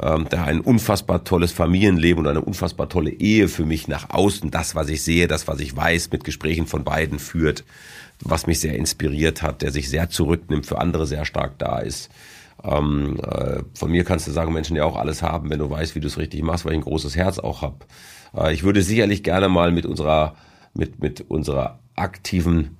ähm, 0.00 0.28
der 0.30 0.44
ein 0.44 0.60
unfassbar 0.60 1.24
tolles 1.24 1.52
Familienleben 1.52 2.24
und 2.24 2.30
eine 2.30 2.40
unfassbar 2.40 2.88
tolle 2.88 3.10
Ehe 3.10 3.48
für 3.48 3.64
mich 3.64 3.88
nach 3.88 4.10
außen, 4.10 4.50
das, 4.50 4.74
was 4.74 4.88
ich 4.88 5.02
sehe, 5.02 5.28
das, 5.28 5.48
was 5.48 5.60
ich 5.60 5.76
weiß, 5.76 6.10
mit 6.10 6.24
Gesprächen 6.24 6.66
von 6.66 6.84
beiden 6.84 7.18
führt, 7.18 7.64
was 8.20 8.46
mich 8.46 8.60
sehr 8.60 8.76
inspiriert 8.76 9.42
hat, 9.42 9.62
der 9.62 9.70
sich 9.70 9.90
sehr 9.90 10.08
zurücknimmt, 10.08 10.66
für 10.66 10.78
andere 10.78 11.06
sehr 11.06 11.24
stark 11.24 11.58
da 11.58 11.78
ist. 11.78 12.10
Ähm, 12.64 13.18
äh, 13.22 13.62
von 13.74 13.90
mir 13.90 14.04
kannst 14.04 14.26
du 14.26 14.30
sagen, 14.30 14.52
Menschen, 14.52 14.74
die 14.74 14.80
auch 14.80 14.96
alles 14.96 15.22
haben, 15.22 15.50
wenn 15.50 15.58
du 15.58 15.68
weißt, 15.68 15.94
wie 15.94 16.00
du 16.00 16.06
es 16.06 16.18
richtig 16.18 16.42
machst, 16.42 16.64
weil 16.64 16.72
ich 16.72 16.78
ein 16.78 16.84
großes 16.84 17.16
Herz 17.16 17.38
auch 17.38 17.62
habe. 17.62 17.78
Äh, 18.36 18.54
ich 18.54 18.62
würde 18.62 18.82
sicherlich 18.82 19.22
gerne 19.22 19.48
mal 19.48 19.72
mit 19.72 19.84
unserer, 19.84 20.36
mit, 20.74 21.00
mit 21.00 21.22
unserer 21.28 21.80
aktiven 21.96 22.78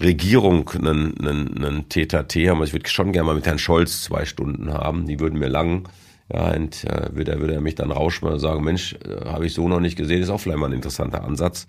Regierung 0.00 0.68
einen, 0.70 1.18
einen, 1.18 1.64
einen 1.64 1.88
TTT 1.88 2.48
haben. 2.48 2.60
Also 2.60 2.68
ich 2.68 2.72
würde 2.72 2.88
schon 2.88 3.12
gerne 3.12 3.26
mal 3.26 3.34
mit 3.34 3.46
Herrn 3.46 3.58
Scholz 3.58 4.02
zwei 4.02 4.24
Stunden 4.24 4.72
haben. 4.72 5.06
Die 5.06 5.20
würden 5.20 5.38
mir 5.38 5.48
lang. 5.48 5.88
Ja, 6.32 6.54
und 6.54 6.84
äh, 6.84 7.14
würde, 7.14 7.32
er, 7.32 7.40
würde 7.40 7.54
er 7.54 7.60
mich 7.60 7.74
dann 7.74 7.90
rauschmelden 7.90 8.36
und 8.36 8.40
sagen, 8.40 8.64
Mensch, 8.64 8.94
äh, 9.04 9.26
habe 9.26 9.46
ich 9.46 9.52
so 9.52 9.68
noch 9.68 9.80
nicht 9.80 9.96
gesehen, 9.96 10.22
ist 10.22 10.30
auch 10.30 10.40
vielleicht 10.40 10.58
mal 10.58 10.66
ein 10.66 10.72
interessanter 10.72 11.24
Ansatz. 11.24 11.66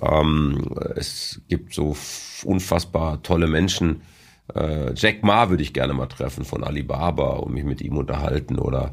Ähm, 0.00 0.74
es 0.96 1.40
gibt 1.48 1.74
so 1.74 1.96
unfassbar 2.44 3.22
tolle 3.22 3.46
Menschen. 3.46 4.02
Äh, 4.54 4.92
Jack 4.94 5.22
Ma 5.22 5.50
würde 5.50 5.62
ich 5.62 5.72
gerne 5.72 5.94
mal 5.94 6.06
treffen 6.06 6.44
von 6.44 6.64
Alibaba 6.64 7.36
und 7.36 7.54
mich 7.54 7.64
mit 7.64 7.80
ihm 7.80 7.96
unterhalten 7.96 8.58
oder 8.58 8.92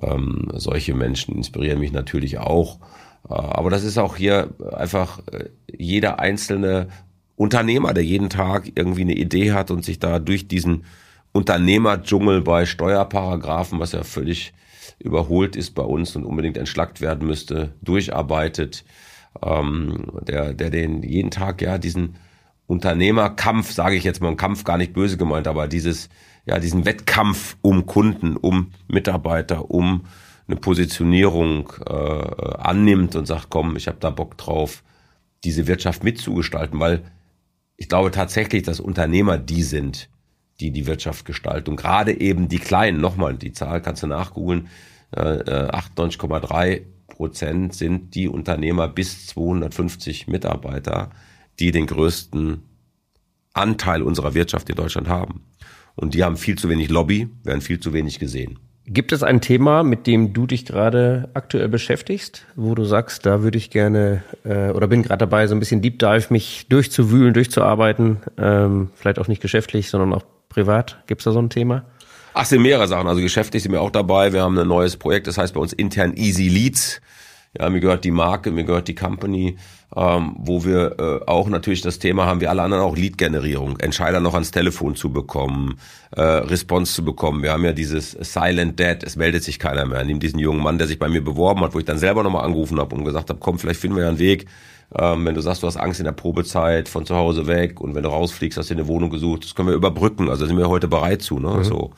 ähm, 0.00 0.48
solche 0.54 0.94
Menschen 0.94 1.34
inspirieren 1.34 1.80
mich 1.80 1.92
natürlich 1.92 2.38
auch. 2.38 2.78
Äh, 3.28 3.34
aber 3.34 3.68
das 3.68 3.84
ist 3.84 3.98
auch 3.98 4.16
hier 4.16 4.54
einfach 4.72 5.20
äh, 5.30 5.50
jeder 5.76 6.20
einzelne 6.20 6.88
Unternehmer, 7.36 7.92
der 7.92 8.04
jeden 8.04 8.30
Tag 8.30 8.72
irgendwie 8.74 9.02
eine 9.02 9.14
Idee 9.14 9.52
hat 9.52 9.70
und 9.70 9.84
sich 9.84 9.98
da 9.98 10.18
durch 10.18 10.48
diesen 10.48 10.84
Unternehmerdschungel 11.38 12.40
bei 12.40 12.66
Steuerparagraphen, 12.66 13.78
was 13.78 13.92
ja 13.92 14.02
völlig 14.02 14.52
überholt 14.98 15.54
ist 15.54 15.70
bei 15.76 15.84
uns 15.84 16.16
und 16.16 16.24
unbedingt 16.24 16.56
entschlackt 16.56 17.00
werden 17.00 17.28
müsste, 17.28 17.74
durcharbeitet, 17.80 18.84
ähm, 19.40 20.10
der, 20.26 20.52
der 20.52 20.70
den 20.70 21.04
jeden 21.04 21.30
Tag 21.30 21.62
ja 21.62 21.78
diesen 21.78 22.16
Unternehmerkampf, 22.66 23.70
sage 23.70 23.94
ich 23.94 24.02
jetzt 24.02 24.20
mal, 24.20 24.30
ein 24.30 24.36
Kampf 24.36 24.64
gar 24.64 24.78
nicht 24.78 24.92
böse 24.92 25.16
gemeint, 25.16 25.46
aber 25.46 25.68
dieses, 25.68 26.08
ja, 26.44 26.58
diesen 26.58 26.84
Wettkampf 26.84 27.56
um 27.62 27.86
Kunden, 27.86 28.36
um 28.36 28.72
Mitarbeiter, 28.88 29.70
um 29.70 30.06
eine 30.48 30.56
Positionierung 30.56 31.72
äh, 31.86 31.92
annimmt 32.58 33.14
und 33.14 33.26
sagt, 33.26 33.46
komm, 33.48 33.76
ich 33.76 33.86
habe 33.86 33.98
da 34.00 34.10
Bock 34.10 34.36
drauf, 34.38 34.82
diese 35.44 35.68
Wirtschaft 35.68 36.02
mitzugestalten, 36.02 36.80
weil 36.80 37.04
ich 37.76 37.88
glaube 37.88 38.10
tatsächlich, 38.10 38.64
dass 38.64 38.80
Unternehmer 38.80 39.38
die 39.38 39.62
sind, 39.62 40.08
die 40.60 40.70
die 40.70 40.86
Wirtschaft 40.86 41.24
gestalten. 41.24 41.70
Und 41.70 41.76
gerade 41.76 42.18
eben 42.18 42.48
die 42.48 42.58
Kleinen, 42.58 43.00
nochmal, 43.00 43.36
die 43.36 43.52
Zahl 43.52 43.80
kannst 43.80 44.02
du 44.02 44.06
nachgoogeln, 44.06 44.68
äh, 45.12 45.18
98,3 45.20 46.68
äh, 46.68 46.82
Prozent 47.06 47.74
sind 47.74 48.14
die 48.14 48.28
Unternehmer 48.28 48.88
bis 48.88 49.26
250 49.28 50.28
Mitarbeiter, 50.28 51.10
die 51.58 51.72
den 51.72 51.86
größten 51.86 52.62
Anteil 53.52 54.02
unserer 54.02 54.34
Wirtschaft 54.34 54.68
in 54.70 54.76
Deutschland 54.76 55.08
haben. 55.08 55.42
Und 55.96 56.14
die 56.14 56.22
haben 56.22 56.36
viel 56.36 56.56
zu 56.56 56.68
wenig 56.68 56.90
Lobby, 56.90 57.28
werden 57.42 57.60
viel 57.60 57.80
zu 57.80 57.92
wenig 57.92 58.18
gesehen. 58.20 58.58
Gibt 58.86 59.12
es 59.12 59.22
ein 59.22 59.40
Thema, 59.40 59.82
mit 59.82 60.06
dem 60.06 60.32
du 60.32 60.46
dich 60.46 60.64
gerade 60.64 61.28
aktuell 61.34 61.68
beschäftigst, 61.68 62.46
wo 62.56 62.74
du 62.74 62.84
sagst, 62.84 63.26
da 63.26 63.42
würde 63.42 63.58
ich 63.58 63.68
gerne 63.68 64.22
äh, 64.44 64.70
oder 64.70 64.86
bin 64.86 65.02
gerade 65.02 65.18
dabei, 65.18 65.46
so 65.46 65.54
ein 65.54 65.58
bisschen 65.58 65.82
Deep 65.82 65.98
Dive 65.98 66.28
mich 66.30 66.68
durchzuwühlen, 66.68 67.34
durchzuarbeiten, 67.34 68.18
ähm, 68.38 68.90
vielleicht 68.94 69.18
auch 69.18 69.28
nicht 69.28 69.42
geschäftlich, 69.42 69.90
sondern 69.90 70.14
auch 70.14 70.24
privat? 70.48 70.98
Gibt 71.06 71.20
es 71.20 71.24
da 71.24 71.32
so 71.32 71.40
ein 71.40 71.50
Thema? 71.50 71.84
Ach, 72.34 72.44
sind 72.44 72.62
mehrere 72.62 72.86
Sachen. 72.86 73.08
Also 73.08 73.20
geschäftlich 73.20 73.62
sind 73.62 73.72
wir 73.72 73.80
auch 73.80 73.90
dabei. 73.90 74.32
Wir 74.32 74.42
haben 74.42 74.56
ein 74.58 74.68
neues 74.68 74.96
Projekt, 74.96 75.26
das 75.26 75.38
heißt 75.38 75.54
bei 75.54 75.60
uns 75.60 75.72
intern 75.72 76.14
Easy 76.14 76.48
Leads. 76.48 77.00
Ja, 77.58 77.70
mir 77.70 77.80
gehört 77.80 78.04
die 78.04 78.10
Marke, 78.10 78.50
mir 78.50 78.64
gehört 78.64 78.88
die 78.88 78.94
Company, 78.94 79.56
ähm, 79.96 80.36
wo 80.38 80.64
wir 80.64 80.96
äh, 80.98 81.26
auch 81.26 81.48
natürlich 81.48 81.80
das 81.80 81.98
Thema 81.98 82.26
haben, 82.26 82.40
wie 82.42 82.46
alle 82.46 82.62
anderen 82.62 82.84
auch 82.84 82.94
Lead-Generierung, 82.94 83.78
Entscheider 83.78 84.20
noch 84.20 84.34
ans 84.34 84.50
Telefon 84.50 84.94
zu 84.96 85.10
bekommen, 85.12 85.80
äh, 86.10 86.20
Response 86.20 86.92
zu 86.92 87.04
bekommen. 87.04 87.42
Wir 87.42 87.52
haben 87.52 87.64
ja 87.64 87.72
dieses 87.72 88.12
Silent 88.12 88.78
Dead, 88.78 89.02
es 89.02 89.16
meldet 89.16 89.42
sich 89.44 89.58
keiner 89.58 89.86
mehr. 89.86 90.04
Nimm 90.04 90.20
diesen 90.20 90.38
jungen 90.38 90.62
Mann, 90.62 90.76
der 90.76 90.86
sich 90.86 90.98
bei 90.98 91.08
mir 91.08 91.24
beworben 91.24 91.62
hat, 91.62 91.74
wo 91.74 91.78
ich 91.78 91.86
dann 91.86 91.98
selber 91.98 92.22
nochmal 92.22 92.44
angerufen 92.44 92.78
habe 92.78 92.94
und 92.94 93.04
gesagt 93.04 93.30
habe, 93.30 93.40
komm, 93.40 93.58
vielleicht 93.58 93.80
finden 93.80 93.96
wir 93.96 94.04
ja 94.04 94.10
einen 94.10 94.18
Weg. 94.18 94.46
Ähm, 94.96 95.26
wenn 95.26 95.34
du 95.34 95.42
sagst, 95.42 95.62
du 95.62 95.66
hast 95.66 95.76
Angst 95.76 96.00
in 96.00 96.04
der 96.04 96.12
Probezeit 96.12 96.88
von 96.88 97.04
zu 97.04 97.14
Hause 97.14 97.46
weg 97.46 97.80
und 97.80 97.94
wenn 97.94 98.02
du 98.02 98.08
rausfliegst, 98.08 98.56
hast 98.56 98.70
du 98.70 98.74
eine 98.74 98.86
Wohnung 98.86 99.10
gesucht, 99.10 99.44
das 99.44 99.54
können 99.54 99.68
wir 99.68 99.74
überbrücken. 99.74 100.30
Also 100.30 100.46
sind 100.46 100.56
wir 100.56 100.68
heute 100.68 100.88
bereit 100.88 101.20
zu. 101.20 101.38
Ne? 101.38 101.58
Mhm. 101.58 101.64
So, 101.64 101.92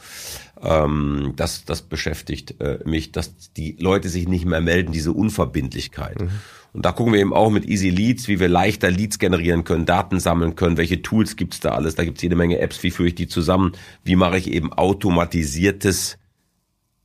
ähm, 0.61 1.35
das, 1.37 1.64
das 1.64 1.83
beschäftigt 1.83 2.61
äh, 2.61 2.81
mich, 2.85 3.12
dass 3.12 3.53
die 3.57 3.76
Leute 3.79 4.09
sich 4.09 4.26
nicht 4.26 4.44
mehr 4.44 4.61
melden, 4.61 4.92
diese 4.92 5.12
Unverbindlichkeit. 5.12 6.20
Mhm. 6.20 6.31
Und 6.72 6.85
da 6.85 6.92
gucken 6.92 7.12
wir 7.12 7.20
eben 7.20 7.33
auch 7.33 7.50
mit 7.50 7.68
Easy 7.68 7.90
Leads, 7.90 8.29
wie 8.29 8.38
wir 8.38 8.48
leichter 8.48 8.90
Leads 8.90 9.18
generieren 9.18 9.64
können, 9.64 9.87
Daten 9.87 10.20
sammeln 10.20 10.55
können, 10.55 10.76
welche 10.76 11.03
Tools 11.03 11.37
gibt's 11.37 11.61
da 11.61 11.70
alles. 11.70 11.94
Da 11.94 12.05
gibt's 12.05 12.22
jede 12.22 12.37
Menge 12.37 12.59
Apps, 12.59 12.83
wie 12.83 12.90
führe 12.90 13.09
ich 13.09 13.14
die 13.14 13.29
zusammen, 13.29 13.72
wie 14.05 14.16
mache 14.16 14.38
ich 14.38 14.50
eben 14.53 14.72
automatisiertes 14.72 16.18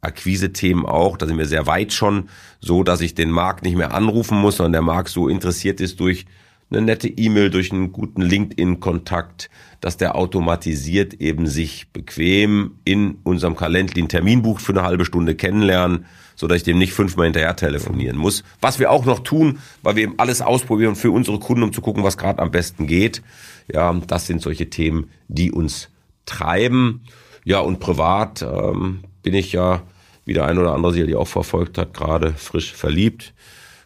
Akquise-Themen 0.06 0.86
auch, 0.86 1.18
da 1.18 1.26
sind 1.26 1.38
wir 1.38 1.46
sehr 1.46 1.68
weit 1.68 1.94
schon, 1.94 2.30
so 2.60 2.84
dass 2.84 3.02
ich 3.02 3.15
den 3.15 3.32
Markt 3.32 3.63
nicht 3.63 3.76
mehr 3.76 3.94
anrufen 3.94 4.39
muss, 4.39 4.58
sondern 4.58 4.74
der 4.74 4.82
Markt 4.82 5.10
so 5.10 5.28
interessiert 5.28 5.82
ist 5.82 6.00
durch 6.00 6.26
eine 6.72 6.82
nette 6.82 7.08
E-Mail, 7.08 7.50
durch 7.50 7.72
einen 7.72 7.91
guten 7.91 8.22
LinkedIn-Kontakt, 8.22 9.50
dass 9.82 9.98
der 9.98 10.15
automatisiert 10.15 11.13
eben 11.15 11.48
sich 11.48 11.89
bequem 11.94 12.80
in 12.86 13.18
unserem 13.24 13.56
Kalender 13.56 13.94
den 13.94 14.10
Termin 14.10 14.41
bucht 14.41 14.62
für 14.62 14.72
eine 14.72 14.84
halbe 14.84 15.06
Stunde 15.06 15.36
kennenlernen, 15.36 16.06
so 16.36 16.48
dass 16.48 16.58
ich 16.58 16.63
dem 16.63 16.78
nicht 16.78 16.94
fünfmal 16.94 17.26
hinterher 17.28 17.56
telefonieren 17.56 18.18
muss. 18.18 18.44
Was 18.62 18.80
wir 18.80 18.91
auch 18.91 19.06
noch 19.06 19.20
tun, 19.20 19.60
weil 19.84 19.96
wir 19.96 20.04
eben 20.04 20.18
alles 20.18 20.41
ausprobieren 20.41 20.96
für 20.96 21.12
unsere 21.12 21.39
Kunden, 21.39 21.63
um 21.63 21.74
zu 21.74 21.82
gucken, 21.82 22.04
was 22.04 22.18
gerade 22.18 22.39
am 22.39 22.52
besten 22.52 22.88
geht. 22.88 23.22
Ja, 23.72 23.94
das 24.08 24.28
sind 24.28 24.41
solche 24.41 24.70
Themen, 24.70 25.10
die 25.28 25.52
uns 25.52 25.89
treiben. 26.26 27.02
Ja, 27.44 27.60
und 27.60 27.80
privat 27.80 28.41
ähm, 28.41 29.02
bin 29.22 29.36
ich 29.36 29.54
ja, 29.54 29.84
wie 30.26 30.34
der 30.34 30.46
ein 30.46 30.58
oder 30.58 30.74
andere 30.74 30.94
sicherlich 30.94 31.16
auch 31.16 31.28
verfolgt 31.28 31.78
hat, 31.78 31.94
gerade 31.94 32.34
frisch 32.34 32.74
verliebt. 32.74 33.34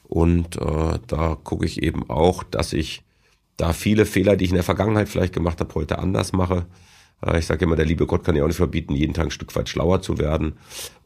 Und 0.04 0.56
äh, 0.58 0.99
da 1.06 1.38
gucke 1.43 1.65
ich 1.65 1.84
eben 1.84 2.10
auch, 2.10 2.43
dass 2.43 2.73
ich 2.73 3.04
da 3.58 3.73
viele 3.73 4.06
Fehler, 4.06 4.38
die 4.38 4.45
ich 4.45 4.52
in 4.52 4.56
der 4.56 4.63
Vergangenheit 4.63 5.10
vielleicht 5.10 5.34
gemacht 5.34 5.60
habe, 5.60 5.75
heute 5.75 5.99
anders 5.99 6.34
mache. 6.34 6.65
Äh, 7.23 7.39
ich 7.39 7.45
sage 7.45 7.65
immer, 7.65 7.75
der 7.75 7.86
liebe 7.86 8.08
Gott 8.08 8.23
kann 8.23 8.36
ja 8.36 8.43
auch 8.43 8.47
nicht 8.47 8.58
verbieten, 8.58 8.95
jeden 8.95 9.13
Tag 9.13 9.25
ein 9.25 9.32
Stück 9.32 9.56
weit 9.56 9.69
schlauer 9.69 10.02
zu 10.02 10.17
werden. 10.17 10.54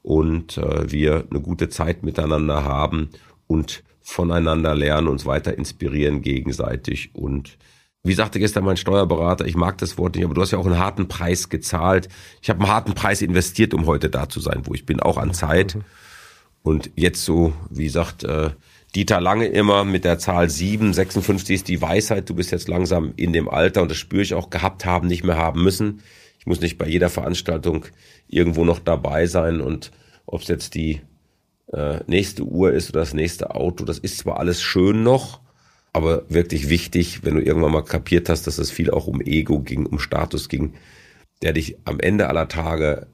Und 0.03 0.57
äh, 0.57 0.89
wir 0.91 1.25
eine 1.29 1.41
gute 1.41 1.69
Zeit 1.69 2.03
miteinander 2.03 2.63
haben 2.63 3.09
und 3.47 3.83
voneinander 4.01 4.75
lernen, 4.75 5.07
uns 5.07 5.25
weiter 5.25 5.57
inspirieren 5.57 6.21
gegenseitig. 6.21 7.11
Und 7.13 7.57
wie 8.03 8.13
sagte 8.13 8.39
gestern 8.39 8.65
mein 8.65 8.75
Steuerberater, 8.75 9.45
ich 9.45 9.55
mag 9.55 9.77
das 9.77 9.97
Wort 9.97 10.15
nicht, 10.15 10.25
aber 10.25 10.33
du 10.33 10.41
hast 10.41 10.51
ja 10.51 10.57
auch 10.57 10.65
einen 10.65 10.77
harten 10.77 11.07
Preis 11.07 11.47
gezahlt. 11.47 12.09
Ich 12.41 12.49
habe 12.49 12.59
einen 12.59 12.69
harten 12.69 12.95
Preis 12.95 13.21
investiert, 13.21 13.73
um 13.73 13.85
heute 13.85 14.09
da 14.09 14.27
zu 14.27 14.41
sein, 14.41 14.63
wo 14.65 14.73
ich 14.73 14.85
bin, 14.85 14.99
auch 14.99 15.17
an 15.17 15.33
Zeit. 15.33 15.77
Und 16.63 16.91
jetzt 16.95 17.23
so, 17.23 17.53
wie 17.69 17.87
sagt 17.87 18.25
äh, 18.25 18.49
Dieter 18.93 19.21
Lange 19.21 19.47
immer 19.47 19.85
mit 19.85 20.03
der 20.03 20.19
Zahl 20.19 20.49
7, 20.49 20.93
56 20.93 21.55
ist 21.55 21.67
die 21.69 21.81
Weisheit. 21.81 22.29
Du 22.29 22.35
bist 22.35 22.51
jetzt 22.51 22.67
langsam 22.67 23.13
in 23.15 23.31
dem 23.31 23.47
Alter 23.47 23.81
und 23.81 23.89
das 23.89 23.97
spüre 23.97 24.21
ich 24.21 24.33
auch 24.33 24.49
gehabt 24.49 24.85
haben, 24.85 25.07
nicht 25.07 25.23
mehr 25.23 25.37
haben 25.37 25.63
müssen. 25.63 26.01
Ich 26.39 26.45
muss 26.45 26.59
nicht 26.59 26.77
bei 26.77 26.87
jeder 26.87 27.09
Veranstaltung 27.09 27.85
irgendwo 28.27 28.65
noch 28.65 28.79
dabei 28.79 29.27
sein 29.27 29.61
und 29.61 29.91
ob 30.25 30.41
es 30.41 30.49
jetzt 30.49 30.75
die 30.75 31.01
äh, 31.71 32.01
nächste 32.07 32.43
Uhr 32.43 32.73
ist 32.73 32.89
oder 32.89 32.99
das 32.99 33.13
nächste 33.13 33.55
Auto, 33.55 33.85
das 33.85 33.97
ist 33.97 34.17
zwar 34.17 34.39
alles 34.39 34.61
schön 34.61 35.03
noch, 35.03 35.39
aber 35.93 36.23
wirklich 36.27 36.69
wichtig, 36.69 37.23
wenn 37.23 37.35
du 37.35 37.41
irgendwann 37.41 37.71
mal 37.71 37.83
kapiert 37.83 38.27
hast, 38.27 38.47
dass 38.47 38.57
es 38.57 38.71
viel 38.71 38.89
auch 38.89 39.07
um 39.07 39.21
Ego 39.21 39.59
ging, 39.59 39.85
um 39.85 39.99
Status 39.99 40.49
ging, 40.49 40.73
der 41.43 41.53
dich 41.53 41.77
am 41.85 41.99
Ende 41.99 42.27
aller 42.27 42.47
Tage 42.47 43.07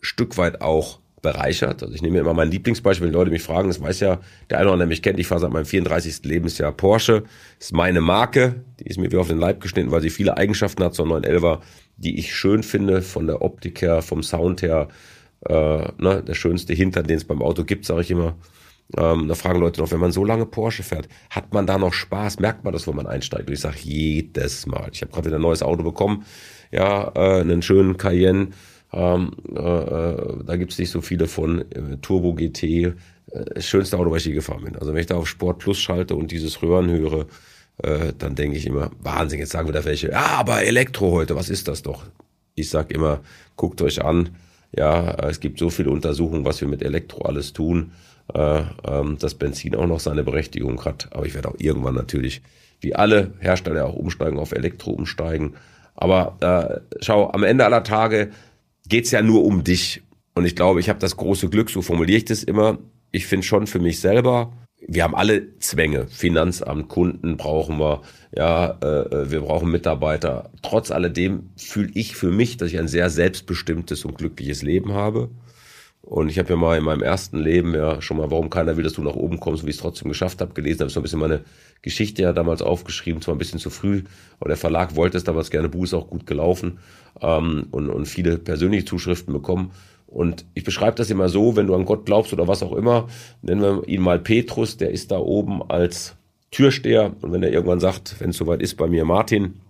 Stück 0.00 0.36
weit 0.36 0.60
auch 0.60 0.98
bereichert. 1.22 1.82
Also 1.82 1.94
ich 1.94 2.02
nehme 2.02 2.18
immer 2.18 2.34
mein 2.34 2.50
Lieblingsbeispiel, 2.50 3.06
wenn 3.06 3.14
Leute 3.14 3.30
mich 3.30 3.42
fragen, 3.42 3.68
das 3.68 3.80
weiß 3.80 4.00
ja 4.00 4.20
der 4.48 4.58
eine 4.58 4.66
oder 4.66 4.74
andere, 4.74 4.86
der 4.86 4.88
mich 4.88 5.02
kennt, 5.02 5.18
ich 5.18 5.26
fahre 5.26 5.40
seit 5.40 5.52
meinem 5.52 5.66
34. 5.66 6.24
Lebensjahr 6.24 6.72
Porsche, 6.72 7.24
ist 7.58 7.72
meine 7.72 8.00
Marke, 8.00 8.64
die 8.80 8.86
ist 8.86 8.98
mir 8.98 9.12
wie 9.12 9.16
auf 9.16 9.28
den 9.28 9.38
Leib 9.38 9.60
geschnitten, 9.60 9.90
weil 9.90 10.00
sie 10.00 10.10
viele 10.10 10.36
Eigenschaften 10.36 10.82
hat, 10.82 10.94
so 10.94 11.04
ein 11.04 11.10
911er, 11.10 11.60
die 11.96 12.18
ich 12.18 12.34
schön 12.34 12.62
finde, 12.62 13.02
von 13.02 13.26
der 13.26 13.42
Optik 13.42 13.82
her, 13.82 14.02
vom 14.02 14.22
Sound 14.22 14.62
her, 14.62 14.88
äh, 15.46 15.92
ne, 15.98 16.22
der 16.26 16.34
schönste 16.34 16.72
Hintern, 16.72 17.06
den 17.06 17.18
es 17.18 17.24
beim 17.24 17.42
Auto 17.42 17.64
gibt, 17.64 17.84
sage 17.84 18.00
ich 18.00 18.10
immer. 18.10 18.36
Ähm, 18.96 19.28
da 19.28 19.34
fragen 19.34 19.60
Leute 19.60 19.80
noch, 19.80 19.90
wenn 19.90 20.00
man 20.00 20.12
so 20.12 20.24
lange 20.24 20.46
Porsche 20.46 20.82
fährt, 20.82 21.08
hat 21.30 21.52
man 21.52 21.66
da 21.66 21.78
noch 21.78 21.92
Spaß? 21.92 22.40
Merkt 22.40 22.64
man 22.64 22.72
das, 22.72 22.86
wo 22.86 22.92
man 22.92 23.06
einsteigt? 23.06 23.48
Und 23.48 23.54
ich 23.54 23.60
sage 23.60 23.78
jedes 23.80 24.66
Mal. 24.66 24.90
Ich 24.92 25.02
habe 25.02 25.12
gerade 25.12 25.26
wieder 25.26 25.38
ein 25.38 25.42
neues 25.42 25.62
Auto 25.62 25.82
bekommen, 25.82 26.24
ja, 26.72 27.12
äh, 27.14 27.40
einen 27.40 27.62
schönen 27.62 27.96
Cayenne, 27.96 28.48
ähm, 28.92 29.32
äh, 29.54 29.60
äh, 29.60 30.44
da 30.44 30.56
gibt 30.56 30.72
es 30.72 30.78
nicht 30.78 30.90
so 30.90 31.00
viele 31.00 31.26
von. 31.28 31.60
Äh, 31.70 31.98
Turbo 32.02 32.34
GT, 32.34 32.62
äh, 33.30 33.60
schönste 33.60 33.96
Auto, 33.98 34.10
was 34.10 34.22
ich 34.22 34.28
je 34.28 34.34
gefahren 34.34 34.64
bin. 34.64 34.76
Also 34.76 34.92
wenn 34.92 35.00
ich 35.00 35.06
da 35.06 35.16
auf 35.16 35.28
Sport 35.28 35.58
Plus 35.58 35.78
schalte 35.78 36.16
und 36.16 36.32
dieses 36.32 36.60
Röhren 36.62 36.90
höre, 36.90 37.26
äh, 37.78 38.12
dann 38.18 38.34
denke 38.34 38.56
ich 38.56 38.66
immer, 38.66 38.90
Wahnsinn, 39.00 39.38
jetzt 39.38 39.52
sagen 39.52 39.68
wir 39.68 39.72
da 39.72 39.84
welche, 39.84 40.10
ja, 40.10 40.26
aber 40.38 40.62
Elektro 40.62 41.12
heute, 41.12 41.36
was 41.36 41.48
ist 41.48 41.68
das 41.68 41.82
doch? 41.82 42.04
Ich 42.54 42.68
sag 42.68 42.90
immer, 42.90 43.20
guckt 43.56 43.80
euch 43.80 44.04
an, 44.04 44.30
ja, 44.76 45.14
es 45.28 45.40
gibt 45.40 45.58
so 45.58 45.70
viele 45.70 45.90
Untersuchungen, 45.90 46.44
was 46.44 46.60
wir 46.60 46.68
mit 46.68 46.82
Elektro 46.82 47.22
alles 47.22 47.52
tun, 47.52 47.92
äh, 48.34 48.62
ähm, 48.84 49.18
dass 49.18 49.34
Benzin 49.34 49.74
auch 49.74 49.86
noch 49.86 50.00
seine 50.00 50.24
Berechtigung 50.24 50.84
hat. 50.84 51.08
Aber 51.12 51.26
ich 51.26 51.34
werde 51.34 51.48
auch 51.48 51.56
irgendwann 51.58 51.94
natürlich, 51.94 52.42
wie 52.80 52.94
alle 52.94 53.34
Hersteller 53.40 53.86
auch 53.86 53.96
umsteigen, 53.96 54.38
auf 54.38 54.52
Elektro 54.52 54.92
umsteigen. 54.92 55.54
Aber 55.94 56.36
äh, 56.40 56.80
schau, 57.02 57.30
am 57.30 57.42
Ende 57.42 57.64
aller 57.64 57.82
Tage 57.82 58.30
geht's 58.88 59.10
ja 59.10 59.22
nur 59.22 59.44
um 59.44 59.64
dich. 59.64 60.02
Und 60.34 60.44
ich 60.44 60.56
glaube, 60.56 60.80
ich 60.80 60.88
habe 60.88 60.98
das 60.98 61.16
große 61.16 61.48
Glück, 61.48 61.70
so 61.70 61.82
formuliere 61.82 62.18
ich 62.18 62.24
das 62.24 62.42
immer. 62.42 62.78
Ich 63.10 63.26
finde 63.26 63.46
schon 63.46 63.66
für 63.66 63.80
mich 63.80 64.00
selber, 64.00 64.52
wir 64.86 65.04
haben 65.04 65.14
alle 65.14 65.58
Zwänge. 65.58 66.06
Finanzamt, 66.08 66.88
Kunden 66.88 67.36
brauchen 67.36 67.78
wir, 67.78 68.02
ja, 68.34 68.78
äh, 68.80 69.30
wir 69.30 69.40
brauchen 69.40 69.70
Mitarbeiter. 69.70 70.50
Trotz 70.62 70.90
alledem 70.90 71.50
fühle 71.56 71.90
ich 71.94 72.16
für 72.16 72.30
mich, 72.30 72.56
dass 72.56 72.70
ich 72.70 72.78
ein 72.78 72.88
sehr 72.88 73.10
selbstbestimmtes 73.10 74.04
und 74.04 74.16
glückliches 74.16 74.62
Leben 74.62 74.92
habe. 74.92 75.30
Und 76.02 76.30
ich 76.30 76.38
habe 76.38 76.48
ja 76.48 76.56
mal 76.56 76.78
in 76.78 76.84
meinem 76.84 77.02
ersten 77.02 77.38
Leben 77.38 77.74
ja 77.74 78.00
schon 78.00 78.16
mal, 78.16 78.30
warum 78.30 78.48
keiner 78.48 78.76
will, 78.76 78.84
dass 78.84 78.94
du 78.94 79.02
nach 79.02 79.14
oben 79.14 79.38
kommst, 79.38 79.64
wie 79.64 79.70
ich 79.70 79.76
es 79.76 79.82
trotzdem 79.82 80.08
geschafft 80.08 80.40
habe, 80.40 80.54
gelesen. 80.54 80.80
habe 80.80 80.90
so 80.90 81.00
ein 81.00 81.02
bisschen 81.02 81.20
meine 81.20 81.44
Geschichte 81.82 82.22
ja 82.22 82.32
damals 82.32 82.62
aufgeschrieben, 82.62 83.20
zwar 83.20 83.34
ein 83.34 83.38
bisschen 83.38 83.58
zu 83.58 83.70
früh, 83.70 84.04
aber 84.38 84.48
der 84.48 84.56
Verlag 84.56 84.96
wollte 84.96 85.18
es 85.18 85.24
damals 85.24 85.50
gerne, 85.50 85.68
ist 85.68 85.94
auch 85.94 86.08
gut 86.08 86.26
gelaufen 86.26 86.78
ähm, 87.20 87.66
und, 87.70 87.90
und 87.90 88.06
viele 88.06 88.38
persönliche 88.38 88.86
Zuschriften 88.86 89.32
bekommen. 89.32 89.72
Und 90.06 90.44
ich 90.54 90.64
beschreibe 90.64 90.96
das 90.96 91.10
immer 91.10 91.28
so, 91.28 91.54
wenn 91.54 91.68
du 91.68 91.74
an 91.74 91.84
Gott 91.84 92.06
glaubst 92.06 92.32
oder 92.32 92.48
was 92.48 92.62
auch 92.62 92.72
immer, 92.72 93.08
nennen 93.42 93.60
wir 93.60 93.88
ihn 93.88 94.00
mal 94.00 94.18
Petrus, 94.18 94.76
der 94.76 94.90
ist 94.90 95.12
da 95.12 95.18
oben 95.18 95.62
als 95.70 96.16
Türsteher 96.50 97.14
und 97.20 97.32
wenn 97.32 97.42
er 97.42 97.52
irgendwann 97.52 97.78
sagt, 97.78 98.16
wenn 98.18 98.30
es 98.30 98.36
soweit 98.36 98.60
ist 98.60 98.76
bei 98.76 98.88
mir, 98.88 99.04
Martin, 99.04 99.60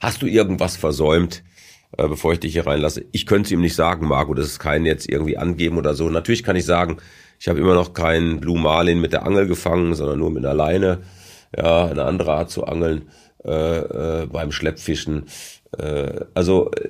hast 0.00 0.22
du 0.22 0.26
irgendwas 0.26 0.76
versäumt? 0.76 1.42
Äh, 1.98 2.08
bevor 2.08 2.32
ich 2.32 2.40
dich 2.40 2.52
hier 2.52 2.66
reinlasse. 2.66 3.04
Ich 3.12 3.26
könnte 3.26 3.46
es 3.46 3.52
ihm 3.52 3.60
nicht 3.60 3.74
sagen, 3.74 4.06
Marco, 4.06 4.34
das 4.34 4.46
ist 4.46 4.58
kein 4.58 4.86
jetzt 4.86 5.08
irgendwie 5.08 5.36
angeben 5.36 5.76
oder 5.76 5.94
so. 5.94 6.08
Natürlich 6.08 6.42
kann 6.42 6.56
ich 6.56 6.64
sagen, 6.64 6.98
ich 7.38 7.48
habe 7.48 7.58
immer 7.58 7.74
noch 7.74 7.92
keinen 7.92 8.40
Blue 8.40 8.58
Marlin 8.58 9.00
mit 9.00 9.12
der 9.12 9.26
Angel 9.26 9.46
gefangen, 9.46 9.94
sondern 9.94 10.18
nur 10.18 10.30
mit 10.30 10.44
einer 10.44 10.54
Leine. 10.54 11.02
Ja, 11.56 11.86
eine 11.86 12.04
andere 12.04 12.32
Art 12.32 12.50
zu 12.50 12.64
angeln 12.64 13.10
äh, 13.44 14.22
äh, 14.22 14.26
beim 14.26 14.52
Schleppfischen. 14.52 15.26
Äh, 15.76 16.20
also 16.32 16.70
äh, 16.70 16.88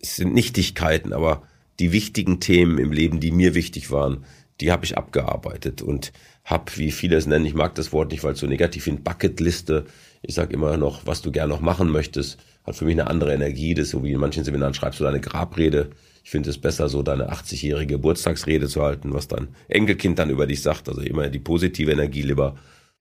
es 0.00 0.16
sind 0.16 0.34
Nichtigkeiten, 0.34 1.12
aber 1.12 1.42
die 1.78 1.92
wichtigen 1.92 2.40
Themen 2.40 2.78
im 2.78 2.92
Leben, 2.92 3.20
die 3.20 3.30
mir 3.30 3.54
wichtig 3.54 3.90
waren, 3.90 4.24
die 4.60 4.72
habe 4.72 4.84
ich 4.84 4.98
abgearbeitet 4.98 5.80
und 5.80 6.12
habe, 6.44 6.72
wie 6.76 6.90
viele 6.90 7.16
es 7.16 7.26
nennen, 7.26 7.46
ich 7.46 7.54
mag 7.54 7.74
das 7.74 7.92
Wort 7.92 8.10
nicht, 8.10 8.24
weil 8.24 8.32
es 8.32 8.40
so 8.40 8.46
negativ 8.46 8.86
in 8.86 9.02
Bucketliste, 9.02 9.86
ich 10.22 10.34
sage 10.34 10.54
immer 10.54 10.76
noch, 10.76 11.06
was 11.06 11.22
du 11.22 11.30
gern 11.30 11.48
noch 11.48 11.60
machen 11.60 11.90
möchtest 11.90 12.38
hat 12.64 12.76
für 12.76 12.84
mich 12.84 12.98
eine 12.98 13.08
andere 13.08 13.34
Energie. 13.34 13.74
Das 13.74 13.86
ist 13.86 13.90
so 13.90 14.02
wie 14.02 14.12
in 14.12 14.20
manchen 14.20 14.44
Seminaren 14.44 14.74
schreibst 14.74 15.00
du 15.00 15.04
deine 15.04 15.20
Grabrede. 15.20 15.90
Ich 16.24 16.30
finde 16.30 16.50
es 16.50 16.58
besser, 16.58 16.88
so 16.88 17.02
deine 17.02 17.30
80-jährige 17.30 17.94
Geburtstagsrede 17.94 18.66
zu 18.66 18.82
halten, 18.82 19.12
was 19.12 19.28
dein 19.28 19.48
Enkelkind 19.68 20.18
dann 20.18 20.30
über 20.30 20.46
dich 20.46 20.62
sagt. 20.62 20.88
Also 20.88 21.02
immer 21.02 21.28
die 21.28 21.38
positive 21.38 21.92
Energie 21.92 22.22
lieber. 22.22 22.56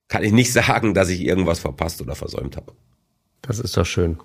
Kann 0.09 0.24
ich 0.24 0.34
nicht 0.34 0.51
sagen, 0.53 0.93
dass 0.93 1.09
ich 1.09 1.22
irgendwas 1.22 1.59
verpasst 1.59 2.01
oder 2.01 2.16
versäumt 2.16 2.57
habe. 2.57 2.74
Das 3.41 3.59
ist 3.59 3.76
doch 3.78 3.86
schön. 3.86 4.18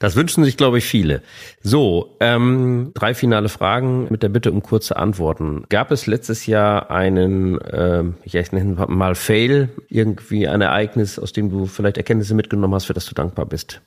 Das 0.00 0.16
wünschen 0.16 0.44
sich, 0.44 0.56
glaube 0.56 0.78
ich, 0.78 0.84
viele. 0.84 1.22
So, 1.62 2.16
ähm, 2.20 2.90
drei 2.94 3.14
finale 3.14 3.48
Fragen 3.48 4.08
mit 4.10 4.22
der 4.22 4.28
Bitte 4.28 4.50
um 4.50 4.62
kurze 4.62 4.96
Antworten. 4.96 5.64
Gab 5.68 5.92
es 5.92 6.06
letztes 6.06 6.46
Jahr 6.46 6.90
einen, 6.90 7.58
ähm, 7.72 8.14
ich 8.24 8.34
nenne 8.52 8.86
mal 8.88 9.14
Fail, 9.14 9.70
irgendwie 9.88 10.48
ein 10.48 10.60
Ereignis, 10.60 11.18
aus 11.18 11.32
dem 11.32 11.48
du 11.48 11.66
vielleicht 11.66 11.96
Erkenntnisse 11.96 12.34
mitgenommen 12.34 12.74
hast, 12.74 12.86
für 12.86 12.94
das 12.94 13.06
du 13.06 13.14
dankbar 13.14 13.46
bist? 13.46 13.80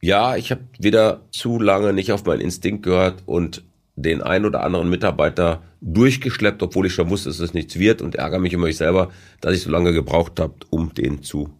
Ja, 0.00 0.36
ich 0.36 0.50
habe 0.50 0.62
wieder 0.78 1.22
zu 1.30 1.58
lange 1.58 1.92
nicht 1.92 2.12
auf 2.12 2.24
meinen 2.24 2.40
Instinkt 2.40 2.82
gehört 2.82 3.22
und 3.26 3.62
den 3.96 4.22
ein 4.22 4.44
oder 4.44 4.62
anderen 4.62 4.90
Mitarbeiter 4.90 5.62
durchgeschleppt, 5.80 6.62
obwohl 6.62 6.86
ich 6.86 6.92
schon 6.92 7.10
wusste, 7.10 7.30
dass 7.30 7.40
es 7.40 7.54
nichts 7.54 7.78
wird 7.78 8.02
und 8.02 8.14
ärgere 8.14 8.38
mich 8.38 8.52
immer 8.52 8.66
ich 8.66 8.76
selber, 8.76 9.10
dass 9.40 9.54
ich 9.54 9.62
so 9.62 9.70
lange 9.70 9.92
gebraucht 9.92 10.38
habe, 10.38 10.54
um 10.70 10.92
den 10.92 11.22
zu 11.22 11.50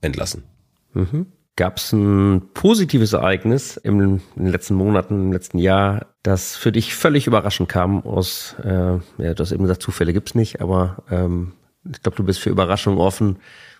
entlassen. 0.00 0.44
Mhm. 0.94 1.26
Gab 1.56 1.76
es 1.76 1.92
ein 1.92 2.42
positives 2.52 3.12
Ereignis 3.12 3.76
im, 3.76 4.00
in 4.00 4.20
den 4.36 4.46
letzten 4.46 4.74
Monaten, 4.74 5.26
im 5.26 5.32
letzten 5.32 5.58
Jahr, 5.58 6.06
das 6.22 6.56
für 6.56 6.72
dich 6.72 6.94
völlig 6.94 7.26
überraschend 7.26 7.68
kam 7.68 8.02
aus, 8.04 8.56
äh, 8.64 8.98
ja, 9.18 9.34
du 9.34 9.38
hast 9.38 9.52
eben 9.52 9.62
gesagt, 9.62 9.82
Zufälle 9.82 10.12
gibt's 10.12 10.34
nicht, 10.34 10.60
aber 10.60 11.04
ähm, 11.10 11.52
ich 11.90 12.02
glaube, 12.02 12.16
du 12.16 12.24
bist 12.24 12.40
für 12.40 12.50
Überraschungen 12.50 12.98
offen. 12.98 13.36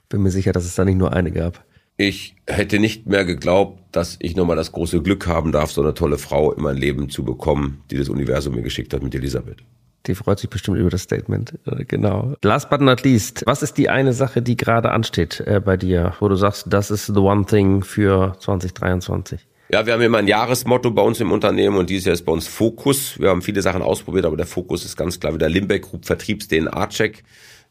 Bin 0.09 0.23
mir 0.23 0.31
sicher, 0.31 0.53
dass 0.53 0.67
es 0.67 0.75
da 0.75 0.85
nicht 0.85 0.99
nur 0.99 1.13
eine 1.13 1.33
gab. 1.33 1.65
Ich 1.97 2.35
hätte 2.49 2.81
nicht 2.81 3.07
mehr 3.07 3.25
geglaubt, 3.25 3.81
dass 3.93 4.17
ich 4.21 4.35
nochmal 4.35 4.57
das 4.57 4.73
große 4.73 5.01
Glück 5.01 5.29
haben 5.29 5.53
darf, 5.53 5.71
so 5.71 5.81
eine 5.81 5.95
tolle 5.95 6.19
Frau 6.19 6.53
in 6.53 6.63
mein 6.63 6.77
Leben 6.77 7.09
zu 7.09 7.25
bekommen, 7.25 7.83
die 7.91 7.97
das 7.97 8.09
Universum 8.09 8.57
mir 8.57 8.63
geschickt 8.63 8.93
hat 8.93 9.03
mit 9.03 9.15
Elisabeth. 9.15 9.59
Die 10.07 10.15
freut 10.15 10.39
sich 10.39 10.51
bestimmt 10.51 10.77
über 10.77 10.91
das 10.91 11.03
Statement. 11.03 11.55
Äh, 11.67 11.85
genau. 11.85 12.35
Last 12.43 12.69
but 12.69 12.81
not 12.81 13.05
least, 13.05 13.45
was 13.47 13.63
ist 13.63 13.79
die 13.79 13.89
eine 13.89 14.13
Sache, 14.13 14.43
die 14.43 14.57
gerade 14.57 14.91
ansteht 14.91 15.41
äh, 15.47 15.61
bei 15.65 15.77
dir, 15.77 16.15
wo 16.19 16.29
du 16.29 16.35
sagst, 16.35 16.67
das 16.69 16.91
ist 16.91 17.07
the 17.07 17.21
one 17.21 17.47
thing 17.47 17.83
für 17.83 18.37
2023? 18.41 19.47
Ja, 19.71 19.87
wir 19.87 19.95
haben 19.95 20.03
immer 20.03 20.19
ein 20.19 20.29
Jahresmotto 20.29 20.91
bei 20.91 21.01
uns 21.01 21.21
im 21.21 21.33
Unternehmen 21.33 21.77
und 21.79 21.89
dieses 21.89 22.05
Jahr 22.07 22.15
ist 22.15 22.27
bei 22.27 22.33
uns 22.33 22.47
Fokus. 22.47 23.19
Wir 23.19 23.31
haben 23.31 23.41
viele 23.41 23.63
Sachen 23.63 23.81
ausprobiert, 23.81 24.27
aber 24.27 24.37
der 24.37 24.47
Fokus 24.47 24.85
ist 24.85 24.97
ganz 24.97 25.19
klar 25.21 25.33
wieder 25.33 25.49
Limbeck 25.49 25.83
Group 25.83 26.05
Vertriebs-DNA-Check 26.05 27.23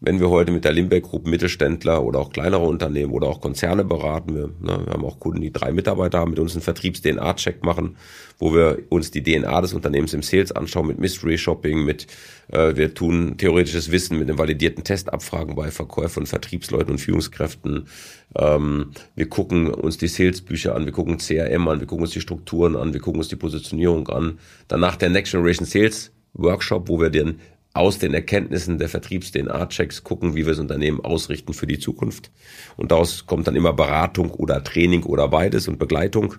wenn 0.05 0.19
wir 0.19 0.29
heute 0.29 0.51
mit 0.51 0.65
der 0.65 0.73
Limbeck 0.73 1.03
Group 1.03 1.25
Mittelständler 1.25 2.03
oder 2.03 2.19
auch 2.19 2.29
kleinere 2.29 2.63
Unternehmen 2.63 3.13
oder 3.13 3.27
auch 3.27 3.39
Konzerne 3.39 3.85
beraten, 3.85 4.35
wir, 4.35 4.47
ne, 4.47 4.85
wir 4.85 4.93
haben 4.93 5.05
auch 5.05 5.17
Kunden, 5.17 5.39
die 5.39 5.53
drei 5.53 5.71
Mitarbeiter 5.71 6.19
haben, 6.19 6.31
mit 6.31 6.39
uns 6.39 6.53
einen 6.53 6.61
Vertriebs-DNA-Check 6.61 7.63
machen, 7.63 7.95
wo 8.37 8.53
wir 8.53 8.79
uns 8.89 9.11
die 9.11 9.23
DNA 9.23 9.61
des 9.61 9.73
Unternehmens 9.73 10.13
im 10.13 10.21
Sales 10.21 10.51
anschauen 10.51 10.87
mit 10.87 10.99
Mystery 10.99 11.37
Shopping, 11.37 11.85
mit 11.85 12.07
äh, 12.49 12.75
wir 12.75 12.93
tun 12.93 13.37
theoretisches 13.37 13.91
Wissen 13.91 14.19
mit 14.19 14.29
einem 14.29 14.37
validierten 14.37 14.83
Testabfragen 14.83 15.55
bei 15.55 15.71
Verkäufern, 15.71 16.25
Vertriebsleuten 16.25 16.91
und 16.91 16.99
Führungskräften. 16.99 17.87
Ähm, 18.35 18.91
wir 19.15 19.29
gucken 19.29 19.73
uns 19.73 19.97
die 19.97 20.09
Salesbücher 20.09 20.75
an, 20.75 20.83
wir 20.83 20.91
gucken 20.91 21.17
CRM 21.17 21.65
an, 21.69 21.79
wir 21.79 21.87
gucken 21.87 22.03
uns 22.03 22.11
die 22.11 22.21
Strukturen 22.21 22.75
an, 22.75 22.93
wir 22.93 22.99
gucken 22.99 23.21
uns 23.21 23.29
die 23.29 23.37
Positionierung 23.37 24.09
an. 24.09 24.39
Danach 24.67 24.97
der 24.97 25.09
Next 25.09 25.31
Generation 25.31 25.65
Sales 25.65 26.11
Workshop, 26.33 26.89
wo 26.89 26.99
wir 26.99 27.09
den 27.09 27.39
aus 27.73 27.97
den 27.97 28.13
Erkenntnissen 28.13 28.77
der 28.77 28.89
Vertriebs-DNA-Checks 28.89 30.03
gucken, 30.03 30.35
wie 30.35 30.45
wir 30.45 30.53
das 30.53 30.59
Unternehmen 30.59 31.01
ausrichten 31.01 31.53
für 31.53 31.67
die 31.67 31.79
Zukunft. 31.79 32.31
Und 32.77 32.91
daraus 32.91 33.25
kommt 33.25 33.47
dann 33.47 33.55
immer 33.55 33.73
Beratung 33.73 34.31
oder 34.31 34.63
Training 34.63 35.03
oder 35.03 35.27
beides 35.27 35.67
und 35.67 35.79
Begleitung. 35.79 36.35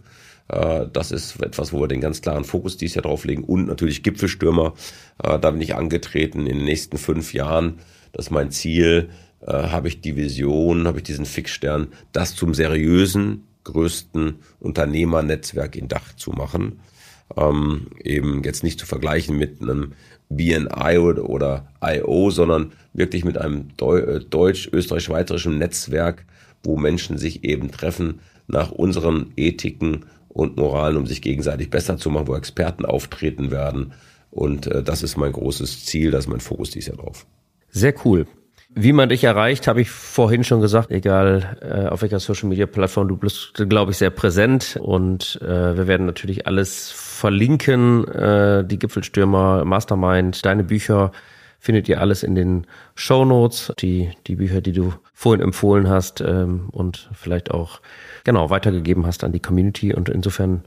Äh, 0.48 0.86
das 0.92 1.10
ist 1.10 1.42
etwas, 1.42 1.72
wo 1.72 1.80
wir 1.80 1.88
den 1.88 2.00
ganz 2.00 2.22
klaren 2.22 2.44
Fokus 2.44 2.76
dies 2.76 2.94
Jahr 2.94 3.02
drauf 3.02 3.24
legen. 3.24 3.44
Und 3.44 3.66
natürlich 3.66 4.02
Gipfelstürmer. 4.02 4.74
Äh, 5.22 5.38
da 5.38 5.50
bin 5.50 5.60
ich 5.60 5.74
angetreten 5.74 6.46
in 6.46 6.58
den 6.58 6.64
nächsten 6.64 6.98
fünf 6.98 7.34
Jahren. 7.34 7.80
Das 8.12 8.26
ist 8.26 8.30
mein 8.30 8.50
Ziel. 8.52 9.10
Äh, 9.40 9.52
habe 9.52 9.88
ich 9.88 10.00
die 10.00 10.16
Vision, 10.16 10.86
habe 10.86 10.98
ich 10.98 11.04
diesen 11.04 11.26
Fixstern, 11.26 11.88
das 12.12 12.34
zum 12.36 12.54
seriösen, 12.54 13.44
größten 13.64 14.36
Unternehmernetzwerk 14.60 15.76
in 15.76 15.88
Dach 15.88 16.14
zu 16.16 16.30
machen. 16.30 16.80
Ähm, 17.36 17.88
eben 18.02 18.42
jetzt 18.44 18.62
nicht 18.62 18.78
zu 18.78 18.86
vergleichen 18.86 19.36
mit 19.36 19.60
einem 19.60 19.92
BNI 20.36 20.98
oder 20.98 21.66
IO, 21.82 22.30
sondern 22.30 22.72
wirklich 22.92 23.24
mit 23.24 23.38
einem 23.38 23.68
äh, 23.80 24.20
deutsch-österreich-schweizerischen 24.20 25.58
Netzwerk, 25.58 26.24
wo 26.62 26.76
Menschen 26.76 27.18
sich 27.18 27.44
eben 27.44 27.70
treffen 27.70 28.20
nach 28.46 28.70
unseren 28.70 29.32
Ethiken 29.36 30.06
und 30.28 30.56
Moralen, 30.56 30.96
um 30.96 31.06
sich 31.06 31.22
gegenseitig 31.22 31.70
besser 31.70 31.96
zu 31.96 32.10
machen, 32.10 32.28
wo 32.28 32.34
Experten 32.34 32.84
auftreten 32.84 33.50
werden. 33.50 33.92
Und 34.30 34.66
äh, 34.66 34.82
das 34.82 35.02
ist 35.02 35.16
mein 35.16 35.32
großes 35.32 35.84
Ziel, 35.84 36.10
das 36.10 36.24
ist 36.24 36.30
mein 36.30 36.40
Fokus 36.40 36.70
dieses 36.70 36.88
Jahr 36.88 36.96
drauf. 36.96 37.26
Sehr 37.70 37.94
cool. 38.04 38.26
Wie 38.76 38.92
man 38.92 39.08
dich 39.08 39.22
erreicht, 39.22 39.68
habe 39.68 39.80
ich 39.80 39.90
vorhin 39.90 40.42
schon 40.42 40.60
gesagt, 40.60 40.90
egal 40.90 41.56
äh, 41.60 41.88
auf 41.88 42.02
welcher 42.02 42.18
Social 42.18 42.48
Media 42.48 42.66
Plattform, 42.66 43.06
du 43.06 43.16
bist, 43.16 43.52
glaube 43.68 43.92
ich, 43.92 43.98
sehr 43.98 44.10
präsent 44.10 44.76
und 44.82 45.38
äh, 45.42 45.76
wir 45.76 45.86
werden 45.86 46.06
natürlich 46.06 46.48
alles 46.48 46.90
verlinken, 46.90 48.08
äh, 48.08 48.64
die 48.64 48.80
Gipfelstürmer, 48.80 49.64
Mastermind, 49.64 50.44
deine 50.44 50.64
Bücher 50.64 51.12
findet 51.60 51.88
ihr 51.88 52.00
alles 52.00 52.24
in 52.24 52.34
den 52.34 52.66
Show 52.96 53.24
Notes, 53.24 53.72
die, 53.78 54.10
die 54.26 54.34
Bücher, 54.34 54.60
die 54.60 54.72
du 54.72 54.92
vorhin 55.14 55.40
empfohlen 55.40 55.88
hast 55.88 56.20
ähm, 56.20 56.68
und 56.72 57.08
vielleicht 57.14 57.52
auch 57.52 57.80
genau 58.24 58.50
weitergegeben 58.50 59.06
hast 59.06 59.22
an 59.22 59.30
die 59.30 59.40
Community 59.40 59.94
und 59.94 60.08
insofern 60.08 60.64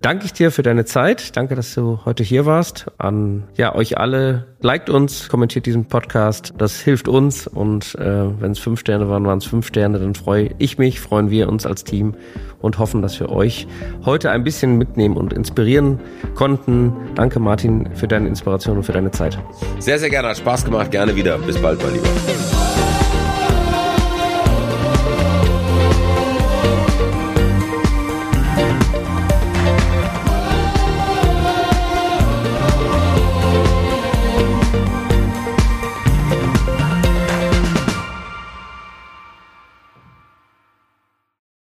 danke 0.00 0.24
ich 0.24 0.32
dir 0.32 0.50
für 0.50 0.62
deine 0.62 0.84
Zeit. 0.84 1.36
Danke, 1.36 1.54
dass 1.54 1.74
du 1.74 2.00
heute 2.04 2.22
hier 2.22 2.46
warst. 2.46 2.86
An 2.98 3.44
ja 3.56 3.74
euch 3.74 3.98
alle, 3.98 4.46
liked 4.60 4.90
uns, 4.90 5.28
kommentiert 5.28 5.66
diesen 5.66 5.86
Podcast. 5.86 6.54
Das 6.58 6.80
hilft 6.80 7.08
uns 7.08 7.46
und 7.46 7.94
äh, 7.96 8.40
wenn 8.40 8.52
es 8.52 8.58
fünf 8.58 8.80
Sterne 8.80 9.08
waren, 9.08 9.24
waren 9.26 9.38
es 9.38 9.44
fünf 9.44 9.66
Sterne. 9.66 9.98
Dann 9.98 10.14
freue 10.14 10.50
ich 10.58 10.78
mich, 10.78 11.00
freuen 11.00 11.30
wir 11.30 11.48
uns 11.48 11.66
als 11.66 11.84
Team 11.84 12.14
und 12.60 12.78
hoffen, 12.78 13.02
dass 13.02 13.18
wir 13.20 13.30
euch 13.30 13.66
heute 14.04 14.30
ein 14.30 14.44
bisschen 14.44 14.78
mitnehmen 14.78 15.16
und 15.16 15.32
inspirieren 15.32 16.00
konnten. 16.34 16.92
Danke, 17.14 17.40
Martin, 17.40 17.88
für 17.94 18.08
deine 18.08 18.28
Inspiration 18.28 18.78
und 18.78 18.82
für 18.84 18.92
deine 18.92 19.10
Zeit. 19.10 19.38
Sehr, 19.78 19.98
sehr 19.98 20.10
gerne. 20.10 20.28
Hat 20.28 20.38
Spaß 20.38 20.64
gemacht. 20.64 20.90
Gerne 20.90 21.14
wieder. 21.14 21.38
Bis 21.38 21.60
bald, 21.60 21.82
mein 21.82 21.94
Lieber. 21.94 22.87